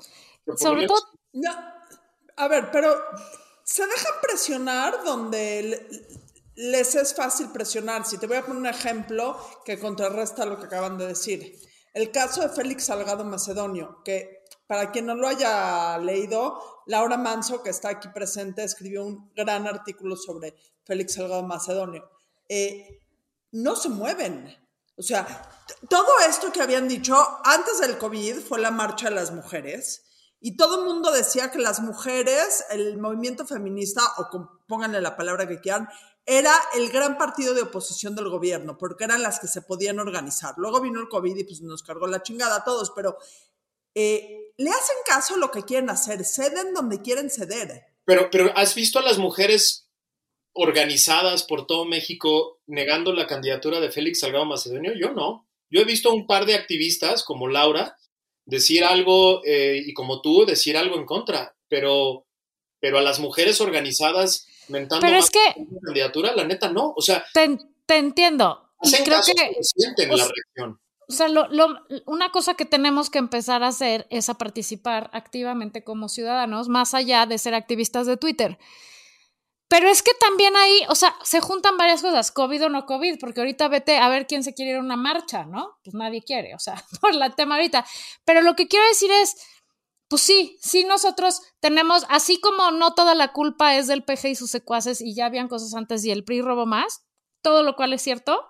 Sobre 0.57 0.81
menos- 0.81 0.99
todo, 1.01 1.11
No, 1.33 1.51
a 2.37 2.47
ver, 2.47 2.69
pero 2.71 2.95
se 3.63 3.85
dejan 3.85 4.13
presionar 4.21 5.03
donde 5.03 5.63
le- 5.63 5.87
les 6.55 6.95
es 6.95 7.13
fácil 7.13 7.49
presionar. 7.53 8.05
Si 8.05 8.17
te 8.17 8.27
voy 8.27 8.37
a 8.37 8.41
poner 8.45 8.57
un 8.57 8.65
ejemplo 8.67 9.37
que 9.65 9.77
contrarresta 9.79 10.45
lo 10.45 10.59
que 10.59 10.65
acaban 10.65 10.97
de 10.97 11.07
decir. 11.07 11.57
El 11.93 12.11
caso 12.11 12.41
de 12.41 12.49
Félix 12.49 12.85
Salgado 12.85 13.23
Macedonio, 13.25 14.01
que 14.03 14.38
para 14.69 14.91
quien 14.91 15.07
no 15.07 15.15
lo 15.15 15.27
haya 15.27 15.97
leído, 15.97 16.83
Laura 16.85 17.17
Manso, 17.17 17.63
que 17.63 17.71
está 17.71 17.89
aquí 17.89 18.07
presente, 18.09 18.63
escribió 18.63 19.03
un 19.03 19.31
gran 19.35 19.65
artículo 19.65 20.15
sobre 20.15 20.55
Félix 20.83 21.15
Salgado 21.15 21.41
Macedonio. 21.41 22.07
Eh, 22.47 23.01
no 23.53 23.75
se 23.75 23.89
mueven. 23.89 24.55
O 24.95 25.01
sea, 25.01 25.49
todo 25.89 26.11
esto 26.27 26.51
que 26.51 26.61
habían 26.61 26.87
dicho 26.87 27.15
antes 27.43 27.79
del 27.79 27.97
COVID 27.97 28.41
fue 28.41 28.59
la 28.59 28.69
marcha 28.69 29.09
de 29.09 29.15
las 29.15 29.31
mujeres 29.31 30.03
y 30.39 30.55
todo 30.55 30.81
el 30.81 30.85
mundo 30.85 31.11
decía 31.11 31.49
que 31.49 31.57
las 31.57 31.79
mujeres, 31.79 32.63
el 32.69 32.99
movimiento 32.99 33.47
feminista, 33.47 34.03
o 34.19 34.61
pónganle 34.67 35.01
la 35.01 35.17
palabra 35.17 35.47
que 35.47 35.59
quieran, 35.59 35.89
era 36.27 36.53
el 36.75 36.91
gran 36.91 37.17
partido 37.17 37.55
de 37.55 37.63
oposición 37.63 38.15
del 38.15 38.29
gobierno, 38.29 38.77
porque 38.77 39.05
eran 39.05 39.23
las 39.23 39.39
que 39.39 39.47
se 39.47 39.63
podían 39.63 39.97
organizar. 39.97 40.53
Luego 40.57 40.79
vino 40.79 40.99
el 40.99 41.09
COVID 41.09 41.35
y 41.37 41.43
pues 41.43 41.61
nos 41.61 41.81
cargó 41.81 42.05
la 42.05 42.21
chingada 42.21 42.57
a 42.57 42.63
todos, 42.63 42.91
pero 42.91 43.17
eh, 43.95 44.48
le 44.59 44.69
hacen 44.71 44.97
caso 45.05 45.35
a 45.35 45.37
lo 45.37 45.51
que 45.51 45.63
quieren 45.63 45.89
hacer, 45.89 46.25
ceden 46.25 46.73
donde 46.73 47.01
quieren 47.01 47.29
ceder. 47.29 47.85
Pero, 48.03 48.29
pero 48.29 48.51
¿has 48.57 48.75
visto 48.75 48.99
a 48.99 49.01
las 49.01 49.17
mujeres 49.17 49.87
organizadas 50.51 51.43
por 51.43 51.65
todo 51.65 51.85
México 51.85 52.59
negando 52.67 53.13
la 53.13 53.25
candidatura 53.25 53.79
de 53.79 53.89
Félix 53.89 54.19
Salgado 54.19 54.43
Macedonio? 54.43 54.91
Yo 54.99 55.13
no. 55.13 55.47
Yo 55.69 55.79
he 55.79 55.85
visto 55.85 56.09
a 56.09 56.13
un 56.13 56.27
par 56.27 56.45
de 56.45 56.55
activistas 56.55 57.23
como 57.23 57.47
Laura 57.47 57.95
decir 58.45 58.83
algo 58.83 59.41
eh, 59.45 59.81
y 59.85 59.93
como 59.93 60.21
tú 60.21 60.45
decir 60.45 60.75
algo 60.75 60.97
en 60.97 61.05
contra, 61.05 61.55
pero, 61.69 62.25
pero 62.81 62.97
a 62.97 63.01
las 63.01 63.21
mujeres 63.21 63.61
organizadas 63.61 64.45
mentando 64.67 65.07
Pero 65.07 65.19
es 65.19 65.29
que 65.29 65.39
la 65.55 65.79
candidatura, 65.85 66.35
la 66.35 66.43
neta 66.43 66.69
no. 66.69 66.93
O 66.97 67.01
sea, 67.01 67.23
te, 67.33 67.57
te 67.85 67.95
entiendo. 67.95 68.71
Y 68.81 68.91
creo 68.91 69.19
caso 69.19 69.31
que, 69.33 69.55
que 69.55 69.63
sienten 69.63 70.11
o 70.11 70.17
la. 70.17 70.27
O 71.09 71.13
sea, 71.13 71.27
una 72.05 72.29
cosa 72.29 72.53
que 72.53 72.65
tenemos 72.65 73.09
que 73.09 73.17
empezar 73.17 73.63
a 73.63 73.69
hacer 73.69 74.05
es 74.11 74.29
a 74.29 74.35
participar 74.35 75.09
activamente 75.11 75.83
como 75.83 76.07
ciudadanos, 76.07 76.69
más 76.69 76.93
allá 76.93 77.25
de 77.25 77.39
ser 77.39 77.55
activistas 77.55 78.05
de 78.05 78.15
Twitter. 78.15 78.59
Pero 79.67 79.89
es 79.89 80.03
que 80.03 80.11
también 80.19 80.55
ahí, 80.55 80.81
o 80.87 80.93
sea, 80.93 81.15
se 81.23 81.41
juntan 81.41 81.77
varias 81.77 82.03
cosas, 82.03 82.31
COVID 82.31 82.65
o 82.65 82.69
no 82.69 82.85
COVID, 82.85 83.19
porque 83.19 83.39
ahorita 83.39 83.67
vete 83.69 83.97
a 83.97 84.07
ver 84.07 84.27
quién 84.27 84.43
se 84.43 84.53
quiere 84.53 84.71
ir 84.71 84.77
a 84.77 84.81
una 84.81 84.97
marcha, 84.97 85.45
¿no? 85.45 85.77
Pues 85.83 85.95
nadie 85.95 86.21
quiere, 86.21 86.53
o 86.53 86.59
sea, 86.59 86.83
por 87.01 87.15
la 87.15 87.31
tema 87.31 87.55
ahorita. 87.55 87.85
Pero 88.23 88.41
lo 88.41 88.55
que 88.55 88.67
quiero 88.67 88.87
decir 88.87 89.09
es, 89.11 89.35
pues 90.09 90.21
sí, 90.21 90.59
sí 90.61 90.83
nosotros 90.83 91.41
tenemos, 91.59 92.05
así 92.09 92.39
como 92.39 92.69
no 92.69 92.93
toda 92.93 93.15
la 93.15 93.33
culpa 93.33 93.75
es 93.75 93.87
del 93.87 94.03
PG 94.03 94.29
y 94.29 94.35
sus 94.35 94.51
secuaces 94.51 95.01
y 95.01 95.15
ya 95.15 95.25
habían 95.25 95.47
cosas 95.47 95.73
antes 95.73 96.05
y 96.05 96.11
el 96.11 96.23
PRI 96.23 96.41
robó 96.41 96.67
más, 96.67 97.07
todo 97.41 97.63
lo 97.63 97.75
cual 97.75 97.93
es 97.93 98.01
cierto, 98.03 98.43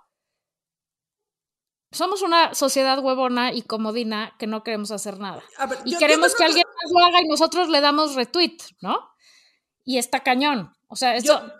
somos 1.91 2.21
una 2.21 2.53
sociedad 2.53 2.99
huevona 3.03 3.51
y 3.53 3.61
comodina 3.63 4.35
que 4.37 4.47
no 4.47 4.63
queremos 4.63 4.91
hacer 4.91 5.19
nada. 5.19 5.43
Ver, 5.67 5.79
Y 5.85 5.91
yo- 5.91 5.93
yo 5.93 5.99
queremos 5.99 6.35
que 6.35 6.43
alguien 6.45 6.65
más 6.67 6.91
lo 6.91 7.05
haga 7.05 7.21
y 7.21 7.27
nosotros 7.27 7.69
le 7.69 7.81
damos 7.81 8.15
retweet, 8.15 8.57
¿no? 8.81 8.99
Y 9.85 9.97
está 9.97 10.21
cañón. 10.21 10.73
O 10.87 10.95
sea, 10.95 11.15
eso... 11.15 11.41
Yo, 11.41 11.51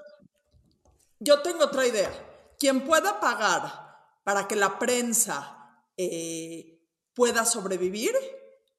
yo 1.20 1.42
tengo 1.42 1.66
otra 1.66 1.86
idea. 1.88 2.12
Quien 2.60 2.82
pueda 2.86 3.20
pagar 3.20 3.98
para 4.24 4.48
que 4.48 4.56
la 4.56 4.78
prensa 4.78 5.82
eh, 5.98 6.80
pueda 7.14 7.46
sobrevivir, 7.46 8.12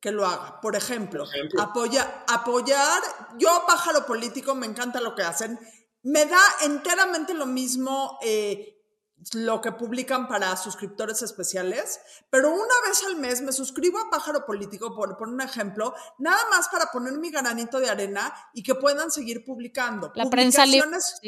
que 0.01 0.13
lo 0.13 0.27
haga. 0.27 0.61
Por 0.61 0.77
ejemplo, 0.77 1.25
Por 1.25 1.35
ejemplo. 1.35 1.61
Apoya, 1.63 2.25
apoyar. 2.29 3.03
Yo, 3.39 3.65
pájaro 3.67 4.07
político, 4.07 4.55
me 4.55 4.67
encanta 4.67 5.01
lo 5.01 5.15
que 5.15 5.23
hacen. 5.23 5.59
Me 6.03 6.25
da 6.27 6.41
enteramente 6.63 7.35
lo 7.35 7.45
mismo 7.47 8.19
eh, 8.23 8.80
lo 9.35 9.61
que 9.61 9.73
publican 9.73 10.29
para 10.29 10.57
suscriptores 10.57 11.23
especiales, 11.23 12.01
pero 12.31 12.51
una 12.51 12.75
vez 12.87 13.03
al 13.07 13.17
mes 13.17 13.43
me 13.43 13.53
suscribo 13.53 13.99
a 13.99 14.11
Pájaro 14.11 14.47
Político, 14.47 14.95
por 14.95 15.17
poner 15.17 15.35
un 15.35 15.41
ejemplo, 15.43 15.95
nada 16.19 16.41
más 16.51 16.69
para 16.69 16.87
poner 16.87 17.13
mi 17.15 17.31
granito 17.31 17.79
de 17.79 17.91
arena 17.91 18.33
y 18.55 18.63
que 18.63 18.75
puedan 18.75 19.11
seguir 19.11 19.45
publicando. 19.45 20.11
La 20.15 20.29
prensa 20.31 20.65
libre. 20.65 20.89
Publicaciones- 20.89 21.21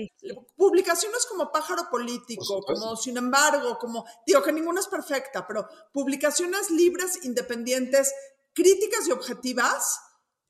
publicaciones 0.56 1.26
como 1.26 1.52
Pájaro 1.52 1.88
Político, 1.90 2.62
como 2.62 2.96
Sin 2.96 3.16
embargo, 3.16 3.78
como, 3.78 4.04
digo 4.26 4.42
que 4.42 4.52
ninguna 4.52 4.80
es 4.80 4.86
perfecta, 4.86 5.46
pero 5.46 5.68
publicaciones 5.92 6.70
libres, 6.70 7.24
independientes, 7.24 8.14
críticas 8.54 9.06
y 9.08 9.12
objetivas, 9.12 10.00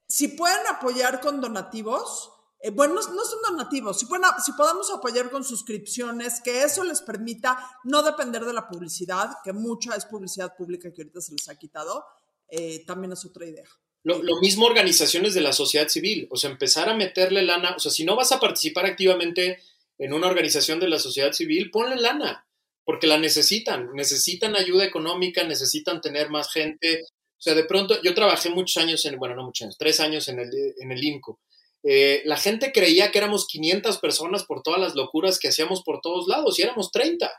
si 0.06 0.28
pueden 0.28 0.66
apoyar 0.68 1.20
con 1.20 1.40
donativos, 1.40 2.31
eh, 2.62 2.70
bueno, 2.70 2.94
no, 2.94 3.00
no 3.00 3.24
son 3.24 3.42
donativos, 3.42 3.98
si, 3.98 4.06
pueden, 4.06 4.24
podamos 4.56 4.88
apoyar 4.92 5.30
con 5.30 5.42
suscripciones, 5.42 6.40
que 6.44 6.62
eso 6.62 6.84
les 6.84 7.00
permita 7.00 7.58
no 7.82 8.02
depender 8.02 8.44
de 8.44 8.52
la 8.52 8.68
publicidad, 8.68 9.30
que 9.42 9.52
mucha 9.52 9.96
es 9.96 10.04
publicidad 10.04 10.56
pública 10.56 10.92
que 10.92 11.02
ahorita 11.02 11.20
se 11.20 11.32
les 11.32 11.48
ha 11.48 11.56
quitado, 11.56 12.04
eh, 12.48 12.84
también 12.86 13.12
es 13.12 13.24
otra 13.24 13.46
idea. 13.46 13.66
Lo, 14.04 14.22
lo 14.22 14.40
mismo 14.40 14.66
organizaciones 14.66 15.34
de 15.34 15.40
la 15.40 15.52
sociedad 15.52 15.88
civil, 15.88 16.28
o 16.30 16.36
sea, 16.36 16.50
empezar 16.50 16.88
a 16.88 16.94
meterle 16.94 17.42
lana, 17.42 17.74
o 17.76 17.80
sea, 17.80 17.90
si 17.90 18.04
no 18.04 18.14
vas 18.14 18.30
a 18.30 18.38
participar 18.38 18.86
activamente 18.86 19.60
en 19.98 20.12
una 20.12 20.28
organización 20.28 20.78
de 20.78 20.88
la 20.88 20.98
sociedad 20.98 21.32
civil, 21.32 21.70
ponle 21.70 21.96
lana, 21.96 22.46
porque 22.84 23.06
la 23.08 23.18
necesitan, 23.18 23.92
necesitan 23.94 24.54
ayuda 24.54 24.84
económica, 24.84 25.44
necesitan 25.44 26.00
tener 26.00 26.30
más 26.30 26.52
gente. 26.52 27.02
O 27.02 27.42
sea, 27.42 27.54
de 27.54 27.64
pronto, 27.64 28.00
yo 28.02 28.14
trabajé 28.14 28.50
muchos 28.50 28.76
años 28.82 29.04
en, 29.04 29.18
bueno, 29.18 29.34
no 29.34 29.44
muchos 29.44 29.62
años, 29.62 29.78
tres 29.78 30.00
años 30.00 30.28
en 30.28 30.40
el, 30.40 30.50
en 30.78 30.92
el 30.92 31.02
INCO. 31.02 31.40
Eh, 31.82 32.22
la 32.24 32.36
gente 32.36 32.72
creía 32.72 33.10
que 33.10 33.18
éramos 33.18 33.46
500 33.46 33.98
personas 33.98 34.44
por 34.44 34.62
todas 34.62 34.80
las 34.80 34.94
locuras 34.94 35.38
que 35.38 35.48
hacíamos 35.48 35.82
por 35.82 36.00
todos 36.00 36.28
lados 36.28 36.58
y 36.58 36.62
éramos 36.62 36.90
30. 36.90 37.30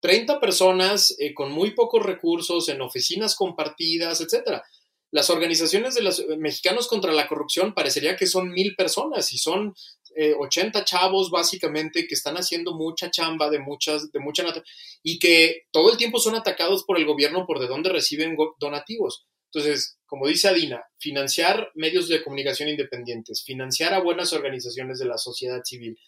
30 0.00 0.40
personas 0.40 1.14
eh, 1.18 1.34
con 1.34 1.52
muy 1.52 1.72
pocos 1.72 2.02
recursos 2.02 2.68
en 2.68 2.80
oficinas 2.80 3.36
compartidas, 3.36 4.20
etcétera. 4.20 4.62
Las 5.12 5.28
organizaciones 5.28 5.94
de 5.94 6.02
los 6.02 6.24
mexicanos 6.38 6.88
contra 6.88 7.12
la 7.12 7.28
corrupción 7.28 7.74
parecería 7.74 8.16
que 8.16 8.26
son 8.26 8.50
mil 8.50 8.74
personas 8.74 9.30
y 9.32 9.38
son 9.38 9.74
80 10.38 10.78
eh, 10.78 10.84
chavos 10.84 11.30
básicamente 11.30 12.06
que 12.06 12.14
están 12.14 12.36
haciendo 12.36 12.74
mucha 12.74 13.10
chamba 13.10 13.50
de 13.50 13.58
muchas, 13.58 14.10
de 14.10 14.20
mucha 14.20 14.42
y 15.02 15.18
que 15.18 15.66
todo 15.70 15.90
el 15.90 15.98
tiempo 15.98 16.18
son 16.18 16.34
atacados 16.34 16.84
por 16.84 16.98
el 16.98 17.06
gobierno 17.06 17.46
por 17.46 17.60
de 17.60 17.66
dónde 17.66 17.90
reciben 17.90 18.36
donativos. 18.58 19.26
Entonces, 19.54 19.98
como 20.06 20.26
dice 20.26 20.48
Adina, 20.48 20.82
financiar 20.98 21.70
medios 21.74 22.08
de 22.08 22.22
comunicación 22.22 22.70
independientes, 22.70 23.44
financiar 23.44 23.92
a 23.92 24.00
buenas 24.00 24.32
organizaciones 24.32 24.98
de 24.98 25.04
la 25.04 25.18
sociedad 25.18 25.62
civil, 25.62 25.98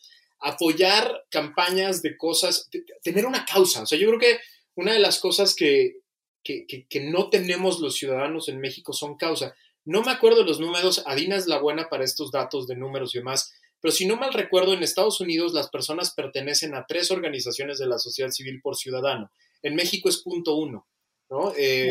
apoyar 0.40 1.24
campañas 1.30 2.01
de 2.01 2.16
cosas, 2.16 2.70
tener 3.03 3.26
una 3.26 3.45
causa. 3.45 3.82
O 3.82 3.86
sea, 3.86 3.99
yo 3.99 4.09
creo 4.09 4.20
que 4.20 4.38
una 4.76 4.95
de 4.95 4.99
las 4.99 5.18
cosas 5.18 5.55
que, 5.55 6.01
que, 6.42 7.01
no 7.01 7.28
tenemos 7.28 7.80
los 7.80 7.97
ciudadanos 7.97 8.49
en 8.49 8.61
México 8.61 8.95
son 8.95 9.16
causa. 9.16 9.55
No 9.84 10.03
me 10.03 10.12
acuerdo 10.12 10.42
los 10.42 10.59
números, 10.61 11.03
Adina 11.07 11.36
es 11.36 11.47
la 11.47 11.59
buena 11.59 11.90
para 11.90 12.05
estos 12.05 12.30
datos 12.30 12.66
de 12.66 12.76
números 12.76 13.14
y 13.14 13.18
demás, 13.18 13.53
pero 13.80 13.92
si 13.92 14.07
no 14.07 14.16
mal 14.16 14.32
recuerdo, 14.32 14.72
en 14.72 14.82
Estados 14.82 15.20
Unidos 15.20 15.53
las 15.53 15.68
personas 15.68 16.14
pertenecen 16.14 16.74
a 16.74 16.86
tres 16.86 17.11
organizaciones 17.11 17.76
de 17.78 17.86
la 17.86 17.99
sociedad 17.99 18.30
civil 18.30 18.62
por 18.62 18.76
ciudadano. 18.76 19.30
En 19.62 19.74
México 19.74 20.09
es 20.09 20.22
punto 20.22 20.57
uno, 20.57 20.86
¿no? 21.35 21.41
wow, 21.47 21.53
eh, 21.57 21.91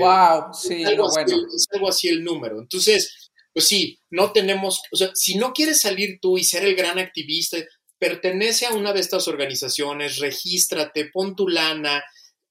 sí, 0.53 0.83
algo, 0.85 1.07
así, 1.07 1.35
es 1.55 1.67
algo 1.73 1.89
así 1.89 2.07
el 2.07 2.23
número. 2.23 2.59
Entonces, 2.59 3.31
pues 3.51 3.67
sí, 3.67 3.99
no 4.09 4.31
tenemos, 4.31 4.81
o 4.91 4.95
sea, 4.95 5.11
si 5.13 5.35
no 5.35 5.53
quieres 5.53 5.81
salir 5.81 6.19
tú 6.21 6.37
y 6.37 6.43
ser 6.43 6.63
el 6.63 6.75
gran 6.75 6.97
activista, 6.97 7.57
pertenece 7.99 8.65
a 8.65 8.73
una 8.73 8.93
de 8.93 9.01
estas 9.01 9.27
organizaciones, 9.27 10.19
regístrate, 10.19 11.09
pon 11.11 11.35
tu 11.35 11.47
lana, 11.47 12.03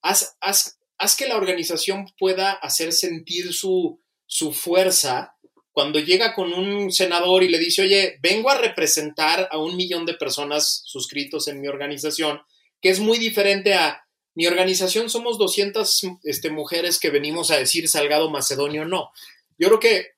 haz, 0.02 0.36
haz, 0.40 0.78
haz 0.98 1.16
que 1.16 1.28
la 1.28 1.36
organización 1.36 2.06
pueda 2.18 2.52
hacer 2.52 2.92
sentir 2.92 3.52
su, 3.52 4.00
su 4.26 4.52
fuerza 4.52 5.34
cuando 5.72 5.98
llega 5.98 6.34
con 6.34 6.52
un 6.52 6.92
senador 6.92 7.42
y 7.42 7.48
le 7.48 7.58
dice, 7.58 7.82
oye, 7.82 8.18
vengo 8.20 8.50
a 8.50 8.58
representar 8.58 9.48
a 9.50 9.58
un 9.58 9.74
millón 9.76 10.04
de 10.04 10.14
personas 10.14 10.82
suscritos 10.84 11.48
en 11.48 11.60
mi 11.60 11.68
organización, 11.68 12.42
que 12.82 12.90
es 12.90 13.00
muy 13.00 13.18
diferente 13.18 13.72
a 13.72 14.06
mi 14.34 14.46
organización 14.46 15.10
somos 15.10 15.38
200 15.38 16.02
este, 16.24 16.50
mujeres 16.50 16.98
que 16.98 17.10
venimos 17.10 17.50
a 17.50 17.58
decir 17.58 17.88
Salgado 17.88 18.30
Macedonio, 18.30 18.84
no. 18.84 19.10
Yo 19.58 19.68
creo 19.68 19.80
que 19.80 20.12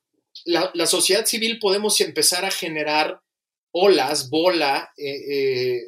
la, 0.45 0.85
sociedad 0.85 1.25
civil 1.25 1.59
podemos 1.59 1.99
empezar 2.01 2.45
a 2.45 2.51
generar 2.51 3.21
olas, 3.71 4.29
bola, 4.29 4.93
eh, 4.97 5.79
eh, 5.79 5.81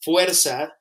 fuerza 0.00 0.78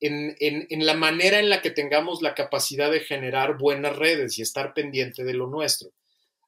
en, 0.00 0.36
en, 0.40 0.84
la 0.84 0.94
manera 0.94 1.38
en 1.38 1.48
la 1.48 1.62
que 1.62 1.70
tengamos 1.70 2.22
la 2.22 2.34
capacidad 2.34 2.90
de 2.90 3.00
generar 3.00 3.56
buenas 3.56 3.96
redes 3.96 4.38
y 4.38 4.42
estar 4.42 4.74
pendiente 4.74 5.24
de 5.24 5.32
lo 5.32 5.46
nuestro. 5.46 5.92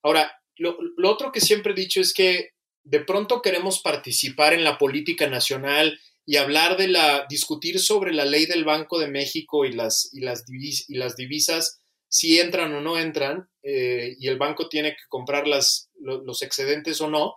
Ahora, 0.02 0.40
lo, 0.56 0.76
otro 1.04 1.32
que 1.32 1.40
siempre 1.40 1.72
he 1.72 1.76
dicho 1.76 2.00
es 2.00 2.12
que 2.12 2.50
de 2.82 3.00
pronto 3.00 3.42
queremos 3.42 3.80
participar 3.80 4.52
en 4.52 4.64
la 4.64 4.76
política 4.76 5.28
nacional 5.28 5.98
y 6.26 6.36
hablar 6.36 6.76
de 6.76 6.88
la, 6.88 7.26
discutir 7.28 7.78
sobre 7.78 8.12
la 8.12 8.24
ley 8.24 8.46
del 8.46 8.64
Banco 8.64 8.98
de 8.98 9.08
México 9.08 9.64
y 9.64 9.72
las, 9.72 10.08
y 10.12 10.20
las, 10.20 10.44
y 10.48 10.94
las 10.94 11.16
divisas, 11.16 11.80
si 12.08 12.40
entran 12.40 12.72
o 12.72 12.80
no 12.80 12.98
entran, 12.98 13.48
eh, 13.62 14.14
y 14.18 14.28
el 14.28 14.38
banco 14.38 14.68
tiene 14.68 14.92
que 14.92 15.02
comprar 15.08 15.48
las, 15.48 15.90
los 16.00 16.42
excedentes 16.42 17.00
o 17.00 17.10
no, 17.10 17.34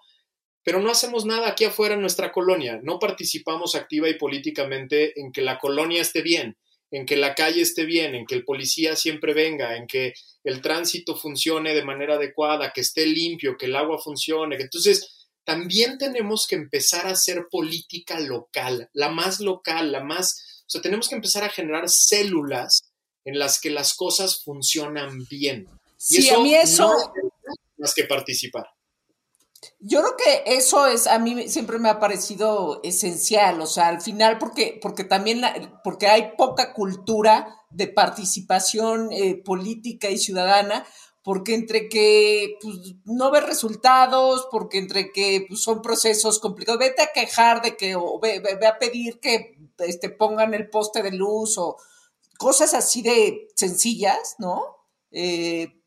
pero 0.63 0.81
no 0.81 0.91
hacemos 0.91 1.25
nada 1.25 1.47
aquí 1.47 1.63
afuera 1.63 1.95
en 1.95 2.01
nuestra 2.01 2.31
colonia, 2.31 2.79
no 2.83 2.99
participamos 2.99 3.75
activa 3.75 4.09
y 4.09 4.15
políticamente 4.15 5.19
en 5.19 5.31
que 5.31 5.41
la 5.41 5.57
colonia 5.57 6.01
esté 6.01 6.21
bien, 6.21 6.57
en 6.91 7.05
que 7.05 7.15
la 7.17 7.35
calle 7.35 7.61
esté 7.61 7.85
bien, 7.85 8.15
en 8.15 8.25
que 8.25 8.35
el 8.35 8.45
policía 8.45 8.95
siempre 8.95 9.33
venga, 9.33 9.77
en 9.77 9.88
que 9.88 10.13
el 10.43 10.61
tránsito 10.61 11.15
funcione 11.15 11.73
de 11.73 11.83
manera 11.83 12.15
adecuada, 12.15 12.71
que 12.73 12.81
esté 12.81 13.05
limpio, 13.05 13.57
que 13.57 13.65
el 13.65 13.75
agua 13.75 13.97
funcione. 13.97 14.57
Entonces, 14.59 15.16
también 15.48 15.98
tenemos 15.98 16.45
que 16.45 16.56
empezar 16.56 17.08
a 17.08 17.12
hacer 17.12 17.48
política 17.50 18.20
local, 18.20 18.89
la 18.91 19.08
más 19.08 19.39
local, 19.39 19.93
la 19.93 20.04
más, 20.04 20.62
o 20.68 20.70
sea, 20.70 20.82
tenemos 20.82 21.08
que 21.08 21.16
empezar 21.16 21.45
a 21.45 21.50
generar 21.50 21.88
células 21.88 22.91
en 23.24 23.39
las 23.39 23.62
que 23.62 23.70
las 23.70 23.93
cosas 23.93 24.43
funcionan 24.43 25.26
bien. 25.30 25.66
Y 26.10 26.22
sí, 26.22 26.30
a 26.32 26.39
mí 26.39 26.54
eso... 26.54 26.89
No 26.89 27.32
más 27.78 27.93
que 27.93 28.04
participar. 28.04 28.68
Yo 29.80 30.02
creo 30.02 30.18
que 30.18 30.58
eso 30.58 30.86
es, 30.86 31.08
a 31.08 31.18
mí 31.18 31.48
siempre 31.48 31.80
me 31.80 31.89
ha 31.89 32.00
parecido 32.00 32.82
esencial, 32.84 33.62
o 33.62 33.68
sea, 33.68 33.88
al 33.88 34.02
final 34.02 34.38
porque, 34.39 34.78
porque 34.82 35.06
también, 35.06 35.41
porque 35.84 36.08
hay 36.08 36.34
poca 36.38 36.74
cultura 36.74 37.56
de 37.70 37.88
participación 37.88 39.12
eh, 39.12 39.41
política 39.43 40.10
y 40.10 40.18
ciudadana, 40.18 40.86
porque 41.28 41.55
entre 41.55 41.89
que 41.89 42.57
pues, 42.61 42.95
no 43.03 43.32
ves 43.32 43.45
resultados, 43.45 44.47
porque 44.49 44.78
entre 44.78 45.11
que 45.11 45.43
pues, 45.45 45.61
son 45.61 45.82
procesos 45.82 46.39
complicados, 46.39 46.80
vete 46.80 47.01
a 47.01 47.11
quejar 47.13 47.61
de 47.61 47.75
que, 47.75 47.97
o 47.97 48.17
ve, 48.17 48.41
a 48.65 48.80
pedir 48.80 49.19
que 49.19 49.59
este, 49.80 50.07
pongan 50.09 50.53
el 50.53 50.69
poste 50.69 51.03
de 51.03 51.11
luz 51.11 51.57
o 51.57 51.75
cosas 52.38 52.73
así 52.73 53.01
de 53.01 53.49
sencillas, 53.57 54.36
¿no? 54.39 54.78
Eh, 55.11 55.82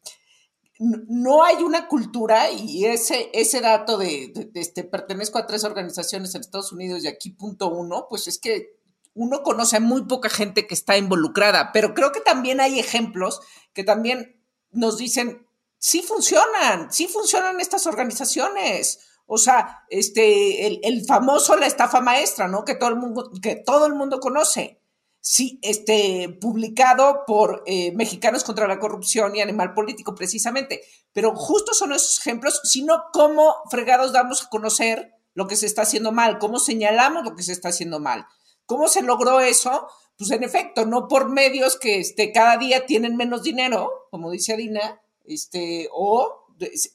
no 0.79 1.43
hay 1.43 1.63
una 1.63 1.89
cultura 1.89 2.51
y 2.51 2.85
ese, 2.85 3.31
ese 3.33 3.63
dato 3.63 3.97
de, 3.97 4.51
este, 4.53 4.85
pertenezco 4.85 5.39
a 5.39 5.47
tres 5.47 5.65
organizaciones 5.65 6.35
en 6.35 6.43
Estados 6.43 6.71
Unidos 6.71 7.03
y 7.03 7.09
aquí 7.09 7.31
punto 7.31 7.71
uno, 7.71 8.09
pues 8.11 8.29
es 8.29 8.39
que 8.39 8.79
uno 9.15 9.43
conoce 9.43 9.79
a 9.79 9.81
muy 9.81 10.05
poca 10.05 10.29
gente 10.29 10.67
que 10.67 10.75
está 10.75 10.99
involucrada, 10.99 11.73
pero 11.73 11.95
creo 11.95 12.13
que 12.13 12.21
también 12.21 12.61
hay 12.61 12.79
ejemplos 12.79 13.41
que 13.73 13.85
también 13.85 14.40
nos 14.73 14.99
dicen, 14.99 15.47
sí 15.79 16.03
funcionan, 16.03 16.93
sí 16.93 17.07
funcionan 17.09 17.61
estas 17.61 17.87
organizaciones. 17.87 19.01
O 19.27 19.39
sea, 19.39 19.85
este, 19.89 20.67
el, 20.67 21.05
famoso 21.07 21.57
la 21.57 21.67
estafa 21.67 22.01
maestra, 22.01 22.49
¿no? 22.49 22.65
Que 22.65 22.75
todo 22.75 22.91
el 22.91 22.97
mundo, 22.97 23.31
que 23.43 23.57
todo 23.57 23.87
el 23.87 23.95
mundo 23.95 24.19
conoce 24.21 24.81
sí, 25.21 25.59
este, 25.63 26.39
publicado 26.41 27.25
por 27.27 27.63
eh, 27.67 27.93
Mexicanos 27.93 28.43
contra 28.43 28.67
la 28.67 28.79
Corrupción 28.79 29.37
y 29.37 29.41
Animal 29.41 29.75
Político, 29.75 30.15
precisamente. 30.15 30.83
Pero 31.13 31.35
justo 31.35 31.75
son 31.75 31.93
esos 31.93 32.19
ejemplos, 32.21 32.61
sino 32.65 33.05
cómo 33.13 33.55
fregados 33.71 34.13
damos 34.13 34.43
a 34.43 34.49
conocer 34.49 35.15
lo 35.35 35.47
que 35.47 35.57
se 35.57 35.67
está 35.67 35.83
haciendo 35.83 36.13
mal, 36.13 36.39
cómo 36.39 36.59
señalamos 36.59 37.25
lo 37.25 37.37
que 37.37 37.43
se 37.43 37.53
está 37.53 37.69
haciendo 37.69 38.01
mal. 38.01 38.27
¿Cómo 38.67 38.89
se 38.89 39.03
logró 39.03 39.41
eso? 39.41 39.89
Pues 40.21 40.33
en 40.33 40.45
efecto, 40.45 40.85
no 40.85 41.09
por 41.09 41.31
medios 41.31 41.79
que 41.79 41.99
este, 41.99 42.31
cada 42.31 42.59
día 42.59 42.85
tienen 42.85 43.17
menos 43.17 43.43
dinero, 43.43 44.07
como 44.11 44.31
dice 44.31 44.53
Adina, 44.53 45.01
este, 45.25 45.89
o, 45.93 46.47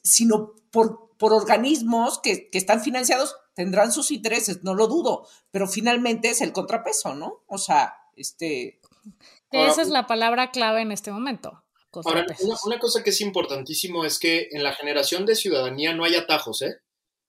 sino 0.04 0.54
por, 0.70 1.10
por 1.16 1.32
organismos 1.32 2.20
que, 2.20 2.48
que 2.48 2.58
están 2.58 2.80
financiados, 2.80 3.34
tendrán 3.52 3.90
sus 3.90 4.12
intereses, 4.12 4.62
no 4.62 4.76
lo 4.76 4.86
dudo, 4.86 5.26
pero 5.50 5.66
finalmente 5.66 6.28
es 6.28 6.40
el 6.40 6.52
contrapeso, 6.52 7.16
¿no? 7.16 7.42
O 7.48 7.58
sea, 7.58 7.94
este, 8.14 8.80
Esa 9.50 9.82
es 9.82 9.88
la 9.88 10.06
palabra 10.06 10.52
clave 10.52 10.82
en 10.82 10.92
este 10.92 11.10
momento. 11.10 11.64
Ahora, 12.04 12.24
una, 12.64 12.78
cosa 12.78 13.02
que 13.02 13.10
es 13.10 13.20
importantísimo 13.20 14.04
es 14.04 14.20
que 14.20 14.50
en 14.52 14.62
la 14.62 14.72
generación 14.72 15.26
de 15.26 15.34
ciudadanía 15.34 15.94
no 15.94 16.04
hay 16.04 16.14
atajos, 16.14 16.62
¿eh? 16.62 16.76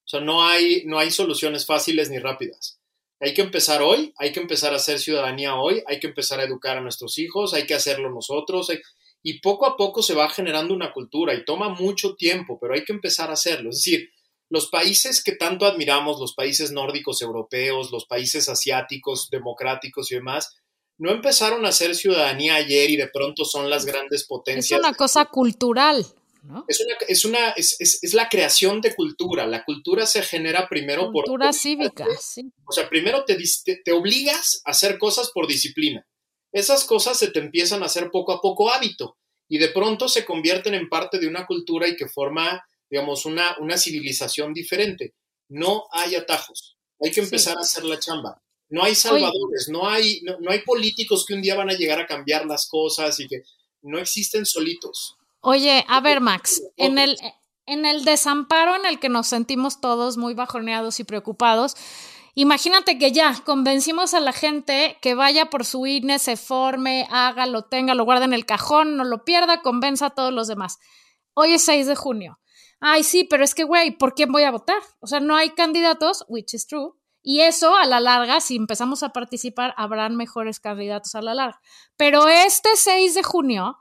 O 0.06 0.08
sea, 0.08 0.20
no 0.20 0.45
hay, 0.45 0.84
no 0.86 1.00
hay 1.00 1.10
soluciones 1.10 1.66
fáciles 1.66 2.12
ni 2.12 2.20
rápidas. 2.20 2.76
Hay 3.20 3.34
que 3.34 3.41
empezar 3.41 3.82
hoy, 3.82 4.13
hay 4.18 4.32
que 4.32 4.39
empezar 4.39 4.74
a 4.74 4.78
hacer 4.78 4.99
ciudadanía 4.99 5.55
hoy, 5.55 5.82
hay 5.88 5.99
que 5.99 6.07
empezar 6.07 6.39
a 6.39 6.43
educar 6.43 6.78
a 6.78 6.82
nuestros 6.82 7.18
hijos, 7.18 7.53
hay 7.53 7.65
que 7.65 7.74
hacerlo 7.74 8.11
nosotros, 8.11 8.70
y 9.24 9.39
poco 9.39 9.65
a 9.65 9.76
poco 9.76 10.03
se 10.03 10.13
va 10.13 10.30
generando 10.30 10.74
una 10.74 10.93
cultura 10.93 11.34
y 11.34 11.43
toma 11.43 11.70
mucho 11.70 12.15
tiempo, 12.15 12.59
pero 12.61 12.76
hay 12.76 12.84
que 12.84 12.93
empezar 12.93 13.30
a 13.30 13.34
hacerlo. 13.34 13.72
Es 13.72 13.78
decir, 13.78 14.09
los 14.49 14.70
países 14.70 15.24
que 15.24 15.34
tanto 15.34 15.65
admiramos, 15.65 16.20
los 16.20 16.34
países 16.34 16.72
nórdicos 16.72 17.22
europeos, 17.22 17.91
los 17.91 18.05
países 18.05 18.47
asiáticos, 18.49 19.30
democráticos 19.30 20.11
y 20.11 20.15
demás, 20.15 20.55
no 20.97 21.11
empezaron 21.11 21.65
a 21.65 21.70
hacer 21.70 21.95
ciudadanía 21.95 22.55
ayer 22.55 22.89
y 22.89 22.97
de 22.97 23.07
pronto 23.07 23.45
son 23.45 23.70
las 23.70 23.86
grandes 23.86 24.26
potencias. 24.26 24.80
Es 24.80 24.86
una 24.86 24.95
cosa 24.95 25.26
cultural. 25.26 26.05
¿No? 26.48 26.66
Es, 26.68 26.80
una, 26.80 26.95
es, 27.08 27.26
una, 27.26 27.50
es, 27.52 27.78
es, 27.80 28.14
la 28.14 28.30
creación 28.30 28.82
de 28.82 28.95
cultura. 28.95 29.45
La 29.45 29.64
cultura 29.64 30.06
se 30.06 30.22
genera 30.22 30.68
primero 30.68 31.12
por... 31.12 31.26
Cultura 31.26 31.52
cívica, 31.52 32.08
sí. 32.20 32.52
O 32.66 32.72
sea, 32.72 32.89
primero 32.89 33.26
te, 33.26 33.38
te, 33.84 33.91
obligas 33.91 34.62
a 34.66 34.72
hacer 34.72 34.98
cosas 34.98 35.32
por 35.34 35.48
disciplina. 35.48 36.08
Esas 36.52 36.86
cosas 36.86 37.20
se 37.20 37.32
te 37.32 37.39
empiezan 37.39 37.84
a 37.84 37.88
hacer 37.88 38.10
poco 38.10 38.32
a 38.32 38.41
poco 38.41 38.72
hábito 38.72 39.18
y 39.50 39.58
de 39.58 39.68
pronto 39.70 40.08
se 40.08 40.26
convierten 40.26 40.74
en 40.74 40.89
parte 40.89 41.20
de 41.20 41.28
una 41.28 41.45
cultura 41.45 41.88
y 41.88 41.95
que 41.95 42.08
forma, 42.08 42.66
digamos, 42.89 43.26
una, 43.26 43.58
una 43.60 43.78
civilización 43.78 44.54
diferente. 44.54 45.14
No 45.50 45.86
hay 45.91 46.16
atajos. 46.16 46.78
Hay 47.04 47.12
que 47.12 47.22
empezar 47.22 47.58
a 47.58 47.62
hacer 47.62 47.84
la 47.84 48.00
chamba. 48.00 48.41
No 48.70 48.84
hay 48.84 48.95
salvadores, 48.95 49.70
no 49.70 49.88
hay, 49.88 50.22
no, 50.22 50.52
hay 50.52 50.60
políticos 50.60 51.26
que 51.26 51.34
un 51.34 51.41
día 51.41 51.56
van 51.56 51.70
a 51.70 51.76
llegar 51.76 52.00
a 52.00 52.06
cambiar 52.06 52.45
las 52.45 52.68
cosas 52.68 53.18
y 53.20 53.28
que 53.28 53.43
no 53.82 53.98
existen 53.98 54.45
solitos. 54.45 55.16
Oye, 55.42 55.86
a 55.88 56.02
ver, 56.02 56.22
Max, 56.22 56.62
en 56.76 56.98
el, 56.98 57.18
en 57.66 57.86
el 57.86 58.06
desamparo 58.06 58.76
en 58.76 58.86
el 58.86 59.00
que 59.00 59.10
nos 59.10 59.28
sentimos 59.28 59.82
todos 59.82 60.18
muy 60.18 60.34
bajoneados 60.34 61.00
y 61.00 61.04
preocupados, 61.04 61.76
imagínate 62.34 62.98
que 62.98 63.12
ya 63.12 63.34
convencimos 63.46 64.14
a 64.14 64.20
la 64.20 64.34
gente 64.34 64.98
que 65.02 65.16
vaya 65.16 65.50
por 65.50 65.66
su 65.66 65.86
INE, 65.86 66.20
se 66.20 66.38
forme, 66.38 67.08
haga, 67.12 67.46
lo 67.46 67.64
tenga, 67.64 67.94
lo 67.94 68.06
guarde 68.06 68.26
en 68.26 68.34
el 68.34 68.46
cajón, 68.46 68.98
no 68.98 69.04
lo 69.04 69.26
pierda, 69.26 69.62
convenza 69.62 70.08
a 70.08 70.10
todos 70.12 70.34
los 70.34 70.48
demás. 70.48 70.80
Hoy 71.34 71.54
es 71.54 71.66
6 71.66 71.88
de 71.88 71.96
junio. 71.96 72.40
Ay, 72.80 73.04
sí, 73.04 73.24
pero 73.24 73.44
es 73.44 73.56
que, 73.56 73.64
güey, 73.64 73.98
¿por 73.98 74.14
quién 74.14 74.32
voy 74.32 74.44
a 74.44 74.52
votar? 74.52 74.82
O 75.00 75.08
sea, 75.08 75.20
no 75.20 75.36
hay 75.36 75.52
candidatos, 75.52 76.26
which 76.28 76.54
is 76.54 76.68
true. 76.68 76.94
Y 77.24 77.42
eso, 77.42 77.76
a 77.76 77.86
la 77.86 78.00
larga, 78.00 78.40
si 78.40 78.56
empezamos 78.56 79.04
a 79.04 79.10
participar, 79.10 79.74
habrán 79.78 80.16
mejores 80.16 80.60
candidatos 80.60 81.14
a 81.16 81.22
la 81.22 81.34
larga. 81.34 81.60
Pero 81.98 82.28
este 82.28 82.70
6 82.76 83.16
de 83.16 83.24
junio, 83.24 83.78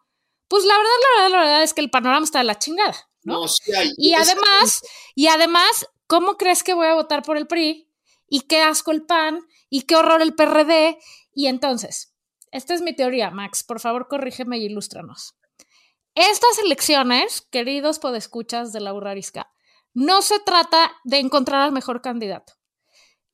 pues 0.49 0.64
la 0.64 0.76
verdad, 0.76 0.90
la 1.01 1.22
verdad, 1.22 1.38
la 1.38 1.44
verdad 1.44 1.62
es 1.62 1.74
que 1.74 1.80
el 1.80 1.90
panorama 1.90 2.24
está 2.24 2.38
de 2.38 2.44
la 2.44 2.59
chingada. 2.59 2.94
¿no? 3.24 3.40
No, 3.40 3.49
sí 3.49 3.74
hay. 3.74 3.92
Y 3.97 4.14
además, 4.14 4.82
y 5.14 5.26
además, 5.26 5.86
¿cómo 6.07 6.36
crees 6.36 6.62
que 6.62 6.74
voy 6.74 6.86
a 6.86 6.94
votar 6.94 7.22
por 7.22 7.36
el 7.36 7.47
PRI? 7.47 7.90
Y 8.28 8.42
qué 8.42 8.62
asco 8.62 8.90
el 8.90 9.05
PAN, 9.05 9.40
y 9.68 9.82
qué 9.82 9.97
horror 9.97 10.22
el 10.22 10.34
PRD. 10.34 10.99
Y 11.32 11.47
entonces, 11.47 12.14
esta 12.51 12.74
es 12.74 12.82
mi 12.82 12.94
teoría, 12.94 13.30
Max. 13.30 13.64
Por 13.64 13.80
favor, 13.80 14.09
corrígeme 14.09 14.59
y 14.59 14.64
ilústranos. 14.64 15.34
Estas 16.14 16.59
elecciones, 16.59 17.42
queridos 17.51 17.99
podescuchas 17.99 18.72
de 18.72 18.80
la 18.80 18.94
Urrarisca, 18.94 19.53
no 19.92 20.22
se 20.22 20.40
trata 20.40 20.92
de 21.05 21.18
encontrar 21.18 21.61
al 21.62 21.72
mejor 21.72 22.01
candidato. 22.01 22.55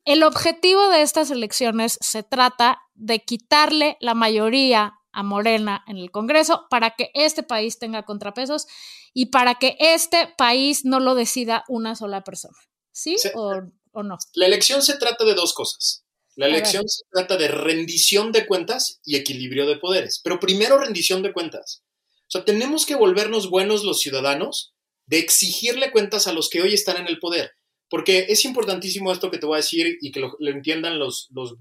El 0.05 0.25
objetivo 0.25 0.89
de 0.89 1.03
estas 1.03 1.31
elecciones 1.31 1.97
se 2.01 2.25
trata 2.25 2.83
de 2.95 3.21
quitarle 3.21 3.97
la 4.01 4.15
mayoría 4.15 4.95
a 5.13 5.23
Morena 5.23 5.85
en 5.87 5.99
el 5.99 6.11
Congreso 6.11 6.67
para 6.71 6.97
que 6.97 7.11
este 7.15 7.43
país 7.43 7.79
tenga 7.79 8.05
contrapesos 8.05 8.67
y 9.13 9.27
para 9.27 9.57
que 9.57 9.77
este 9.79 10.33
país 10.37 10.85
no 10.85 11.01
lo 11.01 11.15
decida 11.15 11.65
una 11.69 11.95
sola 11.95 12.25
persona. 12.25 12.57
¿Sí. 12.93 13.17
O, 13.35 13.63
o 13.93 14.03
no? 14.03 14.19
La 14.35 14.47
elección 14.47 14.83
se 14.83 14.97
trata 14.97 15.25
de 15.25 15.35
dos 15.35 15.55
cosas. 15.55 16.05
La 16.35 16.47
elección 16.47 16.89
se 16.89 17.03
trata 17.13 17.37
de 17.37 17.49
rendición 17.49 18.33
de 18.33 18.47
cuentas 18.47 19.01
y 19.05 19.17
equilibrio 19.17 19.67
de 19.67 19.77
poderes. 19.77 20.21
Pero 20.25 20.41
primero 20.41 20.79
rendición 20.79 21.23
de 21.23 21.33
cuentas. 21.33 21.83
O 22.23 22.31
sea, 22.31 22.45
tenemos 22.45 22.87
que 22.87 22.95
volvernos 22.95 23.51
buenos 23.51 23.85
los 23.85 24.01
ciudadanos 24.01 24.73
de 25.07 25.19
exigirle 25.19 25.93
cuentas 25.93 26.27
a 26.27 26.33
los 26.33 26.49
que 26.49 26.63
hoy 26.63 26.73
están 26.73 26.97
en 26.97 27.07
el 27.07 27.19
poder. 27.19 27.53
Porque 27.91 28.27
es 28.31 28.47
importantísimo 28.47 29.13
esto 29.13 29.31
que 29.31 29.37
te 29.37 29.45
voy 29.45 29.57
a 29.57 29.59
decir 29.59 29.99
y 30.01 30.11
que 30.11 30.21
lo, 30.21 30.35
lo 30.39 30.51
entiendan 30.51 30.99
los, 30.99 31.29
los 31.31 31.55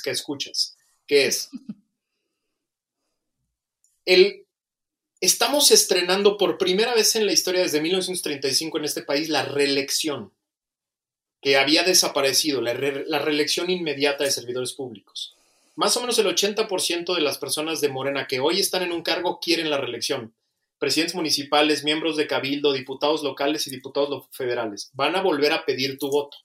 que 0.00 0.10
escuchas. 0.10 0.76
Que 1.08 1.26
es, 1.26 1.50
el, 4.06 4.46
estamos 5.20 5.70
estrenando 5.70 6.36
por 6.36 6.58
primera 6.58 6.94
vez 6.94 7.14
en 7.16 7.26
la 7.26 7.32
historia 7.32 7.62
desde 7.62 7.80
1935 7.80 8.78
en 8.78 8.84
este 8.84 9.02
país 9.02 9.28
la 9.28 9.44
reelección 9.44 10.32
que 11.40 11.56
había 11.58 11.82
desaparecido, 11.82 12.60
la, 12.60 12.72
re- 12.72 13.04
la 13.06 13.18
reelección 13.18 13.70
inmediata 13.70 14.24
de 14.24 14.30
servidores 14.30 14.72
públicos. 14.72 15.34
Más 15.76 15.96
o 15.96 16.00
menos 16.00 16.18
el 16.18 16.26
80% 16.26 17.14
de 17.14 17.20
las 17.20 17.36
personas 17.38 17.80
de 17.80 17.88
Morena 17.88 18.26
que 18.26 18.40
hoy 18.40 18.60
están 18.60 18.82
en 18.82 18.92
un 18.92 19.02
cargo 19.02 19.40
quieren 19.40 19.70
la 19.70 19.78
reelección. 19.78 20.32
Presidentes 20.78 21.14
municipales, 21.14 21.84
miembros 21.84 22.16
de 22.16 22.26
cabildo, 22.26 22.72
diputados 22.72 23.22
locales 23.22 23.66
y 23.66 23.70
diputados 23.70 24.26
federales 24.30 24.90
van 24.94 25.16
a 25.16 25.20
volver 25.22 25.52
a 25.52 25.64
pedir 25.64 25.98
tu 25.98 26.08
voto. 26.10 26.36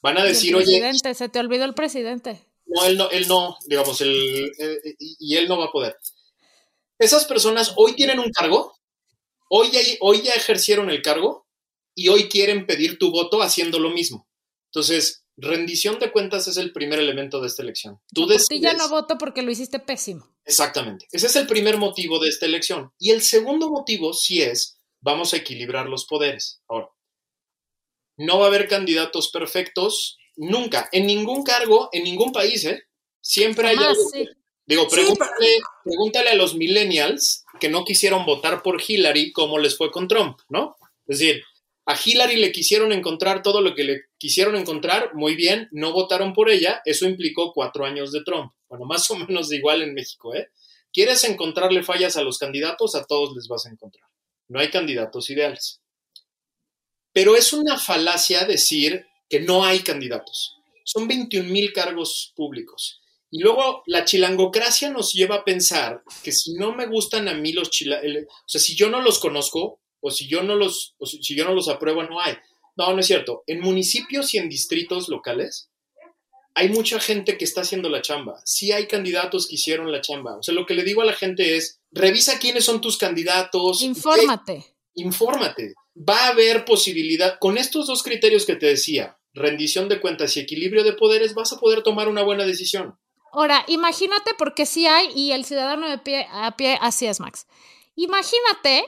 Van 0.00 0.16
a 0.16 0.22
el 0.22 0.28
decir, 0.28 0.54
oye, 0.54 0.64
presidente, 0.66 1.14
se 1.14 1.28
te 1.28 1.38
olvidó 1.38 1.64
el 1.64 1.74
presidente. 1.74 2.40
no, 2.66 2.84
él 2.86 2.96
no, 2.96 3.10
él 3.10 3.26
no, 3.28 3.58
digamos, 3.66 4.00
el, 4.00 4.52
eh, 4.58 4.94
y 4.98 5.36
él 5.36 5.48
no 5.48 5.58
va 5.58 5.66
a 5.66 5.72
poder. 5.72 5.96
Esas 6.98 7.26
personas 7.26 7.74
hoy 7.76 7.94
tienen 7.94 8.18
un 8.18 8.30
cargo, 8.30 8.76
hoy 9.48 9.70
ya, 9.70 9.80
hoy 10.00 10.22
ya 10.22 10.32
ejercieron 10.32 10.90
el 10.90 11.02
cargo 11.02 11.46
y 11.94 12.08
hoy 12.08 12.28
quieren 12.28 12.66
pedir 12.66 12.98
tu 12.98 13.10
voto 13.10 13.42
haciendo 13.42 13.78
lo 13.78 13.90
mismo. 13.90 14.28
Entonces, 14.66 15.24
rendición 15.36 15.98
de 15.98 16.10
cuentas 16.10 16.48
es 16.48 16.56
el 16.56 16.72
primer 16.72 16.98
elemento 16.98 17.40
de 17.40 17.46
esta 17.46 17.62
elección. 17.62 18.00
Tú 18.12 18.26
ti 18.26 18.60
ya 18.60 18.74
no 18.74 18.88
voto 18.88 19.16
porque 19.16 19.42
lo 19.42 19.50
hiciste 19.50 19.78
pésimo. 19.78 20.36
Exactamente. 20.44 21.06
Ese 21.12 21.28
es 21.28 21.36
el 21.36 21.46
primer 21.46 21.78
motivo 21.78 22.18
de 22.18 22.28
esta 22.28 22.46
elección. 22.46 22.92
Y 22.98 23.10
el 23.10 23.22
segundo 23.22 23.70
motivo 23.70 24.12
sí 24.12 24.42
es, 24.42 24.78
vamos 25.00 25.32
a 25.32 25.36
equilibrar 25.36 25.88
los 25.88 26.06
poderes. 26.06 26.60
Ahora, 26.68 26.90
no 28.16 28.38
va 28.38 28.46
a 28.46 28.48
haber 28.48 28.68
candidatos 28.68 29.30
perfectos 29.30 30.18
nunca, 30.36 30.88
en 30.92 31.06
ningún 31.06 31.44
cargo, 31.44 31.88
en 31.92 32.04
ningún 32.04 32.32
país, 32.32 32.64
¿eh? 32.64 32.82
Siempre 33.20 33.68
hay 33.68 33.76
algo. 33.76 34.08
sí. 34.12 34.26
Digo, 34.68 34.86
Sí, 34.90 34.96
pregúntale, 34.96 35.60
pregúntale 35.82 36.28
a 36.28 36.34
los 36.34 36.54
millennials 36.54 37.46
que 37.58 37.70
no 37.70 37.86
quisieron 37.86 38.26
votar 38.26 38.62
por 38.62 38.82
Hillary 38.86 39.32
cómo 39.32 39.58
les 39.58 39.78
fue 39.78 39.90
con 39.90 40.06
Trump, 40.06 40.38
¿no? 40.50 40.76
Es 41.06 41.18
decir, 41.18 41.42
a 41.86 41.98
Hillary 41.98 42.36
le 42.36 42.52
quisieron 42.52 42.92
encontrar 42.92 43.40
todo 43.40 43.62
lo 43.62 43.74
que 43.74 43.84
le 43.84 44.02
quisieron 44.18 44.56
encontrar, 44.56 45.14
muy 45.14 45.36
bien, 45.36 45.68
no 45.72 45.92
votaron 45.92 46.34
por 46.34 46.50
ella, 46.50 46.82
eso 46.84 47.06
implicó 47.06 47.54
cuatro 47.54 47.86
años 47.86 48.12
de 48.12 48.22
Trump. 48.22 48.52
Bueno, 48.68 48.84
más 48.84 49.10
o 49.10 49.16
menos 49.16 49.50
igual 49.50 49.80
en 49.80 49.94
México, 49.94 50.34
¿eh? 50.34 50.50
¿Quieres 50.92 51.24
encontrarle 51.24 51.82
fallas 51.82 52.18
a 52.18 52.22
los 52.22 52.36
candidatos? 52.36 52.94
A 52.94 53.06
todos 53.06 53.34
les 53.34 53.48
vas 53.48 53.64
a 53.64 53.70
encontrar. 53.70 54.06
No 54.48 54.60
hay 54.60 54.68
candidatos 54.68 55.30
ideales. 55.30 55.80
Pero 57.14 57.36
es 57.36 57.54
una 57.54 57.78
falacia 57.78 58.44
decir 58.44 59.06
que 59.30 59.40
no 59.40 59.64
hay 59.64 59.80
candidatos. 59.80 60.56
Son 60.84 61.08
21 61.08 61.48
mil 61.48 61.72
cargos 61.72 62.34
públicos. 62.36 63.00
Y 63.30 63.42
luego 63.42 63.82
la 63.86 64.04
chilangocracia 64.04 64.90
nos 64.90 65.12
lleva 65.12 65.36
a 65.36 65.44
pensar 65.44 66.02
que 66.22 66.32
si 66.32 66.54
no 66.54 66.74
me 66.74 66.86
gustan 66.86 67.28
a 67.28 67.34
mí 67.34 67.52
los 67.52 67.70
chilangos, 67.70 68.06
o 68.26 68.48
sea, 68.48 68.60
si 68.60 68.74
yo 68.74 68.88
no 68.88 69.02
los 69.02 69.18
conozco, 69.18 69.80
o 70.00 70.10
si 70.10 70.28
yo 70.28 70.42
no 70.42 70.54
los, 70.54 70.94
o 70.98 71.06
si, 71.06 71.20
yo 71.34 71.44
no 71.44 71.54
los 71.54 71.68
apruebo, 71.68 72.02
no 72.04 72.20
hay. 72.20 72.34
No, 72.76 72.92
no 72.92 73.00
es 73.00 73.06
cierto. 73.06 73.42
En 73.46 73.60
municipios 73.60 74.32
y 74.34 74.38
en 74.38 74.48
distritos 74.48 75.08
locales 75.08 75.70
hay 76.54 76.70
mucha 76.70 76.98
gente 76.98 77.36
que 77.36 77.44
está 77.44 77.60
haciendo 77.60 77.88
la 77.88 78.02
chamba. 78.02 78.40
Sí 78.44 78.72
hay 78.72 78.86
candidatos 78.86 79.46
que 79.46 79.56
hicieron 79.56 79.92
la 79.92 80.00
chamba. 80.00 80.36
O 80.38 80.42
sea, 80.42 80.54
lo 80.54 80.66
que 80.66 80.74
le 80.74 80.84
digo 80.84 81.02
a 81.02 81.06
la 81.06 81.12
gente 81.12 81.56
es, 81.56 81.80
revisa 81.90 82.38
quiénes 82.38 82.64
son 82.64 82.80
tus 82.80 82.98
candidatos. 82.98 83.82
Infórmate. 83.82 84.64
Infórmate. 84.94 85.74
Va 85.96 86.26
a 86.26 86.28
haber 86.28 86.64
posibilidad, 86.64 87.38
con 87.38 87.58
estos 87.58 87.86
dos 87.86 88.02
criterios 88.02 88.44
que 88.44 88.56
te 88.56 88.66
decía, 88.66 89.18
rendición 89.34 89.88
de 89.88 90.00
cuentas 90.00 90.36
y 90.36 90.40
equilibrio 90.40 90.84
de 90.84 90.94
poderes, 90.94 91.34
vas 91.34 91.52
a 91.52 91.58
poder 91.58 91.82
tomar 91.82 92.08
una 92.08 92.22
buena 92.22 92.44
decisión. 92.44 92.98
Ahora, 93.32 93.64
imagínate, 93.68 94.32
porque 94.38 94.66
sí 94.66 94.86
hay, 94.86 95.10
y 95.14 95.32
el 95.32 95.44
ciudadano 95.44 95.88
de 95.88 95.98
pie 95.98 96.28
a 96.32 96.56
pie, 96.56 96.78
así 96.80 97.06
es, 97.06 97.20
Max. 97.20 97.46
Imagínate 97.94 98.84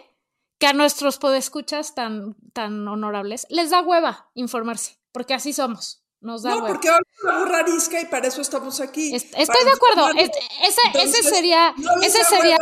que 0.59 0.67
a 0.67 0.73
nuestros 0.73 1.19
podescuchas 1.19 1.95
tan, 1.95 2.37
tan 2.53 2.87
honorables 2.87 3.47
les 3.51 3.71
da 3.71 3.81
hueva 3.83 4.31
informarse, 4.35 4.99
porque 5.13 5.35
así 5.35 5.53
somos. 5.53 5.99
Nos 6.23 6.43
da 6.43 6.51
No, 6.51 6.57
hueva. 6.57 6.69
porque 6.69 6.89
ahora 6.91 7.03
burra 7.23 7.59
arisca 7.61 7.99
y 8.01 8.05
para 8.05 8.29
eso 8.29 8.43
estamos 8.43 8.79
aquí. 8.81 9.15
Es- 9.15 9.25
estoy 9.35 9.65
de 9.65 9.71
acuerdo. 9.71 10.11
Es- 10.11 10.29
ese, 10.29 10.69
ese 10.69 10.81
Entonces, 10.89 11.29
sería, 11.31 11.75
no 11.79 11.97
les 11.97 12.09
ese 12.15 12.19
da 12.19 12.25
sería, 12.25 12.57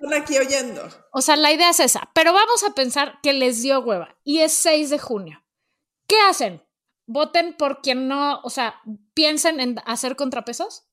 hueva 0.00 0.16
aquí 0.16 0.38
oyendo. 0.38 0.88
o 1.12 1.20
sea, 1.20 1.36
la 1.36 1.52
idea 1.52 1.68
es 1.70 1.80
esa. 1.80 2.10
Pero 2.14 2.32
vamos 2.32 2.62
a 2.64 2.70
pensar 2.74 3.20
que 3.22 3.34
les 3.34 3.60
dio 3.62 3.80
hueva 3.80 4.16
y 4.24 4.38
es 4.40 4.52
6 4.54 4.88
de 4.88 4.98
junio. 4.98 5.44
¿Qué 6.06 6.18
hacen? 6.20 6.66
¿Voten 7.06 7.54
por 7.54 7.82
quien 7.82 8.08
no, 8.08 8.40
o 8.44 8.48
sea, 8.50 8.80
piensen 9.12 9.60
en 9.60 9.76
hacer 9.84 10.16
contrapesos? 10.16 10.84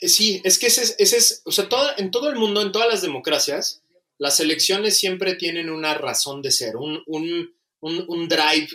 Eh, 0.00 0.08
Sí, 0.08 0.40
es 0.44 0.58
que 0.58 0.66
ese 0.66 0.82
es, 0.82 0.96
ese 0.98 1.16
es 1.16 1.42
o 1.44 1.52
sea, 1.52 1.68
todo, 1.68 1.90
en 1.96 2.10
todo 2.10 2.28
el 2.28 2.36
mundo, 2.36 2.62
en 2.62 2.72
todas 2.72 2.88
las 2.88 3.02
democracias, 3.02 3.82
las 4.18 4.40
elecciones 4.40 4.98
siempre 4.98 5.34
tienen 5.34 5.70
una 5.70 5.94
razón 5.94 6.42
de 6.42 6.50
ser, 6.50 6.76
un, 6.76 7.02
un, 7.06 7.54
un, 7.80 8.04
un 8.08 8.28
drive 8.28 8.68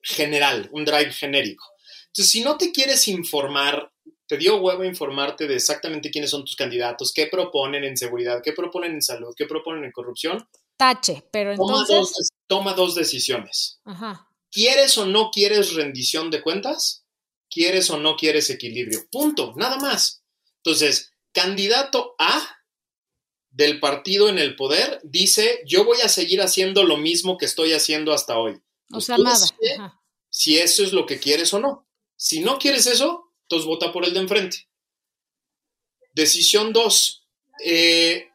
general, 0.00 0.68
un 0.72 0.84
drive 0.84 1.12
genérico. 1.12 1.64
Entonces, 2.06 2.30
si 2.30 2.42
no 2.42 2.56
te 2.56 2.72
quieres 2.72 3.08
informar, 3.08 3.92
te 4.26 4.36
dio 4.36 4.56
huevo 4.56 4.84
informarte 4.84 5.46
de 5.46 5.56
exactamente 5.56 6.10
quiénes 6.10 6.30
son 6.30 6.44
tus 6.44 6.54
candidatos, 6.54 7.12
qué 7.12 7.26
proponen 7.26 7.84
en 7.84 7.96
seguridad, 7.96 8.40
qué 8.42 8.52
proponen 8.52 8.92
en 8.92 9.02
salud, 9.02 9.34
qué 9.36 9.46
proponen 9.46 9.84
en 9.84 9.92
corrupción, 9.92 10.46
Tache, 10.76 11.24
pero 11.32 11.56
toma, 11.56 11.80
entonces, 11.80 11.96
dos, 11.96 12.28
toma 12.46 12.72
dos 12.74 12.94
decisiones. 12.94 13.80
ajá. 13.84 14.26
¿Quieres 14.50 14.96
o 14.96 15.04
no 15.04 15.30
quieres 15.30 15.74
rendición 15.74 16.30
de 16.30 16.40
cuentas? 16.40 17.04
¿Quieres 17.50 17.90
o 17.90 17.98
no 17.98 18.16
quieres 18.16 18.48
equilibrio? 18.48 19.00
Punto, 19.10 19.52
nada 19.56 19.76
más. 19.76 20.22
Entonces, 20.64 21.12
candidato 21.32 22.14
A 22.18 22.58
del 23.50 23.80
partido 23.80 24.28
en 24.28 24.38
el 24.38 24.56
poder 24.56 25.00
dice, 25.02 25.62
yo 25.66 25.84
voy 25.84 26.00
a 26.02 26.08
seguir 26.08 26.40
haciendo 26.40 26.84
lo 26.84 26.96
mismo 26.96 27.38
que 27.38 27.46
estoy 27.46 27.72
haciendo 27.72 28.12
hasta 28.12 28.38
hoy. 28.38 28.60
O 28.92 29.00
sea, 29.00 29.18
nada. 29.18 29.46
Si 30.30 30.58
eso 30.58 30.82
es 30.82 30.92
lo 30.92 31.06
que 31.06 31.18
quieres 31.18 31.52
o 31.54 31.58
no. 31.58 31.88
Si 32.16 32.40
no 32.40 32.58
quieres 32.58 32.86
eso, 32.86 33.32
entonces 33.42 33.66
vota 33.66 33.92
por 33.92 34.04
el 34.04 34.14
de 34.14 34.20
enfrente. 34.20 34.68
Decisión 36.12 36.72
2. 36.72 37.26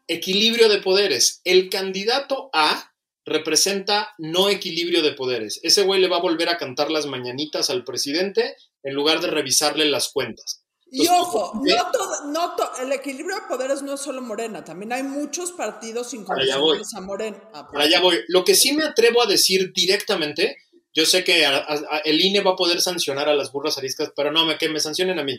equilibrio 0.08 0.70
de 0.70 0.80
poderes. 0.80 1.42
El 1.44 1.70
candidato 1.70 2.50
A 2.54 2.94
representa 3.26 4.14
no 4.18 4.50
equilibrio 4.50 5.02
de 5.02 5.14
poderes. 5.14 5.60
Ese 5.64 5.84
güey 5.84 6.02
le 6.02 6.08
va 6.08 6.18
a 6.18 6.22
volver 6.22 6.50
a 6.50 6.58
cantar 6.58 6.92
las 6.92 7.06
mañanitas 7.06 7.70
al 7.70 7.84
presidente 7.84 8.56
en 8.84 8.94
lugar 8.94 9.22
de 9.22 9.28
revisarle 9.28 9.86
las 9.86 10.10
cuentas. 10.10 10.63
Y 10.96 11.08
ojo, 11.08 11.60
no 11.64 11.92
todo, 11.92 12.26
no 12.32 12.56
to- 12.56 12.72
el 12.82 12.92
equilibrio 12.92 13.36
de 13.38 13.42
poderes 13.48 13.82
no 13.82 13.96
es 13.96 14.02
solo 14.02 14.22
Morena, 14.22 14.64
también 14.64 14.94
hay 14.94 15.02
muchos 15.02 15.52
partidos 15.52 16.14
Para 16.28 16.44
allá 16.44 16.58
voy. 16.58 16.76
incondicionales 16.78 16.94
a 16.94 17.02
Morena. 17.02 17.50
Ah, 17.54 17.68
Para 17.72 17.86
allá 17.86 18.00
voy. 18.00 18.20
Lo 18.28 18.44
que 18.44 18.54
sí 18.54 18.74
me 18.74 18.84
atrevo 18.84 19.24
a 19.24 19.26
decir 19.26 19.74
directamente, 19.74 20.56
yo 20.94 21.08
sé 21.08 21.24
que 21.24 21.48
a- 21.48 21.58
a- 21.58 21.82
a- 21.90 21.98
el 22.06 22.22
INE 22.22 22.42
va 22.42 22.52
a 22.52 22.56
poder 22.56 22.80
sancionar 22.80 23.28
a 23.28 23.34
las 23.34 23.52
burras 23.52 23.80
ariscas, 23.80 24.12
pero 24.16 24.32
no, 24.32 24.46
me, 24.46 24.58
que 24.60 24.70
me 24.70 24.80
sancionen 24.80 25.18
a 25.18 25.24
mí. 25.24 25.36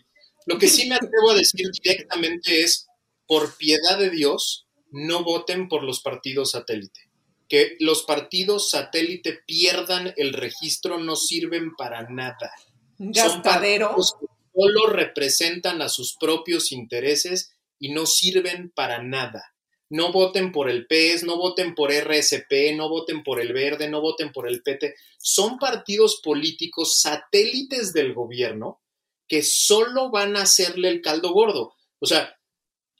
Lo 0.46 0.58
que 0.58 0.66
sí 0.66 0.88
me 0.88 0.96
atrevo 0.96 1.30
a 1.30 1.34
decir 1.34 1.68
directamente 1.82 2.62
es, 2.62 2.88
por 3.26 3.56
piedad 3.56 3.96
de 3.96 4.10
Dios, 4.10 4.66
no 4.90 5.22
voten 5.22 5.68
por 5.68 5.84
los 5.84 6.00
partidos 6.02 6.50
satélite. 6.50 7.00
Que 7.48 7.76
los 7.78 8.02
partidos 8.02 8.70
satélite 8.70 9.38
pierdan 9.46 10.12
el 10.16 10.32
registro 10.32 10.98
no 10.98 11.14
sirven 11.14 11.76
para 11.76 12.08
nada. 12.10 12.50
Son 12.98 13.12
gastadero. 13.12 13.86
partidos 13.90 14.16
solo 14.54 14.86
representan 14.86 15.82
a 15.82 15.88
sus 15.88 16.16
propios 16.16 16.72
intereses 16.72 17.52
y 17.78 17.92
no 17.92 18.06
sirven 18.06 18.70
para 18.74 19.02
nada. 19.02 19.54
No 19.90 20.12
voten 20.12 20.50
por 20.50 20.70
el 20.70 20.86
PES, 20.86 21.24
no 21.24 21.36
voten 21.36 21.74
por 21.74 21.92
RSP, 21.92 22.74
no 22.74 22.88
voten 22.88 23.22
por 23.22 23.40
el 23.40 23.52
Verde, 23.52 23.88
no 23.88 24.00
voten 24.00 24.32
por 24.32 24.48
el 24.48 24.62
PT. 24.62 24.94
Son 25.18 25.58
partidos 25.58 26.20
políticos 26.22 27.00
satélites 27.00 27.92
del 27.92 28.14
gobierno 28.14 28.80
que 29.28 29.42
solo 29.42 30.10
van 30.10 30.36
a 30.36 30.42
hacerle 30.42 30.88
el 30.88 31.00
caldo 31.00 31.32
gordo. 31.32 31.74
O 31.98 32.06
sea, 32.06 32.38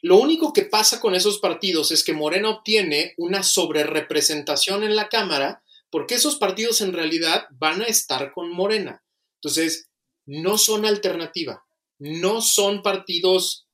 lo 0.02 0.18
único 0.18 0.52
que 0.52 0.62
pasa 0.62 1.00
con 1.00 1.14
esos 1.14 1.38
partidos 1.38 1.90
es 1.90 2.04
que 2.04 2.12
Morena 2.12 2.50
obtiene 2.50 3.14
una 3.16 3.42
sobrerepresentación 3.42 4.82
en 4.82 4.96
la 4.96 5.08
Cámara 5.08 5.62
porque 5.90 6.16
esos 6.16 6.36
partidos 6.36 6.80
en 6.80 6.92
realidad 6.92 7.46
van 7.52 7.80
a 7.80 7.86
estar 7.86 8.32
con 8.32 8.50
Morena. 8.50 9.02
Entonces, 9.36 9.88
no 10.26 10.58
son 10.58 10.84
alternativa, 10.84 11.64
no 11.98 12.40
son 12.40 12.82
partidos 12.82 13.66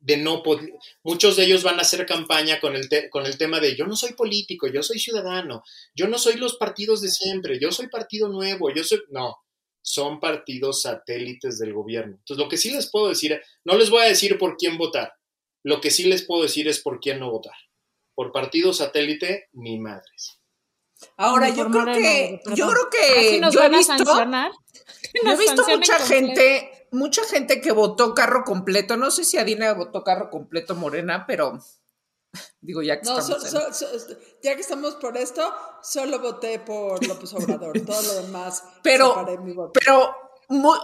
de 0.00 0.18
no 0.18 0.42
muchos 1.02 1.36
de 1.36 1.44
ellos 1.44 1.62
van 1.62 1.78
a 1.78 1.82
hacer 1.82 2.04
campaña 2.04 2.60
con 2.60 2.76
el, 2.76 2.88
con 3.08 3.24
el 3.24 3.38
tema 3.38 3.58
de 3.58 3.74
yo 3.74 3.86
no 3.86 3.96
soy 3.96 4.12
político, 4.12 4.66
yo 4.66 4.82
soy 4.82 4.98
ciudadano, 4.98 5.64
yo 5.94 6.08
no 6.08 6.18
soy 6.18 6.36
los 6.36 6.56
partidos 6.56 7.00
de 7.00 7.08
siempre, 7.08 7.58
yo 7.58 7.72
soy 7.72 7.88
partido 7.88 8.28
nuevo, 8.28 8.70
yo 8.70 8.84
soy 8.84 9.00
no, 9.08 9.38
son 9.84 10.18
partidos 10.18 10.82
satélites 10.82 11.58
del 11.58 11.74
gobierno. 11.74 12.16
Entonces, 12.16 12.42
lo 12.42 12.48
que 12.48 12.56
sí 12.56 12.70
les 12.70 12.90
puedo 12.90 13.08
decir, 13.08 13.40
no 13.64 13.76
les 13.76 13.90
voy 13.90 14.02
a 14.02 14.08
decir 14.08 14.38
por 14.38 14.56
quién 14.56 14.78
votar. 14.78 15.12
Lo 15.62 15.80
que 15.80 15.90
sí 15.90 16.04
les 16.04 16.22
puedo 16.24 16.42
decir 16.42 16.66
es 16.68 16.80
por 16.80 17.00
quién 17.00 17.20
no 17.20 17.30
votar. 17.30 17.54
Por 18.14 18.32
partido 18.32 18.72
satélite, 18.72 19.48
ni 19.52 19.78
madres. 19.78 20.40
Ahora, 21.16 21.48
yo 21.48 21.68
creo 21.70 21.84
que, 21.86 22.40
yo 22.54 22.68
creo 22.68 22.90
que 22.90 23.40
nos 23.40 23.54
yo 23.54 23.62
he 23.62 23.68
visto, 23.68 23.96
sancionar. 23.96 24.52
yo 25.24 25.30
he 25.32 25.36
visto 25.36 25.62
mucha 25.68 25.98
completo. 25.98 26.04
gente, 26.06 26.88
mucha 26.92 27.24
gente 27.24 27.60
que 27.60 27.72
votó 27.72 28.14
carro 28.14 28.44
completo. 28.44 28.96
No 28.96 29.10
sé 29.10 29.24
si 29.24 29.38
Adina 29.38 29.72
votó 29.74 30.02
carro 30.04 30.30
completo 30.30 30.74
Morena, 30.74 31.24
pero 31.26 31.58
digo, 32.60 32.82
ya 32.82 33.00
que 33.00 33.06
No, 33.08 33.18
estamos 33.18 33.42
so- 33.50 33.66
en- 33.68 33.74
so- 33.74 33.98
so- 33.98 34.16
ya 34.42 34.54
que 34.54 34.60
estamos 34.60 34.94
por 34.96 35.16
esto, 35.16 35.52
solo 35.82 36.18
voté 36.20 36.58
por 36.58 37.06
López 37.06 37.32
Obrador. 37.34 37.80
Todo 37.80 38.02
lo 38.02 38.14
demás, 38.22 38.62
Pero- 38.82 39.08
separé 39.14 39.38
mi 39.38 39.52
voto. 39.52 39.72
Pero 39.74 40.14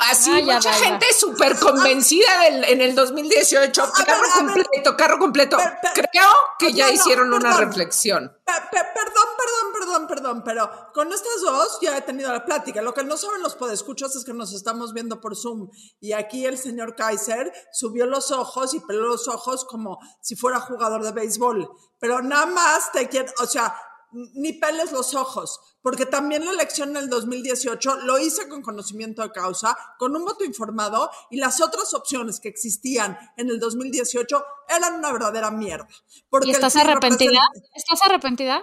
así 0.00 0.30
Ah, 0.30 0.54
mucha 0.54 0.72
gente 0.72 1.06
súper 1.12 1.58
convencida 1.58 2.40
del- 2.44 2.64
en 2.64 2.80
el 2.80 2.94
2018, 2.94 3.82
A 3.82 3.86
ver, 3.86 4.06
carro 4.06 4.22
ver. 4.22 4.30
completo, 4.54 4.96
carro 4.96 5.18
completo. 5.18 5.56
Per- 5.56 5.78
per- 5.94 6.08
Creo 6.10 6.28
que 6.58 6.70
no, 6.70 6.76
ya 6.76 6.86
no, 6.86 6.92
hicieron 6.92 7.32
una 7.34 7.56
reflexión. 7.56 8.32
Pe- 8.44 8.52
pe- 8.70 8.86
perdón, 8.94 9.26
perdón, 9.36 9.72
perdón, 9.72 10.06
perdón, 10.06 10.42
pero 10.44 10.70
con 10.94 11.12
estas 11.12 11.40
dos 11.42 11.78
ya 11.80 11.96
he 11.96 12.02
tenido 12.02 12.32
la 12.32 12.44
plática. 12.44 12.82
Lo 12.82 12.94
que 12.94 13.04
no 13.04 13.16
saben 13.16 13.42
los 13.42 13.54
podescuchos 13.54 14.14
es 14.16 14.24
que 14.24 14.32
nos 14.32 14.52
estamos 14.52 14.92
viendo 14.92 15.20
por 15.20 15.36
Zoom 15.36 15.68
y 16.00 16.12
aquí 16.12 16.46
el 16.46 16.58
señor 16.58 16.96
Kaiser 16.96 17.52
subió 17.72 18.06
los 18.06 18.30
ojos 18.30 18.74
y 18.74 18.80
peló 18.80 19.02
los 19.08 19.28
ojos 19.28 19.64
como 19.64 19.98
si 20.20 20.36
fuera 20.36 20.60
jugador 20.60 21.02
de 21.02 21.12
béisbol. 21.12 21.68
Pero 21.98 22.22
nada 22.22 22.46
más 22.46 22.92
te 22.92 23.08
quiero, 23.08 23.30
o 23.40 23.46
sea, 23.46 23.74
ni 24.12 24.52
peles 24.54 24.92
los 24.92 25.14
ojos, 25.14 25.60
porque 25.82 26.06
también 26.06 26.44
la 26.44 26.50
elección 26.52 26.90
en 26.90 26.96
el 26.98 27.08
2018 27.10 27.96
lo 28.02 28.18
hice 28.18 28.48
con 28.48 28.62
conocimiento 28.62 29.22
de 29.22 29.30
causa, 29.32 29.76
con 29.98 30.14
un 30.16 30.24
voto 30.24 30.44
informado 30.44 31.10
y 31.30 31.36
las 31.38 31.60
otras 31.60 31.94
opciones 31.94 32.40
que 32.40 32.48
existían 32.48 33.18
en 33.36 33.50
el 33.50 33.58
2018 33.60 34.44
eran 34.68 34.94
una 34.94 35.12
verdadera 35.12 35.50
mierda. 35.50 35.88
Porque 36.28 36.48
¿Y 36.48 36.50
estás 36.52 36.76
arrepentida? 36.76 37.40
¿Estás 37.74 38.00
arrepentida? 38.02 38.62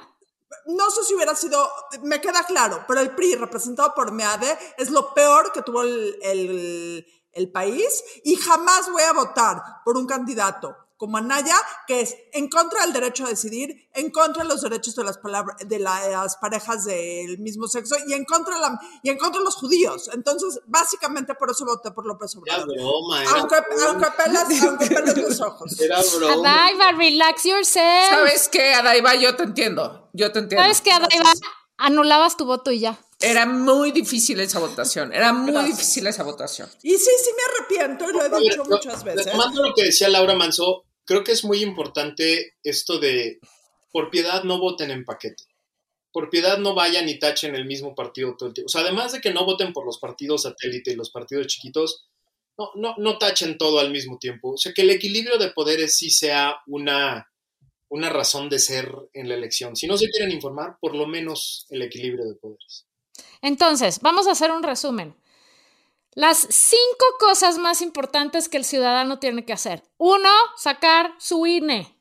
no 0.67 0.89
sé 0.91 1.03
si 1.03 1.13
hubiera 1.13 1.35
sido, 1.35 1.69
me 2.03 2.21
queda 2.21 2.43
claro, 2.43 2.85
pero 2.87 3.01
el 3.01 3.11
PRI 3.13 3.35
representado 3.35 3.93
por 3.93 4.11
MEADE 4.13 4.57
es 4.77 4.89
lo 4.91 5.13
peor 5.13 5.51
que 5.51 5.61
tuvo 5.61 5.81
el, 5.81 6.17
el- 6.21 7.05
el 7.33 7.51
país 7.51 8.03
y 8.23 8.35
jamás 8.35 8.89
voy 8.91 9.03
a 9.03 9.13
votar 9.13 9.61
por 9.85 9.95
un 9.97 10.07
candidato 10.07 10.75
como 10.97 11.17
Anaya, 11.17 11.55
que 11.87 12.01
es 12.01 12.15
en 12.33 12.49
contra 12.49 12.81
del 12.81 12.91
derecho 12.93 13.25
a 13.25 13.29
decidir, 13.29 13.87
en 13.93 14.09
contra 14.11 14.43
de 14.43 14.49
los 14.49 14.61
derechos 14.61 14.95
de 14.95 15.03
las, 15.03 15.17
palabra- 15.19 15.55
de 15.65 15.79
las 15.79 16.35
parejas 16.37 16.85
del 16.85 17.37
mismo 17.39 17.67
sexo 17.67 17.95
y 18.07 18.13
en, 18.13 18.25
contra 18.25 18.57
la, 18.57 18.79
y 19.03 19.09
en 19.09 19.17
contra 19.17 19.39
de 19.39 19.45
los 19.45 19.55
judíos. 19.55 20.09
Entonces, 20.13 20.59
básicamente 20.65 21.35
por 21.35 21.51
eso 21.51 21.65
voté 21.65 21.91
por 21.91 22.05
López 22.05 22.31
Era 22.45 22.57
Obrador. 22.63 22.75
broma, 22.75 23.21
era 23.21 23.31
Aunque, 23.31 23.55
broma. 23.69 23.85
aunque, 23.89 24.07
pelas, 24.23 24.63
aunque 24.63 24.85
pelas 24.87 25.17
los 25.17 25.41
ojos. 25.41 25.79
Era 25.79 25.99
broma. 26.17 26.33
Adaiva, 26.65 26.91
relax 26.93 27.43
yourself. 27.43 28.09
¿Sabes 28.09 28.49
qué, 28.49 28.73
Adaiva? 28.73 29.13
Yo 29.15 29.35
te 29.35 29.43
entiendo. 29.43 30.09
Yo 30.13 30.31
te 30.31 30.39
entiendo. 30.39 30.63
¿Sabes 30.63 30.81
qué, 30.81 30.91
Adaiva? 30.91 31.31
Anulabas 31.77 32.37
tu 32.37 32.45
voto 32.45 32.71
y 32.71 32.79
ya. 32.79 32.97
Era 33.19 33.45
muy 33.45 33.91
difícil 33.91 34.39
esa 34.39 34.59
votación. 34.59 35.13
Era 35.13 35.31
muy 35.33 35.51
Gracias. 35.51 35.77
difícil 35.77 36.07
esa 36.07 36.23
votación. 36.23 36.69
Y 36.83 36.91
sí, 36.97 37.09
sí 37.23 37.29
me 37.35 37.43
arrepiento 37.83 38.09
y 38.09 38.13
lo 38.13 38.37
he 38.37 38.41
dicho 38.41 38.63
muchas 38.65 39.03
veces. 39.03 39.25
Retomando 39.25 39.63
lo 39.63 39.73
que 39.75 39.83
decía 39.85 40.07
Laura 40.09 40.35
Manso, 40.35 40.85
creo 41.07 41.23
que 41.23 41.31
es 41.31 41.43
muy 41.43 41.63
importante 41.63 42.55
esto 42.63 42.99
de 42.99 43.39
por 43.91 44.11
piedad 44.11 44.43
no 44.43 44.59
voten 44.59 44.91
en 44.91 45.05
paquete. 45.05 45.43
Por 46.11 46.29
piedad 46.29 46.57
no 46.57 46.75
vayan 46.75 47.09
y 47.09 47.17
tachen 47.17 47.55
el 47.55 47.65
mismo 47.65 47.95
partido 47.95 48.35
todo 48.37 48.49
el 48.49 48.53
tiempo. 48.53 48.67
O 48.67 48.69
sea, 48.69 48.81
además 48.81 49.13
de 49.13 49.21
que 49.21 49.31
no 49.31 49.45
voten 49.45 49.73
por 49.73 49.85
los 49.85 49.99
partidos 49.99 50.43
satélite 50.43 50.91
y 50.91 50.95
los 50.95 51.09
partidos 51.09 51.47
chiquitos, 51.47 52.07
no, 52.57 52.71
no, 52.75 52.95
no 52.97 53.17
tachen 53.17 53.57
todo 53.57 53.79
al 53.79 53.91
mismo 53.91 54.17
tiempo. 54.17 54.53
O 54.53 54.57
sea, 54.57 54.73
que 54.73 54.81
el 54.81 54.89
equilibrio 54.89 55.37
de 55.37 55.51
poderes 55.51 55.95
sí 55.95 56.09
sea 56.09 56.57
una, 56.67 57.31
una 57.89 58.09
razón 58.09 58.49
de 58.49 58.59
ser 58.59 58.91
en 59.13 59.29
la 59.29 59.35
elección. 59.35 59.75
Si 59.75 59.87
no 59.87 59.97
se 59.97 60.09
quieren 60.09 60.31
informar, 60.31 60.77
por 60.81 60.95
lo 60.95 61.07
menos 61.07 61.65
el 61.69 61.81
equilibrio 61.81 62.25
de 62.25 62.35
poderes. 62.35 62.85
Entonces, 63.41 63.99
vamos 64.01 64.27
a 64.27 64.31
hacer 64.31 64.51
un 64.51 64.63
resumen. 64.63 65.15
Las 66.18 66.39
cinco 66.49 67.05
cosas 67.20 67.59
más 67.59 67.84
importantes 67.84 68.49
que 68.49 68.57
el 68.57 68.65
ciudadano 68.65 69.20
tiene 69.20 69.45
que 69.45 69.53
hacer. 69.53 69.84
Uno, 69.97 70.32
sacar 70.55 71.13
su 71.20 71.45
INE. 71.45 71.95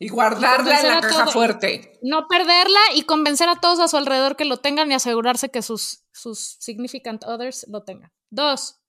Y 0.00 0.08
guardarla 0.08 0.56
en 0.56 0.56
convencer 0.64 0.90
la 0.94 1.00
caja 1.00 1.24
todo- 1.24 1.32
fuerte. 1.32 1.98
No 2.02 2.26
perderla 2.26 2.80
y 2.96 3.02
convencer 3.02 3.48
a 3.48 3.60
todos 3.60 3.78
a 3.78 3.86
su 3.86 3.96
alrededor 3.96 4.34
que 4.34 4.44
lo 4.44 4.56
tengan 4.56 4.90
y 4.90 4.94
asegurarse 4.94 5.50
que 5.50 5.62
sus, 5.62 6.02
sus 6.12 6.56
significant 6.58 7.22
others 7.26 7.64
lo 7.68 7.84
tengan. 7.84 8.12
Dos, 8.28 8.80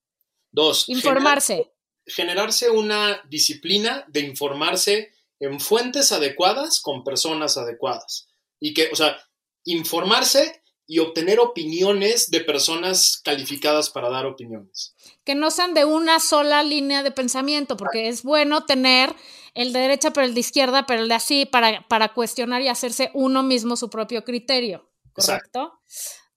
Dos, 0.51 0.89
informarse. 0.89 1.71
generarse 2.07 2.71
una 2.71 3.21
disciplina 3.29 4.03
de 4.07 4.21
informarse 4.21 5.13
en 5.39 5.59
fuentes 5.59 6.11
adecuadas 6.11 6.79
con 6.81 7.03
personas 7.03 7.55
adecuadas. 7.55 8.29
Y 8.59 8.73
que, 8.73 8.89
o 8.91 8.95
sea, 8.95 9.15
informarse 9.63 10.58
y 10.91 10.97
obtener 10.97 11.39
opiniones 11.39 12.31
de 12.31 12.41
personas 12.41 13.21
calificadas 13.23 13.91
para 13.91 14.09
dar 14.09 14.25
opiniones. 14.25 14.95
que 15.23 15.35
no 15.35 15.51
sean 15.51 15.75
de 15.75 15.85
una 15.85 16.19
sola 16.19 16.63
línea 16.63 17.03
de 17.03 17.11
pensamiento, 17.11 17.77
porque 17.77 18.07
es 18.07 18.23
bueno 18.23 18.65
tener 18.65 19.13
el 19.53 19.71
de 19.71 19.81
derecha, 19.81 20.11
pero 20.11 20.25
el 20.25 20.33
de 20.33 20.39
izquierda, 20.39 20.87
pero 20.87 21.03
el 21.03 21.07
de 21.07 21.13
así, 21.13 21.45
para, 21.45 21.87
para 21.87 22.15
cuestionar 22.15 22.63
y 22.63 22.69
hacerse 22.69 23.11
uno 23.13 23.43
mismo 23.43 23.75
su 23.75 23.91
propio 23.91 24.23
criterio. 24.23 24.89
¿Correcto? 25.13 25.79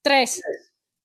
Tres, 0.03 0.41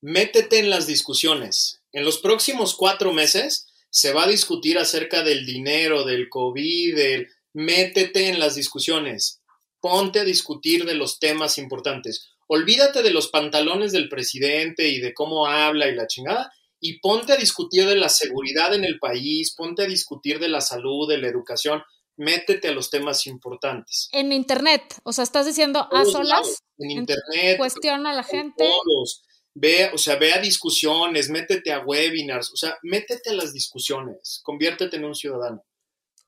Métete 0.03 0.59
en 0.59 0.68
las 0.68 0.86
discusiones. 0.86 1.82
En 1.92 2.05
los 2.05 2.18
próximos 2.18 2.74
cuatro 2.76 3.14
meses 3.14 3.66
se 3.88 4.12
va 4.12 4.24
a 4.24 4.28
discutir 4.28 4.78
acerca 4.78 5.22
del 5.22 5.46
dinero, 5.46 6.05
del 6.05 6.28
COVID, 6.28 6.94
del... 6.94 7.28
Métete 7.55 8.28
en 8.28 8.38
las 8.38 8.55
discusiones. 8.55 9.40
Ponte 9.80 10.20
a 10.20 10.24
discutir 10.24 10.84
de 10.84 10.94
los 10.94 11.18
temas 11.18 11.57
importantes. 11.57 12.28
Olvídate 12.49 13.03
de 13.03 13.11
los 13.11 13.28
pantalones 13.28 13.92
del 13.92 14.09
presidente 14.09 14.88
y 14.88 15.01
de 15.01 15.14
cómo 15.14 15.46
habla 15.46 15.86
y 15.88 15.94
la 15.94 16.07
chingada 16.07 16.51
y 16.80 16.99
ponte 17.01 17.32
a 17.32 17.36
discutir 17.36 17.86
de 17.86 17.96
la 17.96 18.09
seguridad 18.09 18.74
en 18.74 18.84
el 18.84 18.99
país, 18.99 19.55
ponte 19.55 19.82
a 19.82 19.86
discutir 19.86 20.38
de 20.38 20.49
la 20.49 20.61
salud, 20.61 21.09
de 21.09 21.18
la 21.18 21.28
educación, 21.28 21.82
métete 22.16 22.68
a 22.68 22.72
los 22.72 22.90
temas 22.90 23.26
importantes. 23.26 24.09
en 24.12 24.32
internet, 24.32 24.82
o 25.05 25.12
sea, 25.12 25.24
estás 25.24 25.46
diciendo 25.46 25.80
a 25.80 25.88
Todos 25.88 26.12
solas, 26.12 26.28
lados, 26.28 26.59
en 26.78 26.90
internet, 26.90 27.59
cuestiona 27.59 28.11
a 28.11 28.14
la 28.14 28.22
en 28.22 28.26
gente. 28.28 28.64
foros, 28.68 29.22
ve, 29.55 29.90
o 29.92 29.99
sea, 29.99 30.16
ve 30.16 30.32
a 30.32 30.40
discusiones, 30.40 31.30
métete 31.30 31.72
a 31.72 31.80
webinars, 31.80 32.53
o 32.53 32.57
sea, 32.57 32.78
métete 32.82 33.30
a 33.30 33.34
las 33.34 33.53
discusiones, 33.53 34.40
conviértete 34.42 34.96
en 34.96 35.05
un 35.05 35.14
ciudadano. 35.14 35.64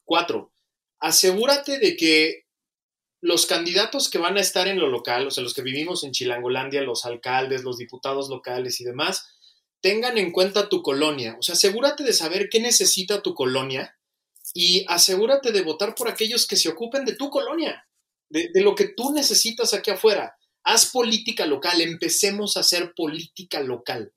Cuatro, 0.05 0.53
asegúrate 0.99 1.79
de 1.79 1.97
que 1.97 2.45
los 3.21 3.47
candidatos 3.47 4.09
que 4.09 4.19
van 4.19 4.37
a 4.39 4.41
estar 4.41 4.67
en 4.67 4.79
lo 4.79 4.89
local, 4.89 5.27
o 5.27 5.31
sea, 5.31 5.45
los 5.45 5.55
que 5.55 5.63
vivimos 5.63 6.05
en 6.05 6.13
Chilangolandia, 6.13 6.83
los 6.83 7.05
alcaldes, 7.05 7.65
los 7.65 7.77
diputados 7.77 8.31
locales 8.31 8.81
y 8.81 8.85
demás, 8.85 9.29
tengan 9.81 10.19
en 10.19 10.33
cuenta 10.33 10.69
tu 10.69 10.83
colonia. 10.83 11.37
O 11.39 11.43
sea, 11.43 11.55
asegúrate 11.55 12.03
de 12.03 12.13
saber 12.13 12.49
qué 12.51 12.61
necesita 12.61 13.23
tu 13.23 13.35
colonia 13.35 13.99
y 14.55 14.85
asegúrate 14.89 15.53
de 15.53 15.63
votar 15.63 15.95
por 15.95 16.09
aquellos 16.09 16.47
que 16.47 16.57
se 16.57 16.69
ocupen 16.69 17.05
de 17.05 17.15
tu 17.15 17.31
colonia, 17.31 17.87
de, 18.29 18.51
de 18.53 18.61
lo 18.63 18.75
que 18.75 18.89
tú 18.89 19.13
necesitas 19.13 19.75
aquí 19.75 19.91
afuera. 19.91 20.37
Haz 20.63 20.87
política 20.87 21.47
local, 21.47 21.81
empecemos 21.81 22.57
a 22.57 22.61
hacer 22.61 22.95
política 22.95 23.61
local. 23.61 24.13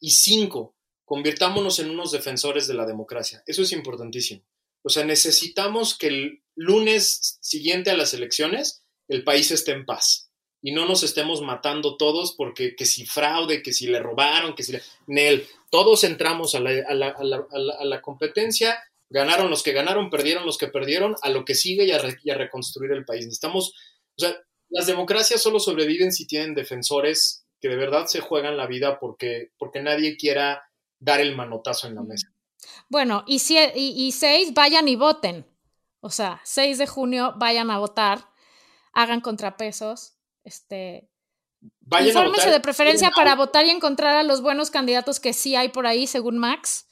Y 0.00 0.10
cinco, 0.10 0.76
convirtámonos 1.04 1.78
en 1.78 1.90
unos 1.90 2.12
defensores 2.12 2.66
de 2.66 2.74
la 2.74 2.86
democracia. 2.86 3.42
Eso 3.46 3.62
es 3.62 3.72
importantísimo. 3.72 4.42
O 4.82 4.90
sea, 4.90 5.04
necesitamos 5.04 5.96
que 5.96 6.06
el 6.06 6.42
lunes 6.58 7.38
siguiente 7.40 7.90
a 7.90 7.96
las 7.96 8.14
elecciones 8.14 8.82
el 9.06 9.24
país 9.24 9.50
esté 9.50 9.72
en 9.72 9.86
paz 9.86 10.28
y 10.60 10.72
no 10.72 10.86
nos 10.86 11.02
estemos 11.02 11.40
matando 11.40 11.96
todos 11.96 12.34
porque 12.36 12.74
que 12.74 12.84
si 12.84 13.06
fraude, 13.06 13.62
que 13.62 13.72
si 13.72 13.86
le 13.86 14.00
robaron, 14.00 14.54
que 14.54 14.64
si 14.64 14.72
le... 14.72 14.82
Nel, 15.06 15.46
todos 15.70 16.02
entramos 16.04 16.54
a 16.54 16.60
la, 16.60 18.00
competencia, 18.02 18.76
ganaron 19.08 19.50
los 19.50 19.62
que 19.62 19.72
ganaron, 19.72 20.10
perdieron 20.10 20.44
los 20.44 20.58
que 20.58 20.66
perdieron, 20.66 21.14
a 21.22 21.30
lo 21.30 21.44
que 21.44 21.54
sigue 21.54 21.84
y 21.84 21.92
a, 21.92 22.34
reconstruir 22.34 22.90
el 22.92 23.04
país. 23.04 23.26
Estamos, 23.26 23.72
o 24.16 24.20
sea, 24.20 24.36
las 24.68 24.86
democracias 24.86 25.40
solo 25.40 25.60
sobreviven 25.60 26.12
si 26.12 26.26
tienen 26.26 26.54
defensores 26.54 27.44
que 27.60 27.68
de 27.68 27.76
verdad 27.76 28.06
se 28.06 28.20
juegan 28.20 28.56
la 28.56 28.66
vida 28.66 28.98
porque, 28.98 29.52
porque 29.58 29.80
nadie 29.80 30.16
quiera 30.16 30.68
dar 30.98 31.20
el 31.20 31.36
manotazo 31.36 31.86
en 31.86 31.94
la 31.94 32.02
mesa. 32.02 32.32
Bueno, 32.88 33.24
y 33.26 33.38
seis, 33.38 34.54
vayan 34.54 34.88
y 34.88 34.96
voten. 34.96 35.46
O 36.00 36.10
sea, 36.10 36.40
6 36.44 36.78
de 36.78 36.86
junio, 36.86 37.34
vayan 37.36 37.70
a 37.70 37.78
votar, 37.78 38.28
hagan 38.92 39.20
contrapesos, 39.20 40.14
este, 40.44 41.10
Vayan 41.80 42.06
a 42.06 42.08
infórmense 42.10 42.40
votar. 42.46 42.52
de 42.52 42.60
preferencia 42.60 43.10
para 43.10 43.34
votar 43.34 43.66
y 43.66 43.70
encontrar 43.70 44.16
a 44.16 44.22
los 44.22 44.42
buenos 44.42 44.70
candidatos 44.70 45.18
que 45.18 45.32
sí 45.32 45.56
hay 45.56 45.70
por 45.70 45.86
ahí, 45.86 46.06
según 46.06 46.38
Max. 46.38 46.86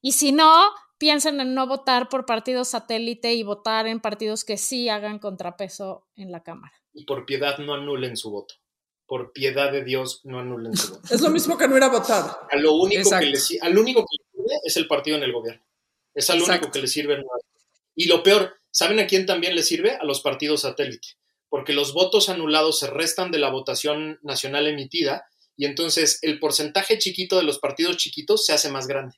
Y 0.00 0.12
si 0.12 0.30
no, 0.32 0.70
piensen 0.98 1.40
en 1.40 1.54
no 1.54 1.66
votar 1.66 2.08
por 2.08 2.24
partidos 2.26 2.68
satélite 2.68 3.34
y 3.34 3.42
votar 3.42 3.86
en 3.88 3.98
partidos 4.00 4.44
que 4.44 4.56
sí 4.56 4.88
hagan 4.88 5.18
contrapeso 5.18 6.06
en 6.14 6.30
la 6.30 6.42
Cámara. 6.44 6.74
Y 6.92 7.04
por 7.06 7.26
piedad 7.26 7.58
no 7.58 7.74
anulen 7.74 8.16
su 8.16 8.30
voto. 8.30 8.54
Por 9.06 9.32
piedad 9.32 9.72
de 9.72 9.82
Dios 9.82 10.20
no 10.24 10.38
anulen 10.38 10.76
su 10.76 10.92
voto. 10.94 11.02
Es 11.12 11.20
lo 11.20 11.30
mismo 11.30 11.58
que 11.58 11.66
no 11.66 11.76
ir 11.76 11.82
a 11.82 11.88
votar. 11.88 12.24
A 12.50 12.56
lo 12.56 12.74
único 12.74 13.00
Exacto. 13.00 13.26
que 13.26 13.30
le, 13.32 13.60
al 13.62 13.76
único 13.76 14.02
que 14.02 14.16
le 14.16 14.30
sirve 14.32 14.54
es 14.62 14.76
el 14.76 14.86
partido 14.86 15.16
en 15.16 15.24
el 15.24 15.32
gobierno. 15.32 15.62
Es 16.14 16.30
al 16.30 16.40
único 16.40 16.70
que 16.70 16.80
le 16.80 16.86
sirve. 16.86 17.16
no- 17.18 17.24
Y 17.94 18.06
lo 18.06 18.22
peor, 18.22 18.56
¿saben 18.70 18.98
a 19.00 19.06
quién 19.06 19.26
también 19.26 19.54
le 19.54 19.62
sirve? 19.62 19.96
A 19.96 20.04
los 20.04 20.20
partidos 20.20 20.62
satélite. 20.62 21.08
Porque 21.48 21.72
los 21.72 21.92
votos 21.92 22.28
anulados 22.28 22.78
se 22.78 22.88
restan 22.88 23.30
de 23.30 23.38
la 23.38 23.50
votación 23.50 24.18
nacional 24.22 24.66
emitida 24.66 25.26
y 25.56 25.66
entonces 25.66 26.18
el 26.22 26.38
porcentaje 26.38 26.98
chiquito 26.98 27.36
de 27.36 27.44
los 27.44 27.58
partidos 27.58 27.96
chiquitos 27.96 28.44
se 28.44 28.52
hace 28.52 28.70
más 28.70 28.86
grande. 28.86 29.16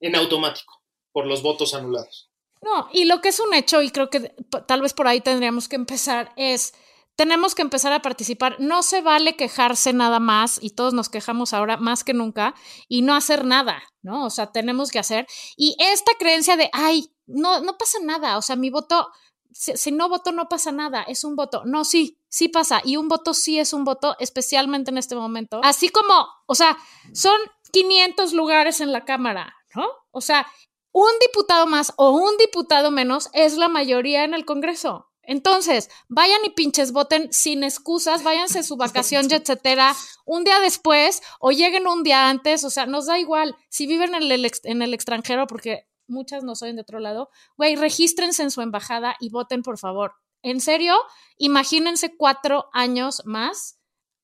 En 0.00 0.16
automático, 0.16 0.82
por 1.12 1.26
los 1.26 1.42
votos 1.42 1.74
anulados. 1.74 2.30
No, 2.62 2.88
y 2.92 3.04
lo 3.04 3.20
que 3.20 3.28
es 3.28 3.40
un 3.40 3.52
hecho, 3.54 3.82
y 3.82 3.90
creo 3.90 4.08
que 4.10 4.34
tal 4.66 4.80
vez 4.80 4.94
por 4.94 5.06
ahí 5.06 5.20
tendríamos 5.20 5.68
que 5.68 5.76
empezar, 5.76 6.32
es 6.36 6.74
tenemos 7.16 7.54
que 7.54 7.62
empezar 7.62 7.92
a 7.92 8.02
participar. 8.02 8.56
No 8.58 8.82
se 8.82 9.00
vale 9.00 9.36
quejarse 9.36 9.92
nada 9.92 10.20
más, 10.20 10.58
y 10.62 10.70
todos 10.70 10.94
nos 10.94 11.08
quejamos 11.08 11.52
ahora 11.52 11.76
más 11.76 12.04
que 12.04 12.14
nunca, 12.14 12.54
y 12.88 13.02
no 13.02 13.14
hacer 13.14 13.44
nada, 13.44 13.82
¿no? 14.02 14.26
O 14.26 14.30
sea, 14.30 14.52
tenemos 14.52 14.90
que 14.90 14.98
hacer. 14.98 15.26
Y 15.56 15.76
esta 15.78 16.12
creencia 16.18 16.56
de, 16.56 16.68
ay, 16.72 17.10
no, 17.26 17.60
no 17.60 17.76
pasa 17.78 17.98
nada, 18.02 18.38
o 18.38 18.42
sea, 18.42 18.56
mi 18.56 18.70
voto, 18.70 19.08
si, 19.52 19.76
si 19.76 19.92
no 19.92 20.08
voto 20.08 20.32
no 20.32 20.48
pasa 20.48 20.72
nada, 20.72 21.02
es 21.02 21.24
un 21.24 21.34
voto. 21.36 21.62
No, 21.64 21.84
sí, 21.84 22.18
sí 22.28 22.48
pasa, 22.48 22.80
y 22.84 22.96
un 22.96 23.08
voto 23.08 23.34
sí 23.34 23.58
es 23.58 23.72
un 23.72 23.84
voto, 23.84 24.16
especialmente 24.18 24.90
en 24.90 24.98
este 24.98 25.14
momento. 25.16 25.60
Así 25.64 25.88
como, 25.88 26.26
o 26.46 26.54
sea, 26.54 26.76
son 27.12 27.38
500 27.72 28.32
lugares 28.32 28.80
en 28.80 28.92
la 28.92 29.04
Cámara, 29.04 29.54
¿no? 29.74 29.86
O 30.10 30.20
sea, 30.20 30.46
un 30.92 31.10
diputado 31.20 31.66
más 31.66 31.92
o 31.96 32.10
un 32.10 32.36
diputado 32.38 32.90
menos 32.90 33.28
es 33.32 33.56
la 33.56 33.68
mayoría 33.68 34.24
en 34.24 34.34
el 34.34 34.44
Congreso. 34.44 35.10
Entonces, 35.28 35.90
vayan 36.08 36.44
y 36.44 36.50
pinches 36.50 36.92
voten 36.92 37.32
sin 37.32 37.64
excusas, 37.64 38.22
váyanse 38.22 38.60
a 38.60 38.62
su 38.62 38.76
vacación, 38.76 39.26
etcétera, 39.32 39.94
un 40.24 40.44
día 40.44 40.60
después 40.60 41.20
o 41.40 41.50
lleguen 41.50 41.88
un 41.88 42.02
día 42.04 42.28
antes, 42.30 42.62
o 42.62 42.70
sea, 42.70 42.86
nos 42.86 43.06
da 43.06 43.18
igual. 43.18 43.56
Si 43.68 43.86
viven 43.88 44.14
en 44.14 44.22
el, 44.30 44.44
ex- 44.44 44.64
en 44.64 44.82
el 44.82 44.94
extranjero, 44.94 45.46
porque 45.48 45.88
muchas 46.08 46.44
no 46.44 46.54
soy 46.54 46.72
de 46.72 46.82
otro 46.82 47.00
lado, 47.00 47.30
güey, 47.56 47.76
regístrense 47.76 48.42
en 48.42 48.50
su 48.50 48.62
embajada 48.62 49.16
y 49.20 49.30
voten, 49.30 49.62
por 49.62 49.78
favor. 49.78 50.14
En 50.42 50.60
serio, 50.60 50.94
imagínense 51.38 52.16
cuatro 52.16 52.68
años 52.72 53.22
más 53.24 53.78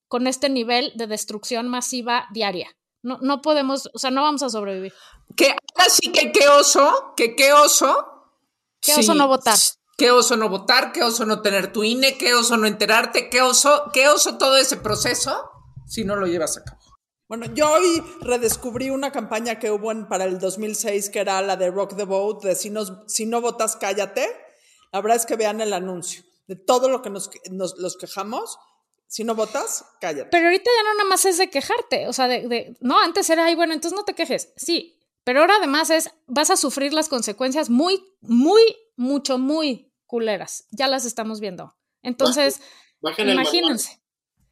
con 0.08 0.26
este 0.26 0.48
nivel 0.48 0.92
de 0.94 1.06
destrucción 1.06 1.68
masiva 1.68 2.28
diaria. 2.32 2.68
No, 3.02 3.18
no 3.20 3.40
podemos, 3.40 3.90
o 3.92 3.98
sea, 3.98 4.10
no 4.10 4.22
vamos 4.22 4.42
a 4.42 4.50
sobrevivir. 4.50 4.92
Que 5.36 5.46
ahora 5.46 5.90
sí 5.90 6.12
que 6.12 6.30
qué 6.30 6.48
oso, 6.48 7.14
que 7.16 7.34
qué 7.34 7.52
oso. 7.52 8.28
Qué 8.80 8.94
oso 8.94 9.14
no 9.14 9.26
votar. 9.26 9.58
Qué 9.96 10.10
oso 10.10 10.36
no 10.36 10.48
votar, 10.48 10.92
qué 10.92 11.02
oso 11.02 11.24
no 11.24 11.42
tener 11.42 11.72
tu 11.72 11.82
INE, 11.82 12.18
qué 12.18 12.34
oso 12.34 12.56
no 12.56 12.66
enterarte, 12.66 13.30
qué 13.30 13.42
oso, 13.42 13.90
qué 13.92 14.08
oso 14.08 14.38
todo 14.38 14.56
ese 14.56 14.76
proceso 14.76 15.50
si 15.86 16.04
no 16.04 16.16
lo 16.16 16.26
llevas 16.26 16.56
a 16.56 16.64
cabo. 16.64 16.81
Bueno, 17.32 17.46
yo 17.54 17.72
hoy 17.72 18.02
redescubrí 18.20 18.90
una 18.90 19.10
campaña 19.10 19.58
que 19.58 19.70
hubo 19.70 19.90
en- 19.90 20.06
para 20.06 20.24
el 20.26 20.38
2006 20.38 21.08
que 21.08 21.18
era 21.20 21.40
la 21.40 21.56
de 21.56 21.70
Rock 21.70 21.96
the 21.96 22.04
Vote, 22.04 22.46
de 22.46 22.54
si, 22.54 22.68
nos- 22.68 22.92
si 23.06 23.24
no 23.24 23.40
votas, 23.40 23.74
cállate. 23.76 24.28
La 24.92 25.00
verdad 25.00 25.16
es 25.16 25.24
que 25.24 25.36
vean 25.36 25.62
el 25.62 25.72
anuncio. 25.72 26.24
De 26.46 26.56
todo 26.56 26.90
lo 26.90 27.00
que 27.00 27.08
nos, 27.08 27.30
nos- 27.50 27.78
los 27.78 27.96
quejamos, 27.96 28.58
si 29.06 29.24
no 29.24 29.34
votas, 29.34 29.82
cállate. 29.98 30.28
Pero 30.30 30.44
ahorita 30.48 30.70
ya 30.76 30.82
no 30.82 30.94
nada 30.98 31.08
más 31.08 31.24
es 31.24 31.38
de 31.38 31.48
quejarte, 31.48 32.06
o 32.06 32.12
sea, 32.12 32.28
de, 32.28 32.46
de- 32.48 32.76
no, 32.80 33.00
antes 33.00 33.30
era, 33.30 33.46
ay, 33.46 33.54
bueno, 33.54 33.72
entonces 33.72 33.96
no 33.96 34.04
te 34.04 34.12
quejes, 34.12 34.52
sí, 34.56 35.00
pero 35.24 35.40
ahora 35.40 35.54
además 35.56 35.88
es, 35.88 36.10
vas 36.26 36.50
a 36.50 36.58
sufrir 36.58 36.92
las 36.92 37.08
consecuencias 37.08 37.70
muy, 37.70 38.04
muy, 38.20 38.60
mucho, 38.96 39.38
muy 39.38 39.90
culeras, 40.04 40.66
ya 40.70 40.86
las 40.86 41.06
estamos 41.06 41.40
viendo. 41.40 41.74
Entonces, 42.02 42.60
Bajen 43.00 43.26
el 43.30 43.36
manual, 43.36 43.54
imagínense. 43.54 44.02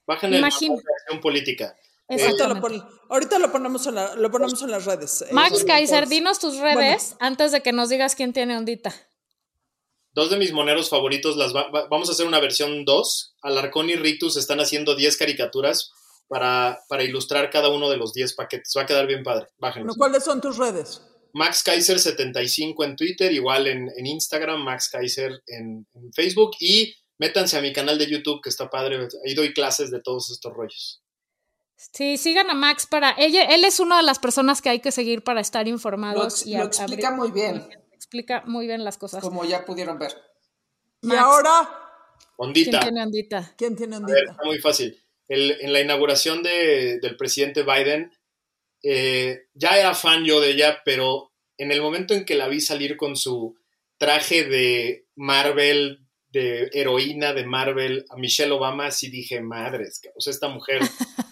bajen 0.06 0.32
el 0.32 0.40
Imagín- 0.40 0.68
manual 0.70 0.82
de 0.86 0.92
acción 1.02 1.20
política. 1.20 1.76
Ahorita 2.11 2.48
lo, 2.48 2.54
Exactamente. 2.56 2.61
pon- 2.88 2.88
ahorita 3.08 3.38
lo 3.38 3.52
ponemos, 3.52 3.86
en 3.86 3.94
la- 3.94 4.14
lo 4.16 4.30
ponemos 4.30 4.61
en 4.62 4.70
las 4.72 4.84
redes. 4.84 5.22
eh, 5.22 5.28
Max 5.32 5.64
Kaiser, 5.64 6.08
dinos 6.08 6.38
tus 6.40 6.58
redes 6.58 7.16
antes 7.20 7.52
de 7.52 7.62
que 7.62 7.72
nos 7.72 7.88
digas 7.88 8.14
quién 8.16 8.32
tiene 8.32 8.56
ondita. 8.56 8.92
Dos 10.12 10.28
de 10.30 10.36
mis 10.36 10.52
moneros 10.52 10.88
favoritos, 10.90 11.36
las 11.36 11.54
va- 11.54 11.70
va- 11.70 11.86
vamos 11.88 12.08
a 12.08 12.12
hacer 12.12 12.26
una 12.26 12.40
versión 12.40 12.84
2. 12.84 13.36
Alarcón 13.42 13.90
y 13.90 13.94
Ritus 13.94 14.36
están 14.36 14.58
haciendo 14.58 14.96
10 14.96 15.16
caricaturas 15.16 15.92
para, 16.26 16.80
para 16.88 17.04
ilustrar 17.04 17.48
cada 17.50 17.68
uno 17.68 17.88
de 17.88 17.96
los 17.96 18.12
10 18.12 18.34
paquetes. 18.34 18.72
Va 18.76 18.82
a 18.82 18.86
quedar 18.86 19.06
bien 19.06 19.22
padre. 19.22 19.46
Bájenlos. 19.58 19.96
Bueno, 19.96 19.98
¿Cuáles 20.11 20.24
son 20.24 20.40
tus 20.40 20.56
redes? 20.56 21.00
Max 21.32 21.62
Kaiser 21.62 22.00
75 22.00 22.82
en 22.82 22.96
Twitter, 22.96 23.32
igual 23.32 23.68
en, 23.68 23.88
en 23.96 24.06
Instagram, 24.06 24.64
Max 24.64 24.88
Kaiser 24.90 25.40
en, 25.46 25.86
en 25.94 26.12
Facebook 26.12 26.56
y 26.58 26.92
métanse 27.18 27.56
a 27.56 27.61
mi 27.61 27.72
canal 27.72 27.96
de 27.98 28.11
YouTube 28.11 28.40
que 28.42 28.48
está 28.48 28.68
padre. 28.68 29.06
Ahí 29.24 29.34
doy 29.34 29.54
clases 29.54 29.92
de 29.92 30.00
todos 30.02 30.28
estos 30.32 30.52
rollos. 30.52 31.02
Sí, 31.92 32.16
sigan 32.18 32.50
a 32.50 32.54
Max 32.54 32.86
para, 32.86 33.14
ella, 33.16 33.44
él 33.44 33.64
es 33.64 33.80
una 33.80 33.96
de 33.96 34.02
las 34.02 34.18
personas 34.18 34.60
que 34.60 34.68
hay 34.68 34.80
que 34.80 34.92
seguir 34.92 35.22
para 35.24 35.40
estar 35.40 35.64
Lo, 35.66 35.70
informados. 35.72 36.46
y 36.46 36.54
lo 36.56 36.62
a- 36.62 36.66
explica 36.66 37.08
abrir- 37.08 37.16
muy 37.16 37.30
bien, 37.30 37.68
explica 37.92 38.42
muy 38.46 38.66
bien 38.66 38.84
las 38.84 38.98
cosas. 38.98 39.22
como 39.22 39.44
ya 39.44 39.64
pudieron 39.64 39.98
ver. 39.98 40.12
Y 41.02 41.12
ahora, 41.14 41.68
¿Quién 42.18 42.48
Ondita. 42.48 42.80
tiene 42.80 43.02
ondita? 43.02 43.54
¿quién 43.56 43.76
tiene 43.76 43.96
A 43.96 44.00
ver, 44.00 44.08
ondita? 44.10 44.32
está 44.32 44.44
muy 44.44 44.58
fácil. 44.58 45.02
El- 45.28 45.56
en 45.60 45.72
la 45.72 45.80
inauguración 45.80 46.42
de- 46.42 46.98
del 47.00 47.16
presidente 47.16 47.62
Biden, 47.62 48.12
eh, 48.82 49.46
ya 49.54 49.78
era 49.78 49.94
fan 49.94 50.24
yo 50.24 50.40
de 50.40 50.50
ella, 50.50 50.82
pero 50.84 51.32
en 51.56 51.72
el 51.72 51.80
momento 51.80 52.12
en 52.14 52.24
que 52.24 52.34
la 52.34 52.48
vi 52.48 52.60
salir 52.60 52.96
con 52.96 53.16
su 53.16 53.54
traje 53.98 54.44
de 54.44 55.06
Marvel, 55.16 56.06
de 56.28 56.70
heroína 56.72 57.32
de 57.32 57.44
Marvel, 57.44 58.04
a 58.10 58.16
Michelle 58.16 58.52
Obama, 58.52 58.90
sí 58.90 59.10
dije, 59.10 59.40
madres, 59.40 60.00
o 60.16 60.20
sea, 60.20 60.30
esta 60.30 60.48
mujer 60.48 60.80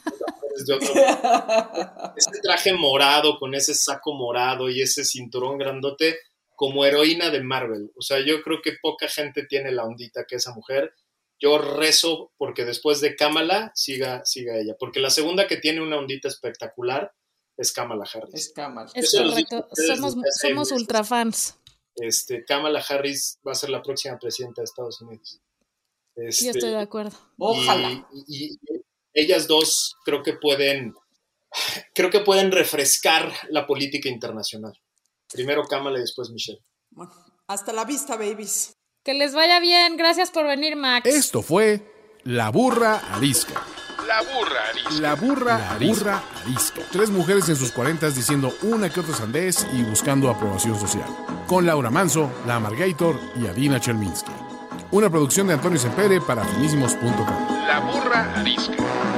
es 0.58 0.66
de 0.66 0.74
otro 0.74 0.88
ese 2.16 2.40
traje 2.42 2.72
morado 2.74 3.38
con 3.38 3.54
ese 3.54 3.74
saco 3.74 4.12
morado 4.14 4.68
y 4.68 4.82
ese 4.82 5.04
cinturón 5.04 5.58
grandote 5.58 6.18
como 6.54 6.84
heroína 6.84 7.30
de 7.30 7.42
Marvel. 7.42 7.92
O 7.96 8.02
sea, 8.02 8.18
yo 8.24 8.42
creo 8.42 8.60
que 8.62 8.72
poca 8.82 9.06
gente 9.08 9.44
tiene 9.46 9.70
la 9.70 9.84
ondita 9.84 10.24
que 10.26 10.36
esa 10.36 10.52
mujer. 10.54 10.92
Yo 11.40 11.58
rezo 11.58 12.32
porque 12.36 12.64
después 12.64 13.00
de 13.00 13.14
Kamala 13.14 13.70
siga, 13.76 14.24
siga 14.24 14.56
ella. 14.58 14.74
Porque 14.78 14.98
la 14.98 15.10
segunda 15.10 15.46
que 15.46 15.56
tiene 15.56 15.80
una 15.80 15.96
ondita 15.98 16.26
espectacular 16.26 17.12
es 17.56 17.72
Kamala 17.72 18.04
Harris. 18.12 18.34
Es 18.34 18.52
cámara. 18.52 18.90
Es 18.92 19.12
correcto, 19.16 19.68
somos, 19.72 20.16
somos 20.40 20.72
ultra 20.72 21.04
fans. 21.04 21.56
Este, 21.94 22.44
Kamala 22.44 22.80
Harris 22.88 23.38
va 23.46 23.52
a 23.52 23.54
ser 23.56 23.70
la 23.70 23.82
próxima 23.82 24.18
presidenta 24.18 24.60
de 24.62 24.64
Estados 24.64 25.00
Unidos. 25.00 25.40
Este, 26.16 26.44
Yo 26.46 26.50
estoy 26.50 26.70
de 26.70 26.78
acuerdo. 26.80 27.16
Ojalá. 27.38 28.08
Y, 28.12 28.24
y- 28.26 28.54
y 28.54 28.58
ellas 29.20 29.46
dos 29.46 29.96
creo 30.04 30.22
que 30.22 30.34
pueden, 30.34 30.94
creo 31.94 32.10
que 32.10 32.20
pueden 32.20 32.52
refrescar 32.52 33.32
la 33.50 33.66
política 33.66 34.08
internacional. 34.08 34.72
Primero 35.30 35.64
Kamala 35.64 35.98
y 35.98 36.02
después 36.02 36.30
Michelle. 36.30 36.60
Bueno, 36.90 37.12
hasta 37.46 37.72
la 37.72 37.84
vista, 37.84 38.16
babies. 38.16 38.74
Que 39.04 39.14
les 39.14 39.34
vaya 39.34 39.60
bien. 39.60 39.96
Gracias 39.96 40.30
por 40.30 40.46
venir, 40.46 40.76
Max. 40.76 41.08
Esto 41.08 41.42
fue 41.42 41.82
La 42.24 42.50
Burra 42.50 42.98
Arisca. 43.14 43.64
La 44.06 44.22
burra 44.22 44.68
arisca. 44.70 45.00
La 45.00 45.14
burra, 45.16 45.78
burra 45.78 46.22
arisca. 46.42 46.82
Tres 46.90 47.10
mujeres 47.10 47.46
en 47.50 47.56
sus 47.56 47.72
cuarentas 47.72 48.14
diciendo 48.14 48.54
una 48.62 48.88
que 48.88 49.00
otra 49.00 49.14
sandez 49.14 49.66
y 49.74 49.82
buscando 49.82 50.30
aprobación 50.30 50.80
social. 50.80 51.08
Con 51.46 51.66
Laura 51.66 51.90
Manso, 51.90 52.30
La 52.46 52.56
Amargator 52.56 53.20
y 53.36 53.46
Adina 53.46 53.78
Chelminsky. 53.78 54.32
Una 54.92 55.10
producción 55.10 55.48
de 55.48 55.54
Antonio 55.54 55.78
Sempere 55.78 56.22
para 56.22 56.42
finísimos.com. 56.42 57.57
La 57.68 57.80
burra 57.80 58.32
arisca. 58.34 59.17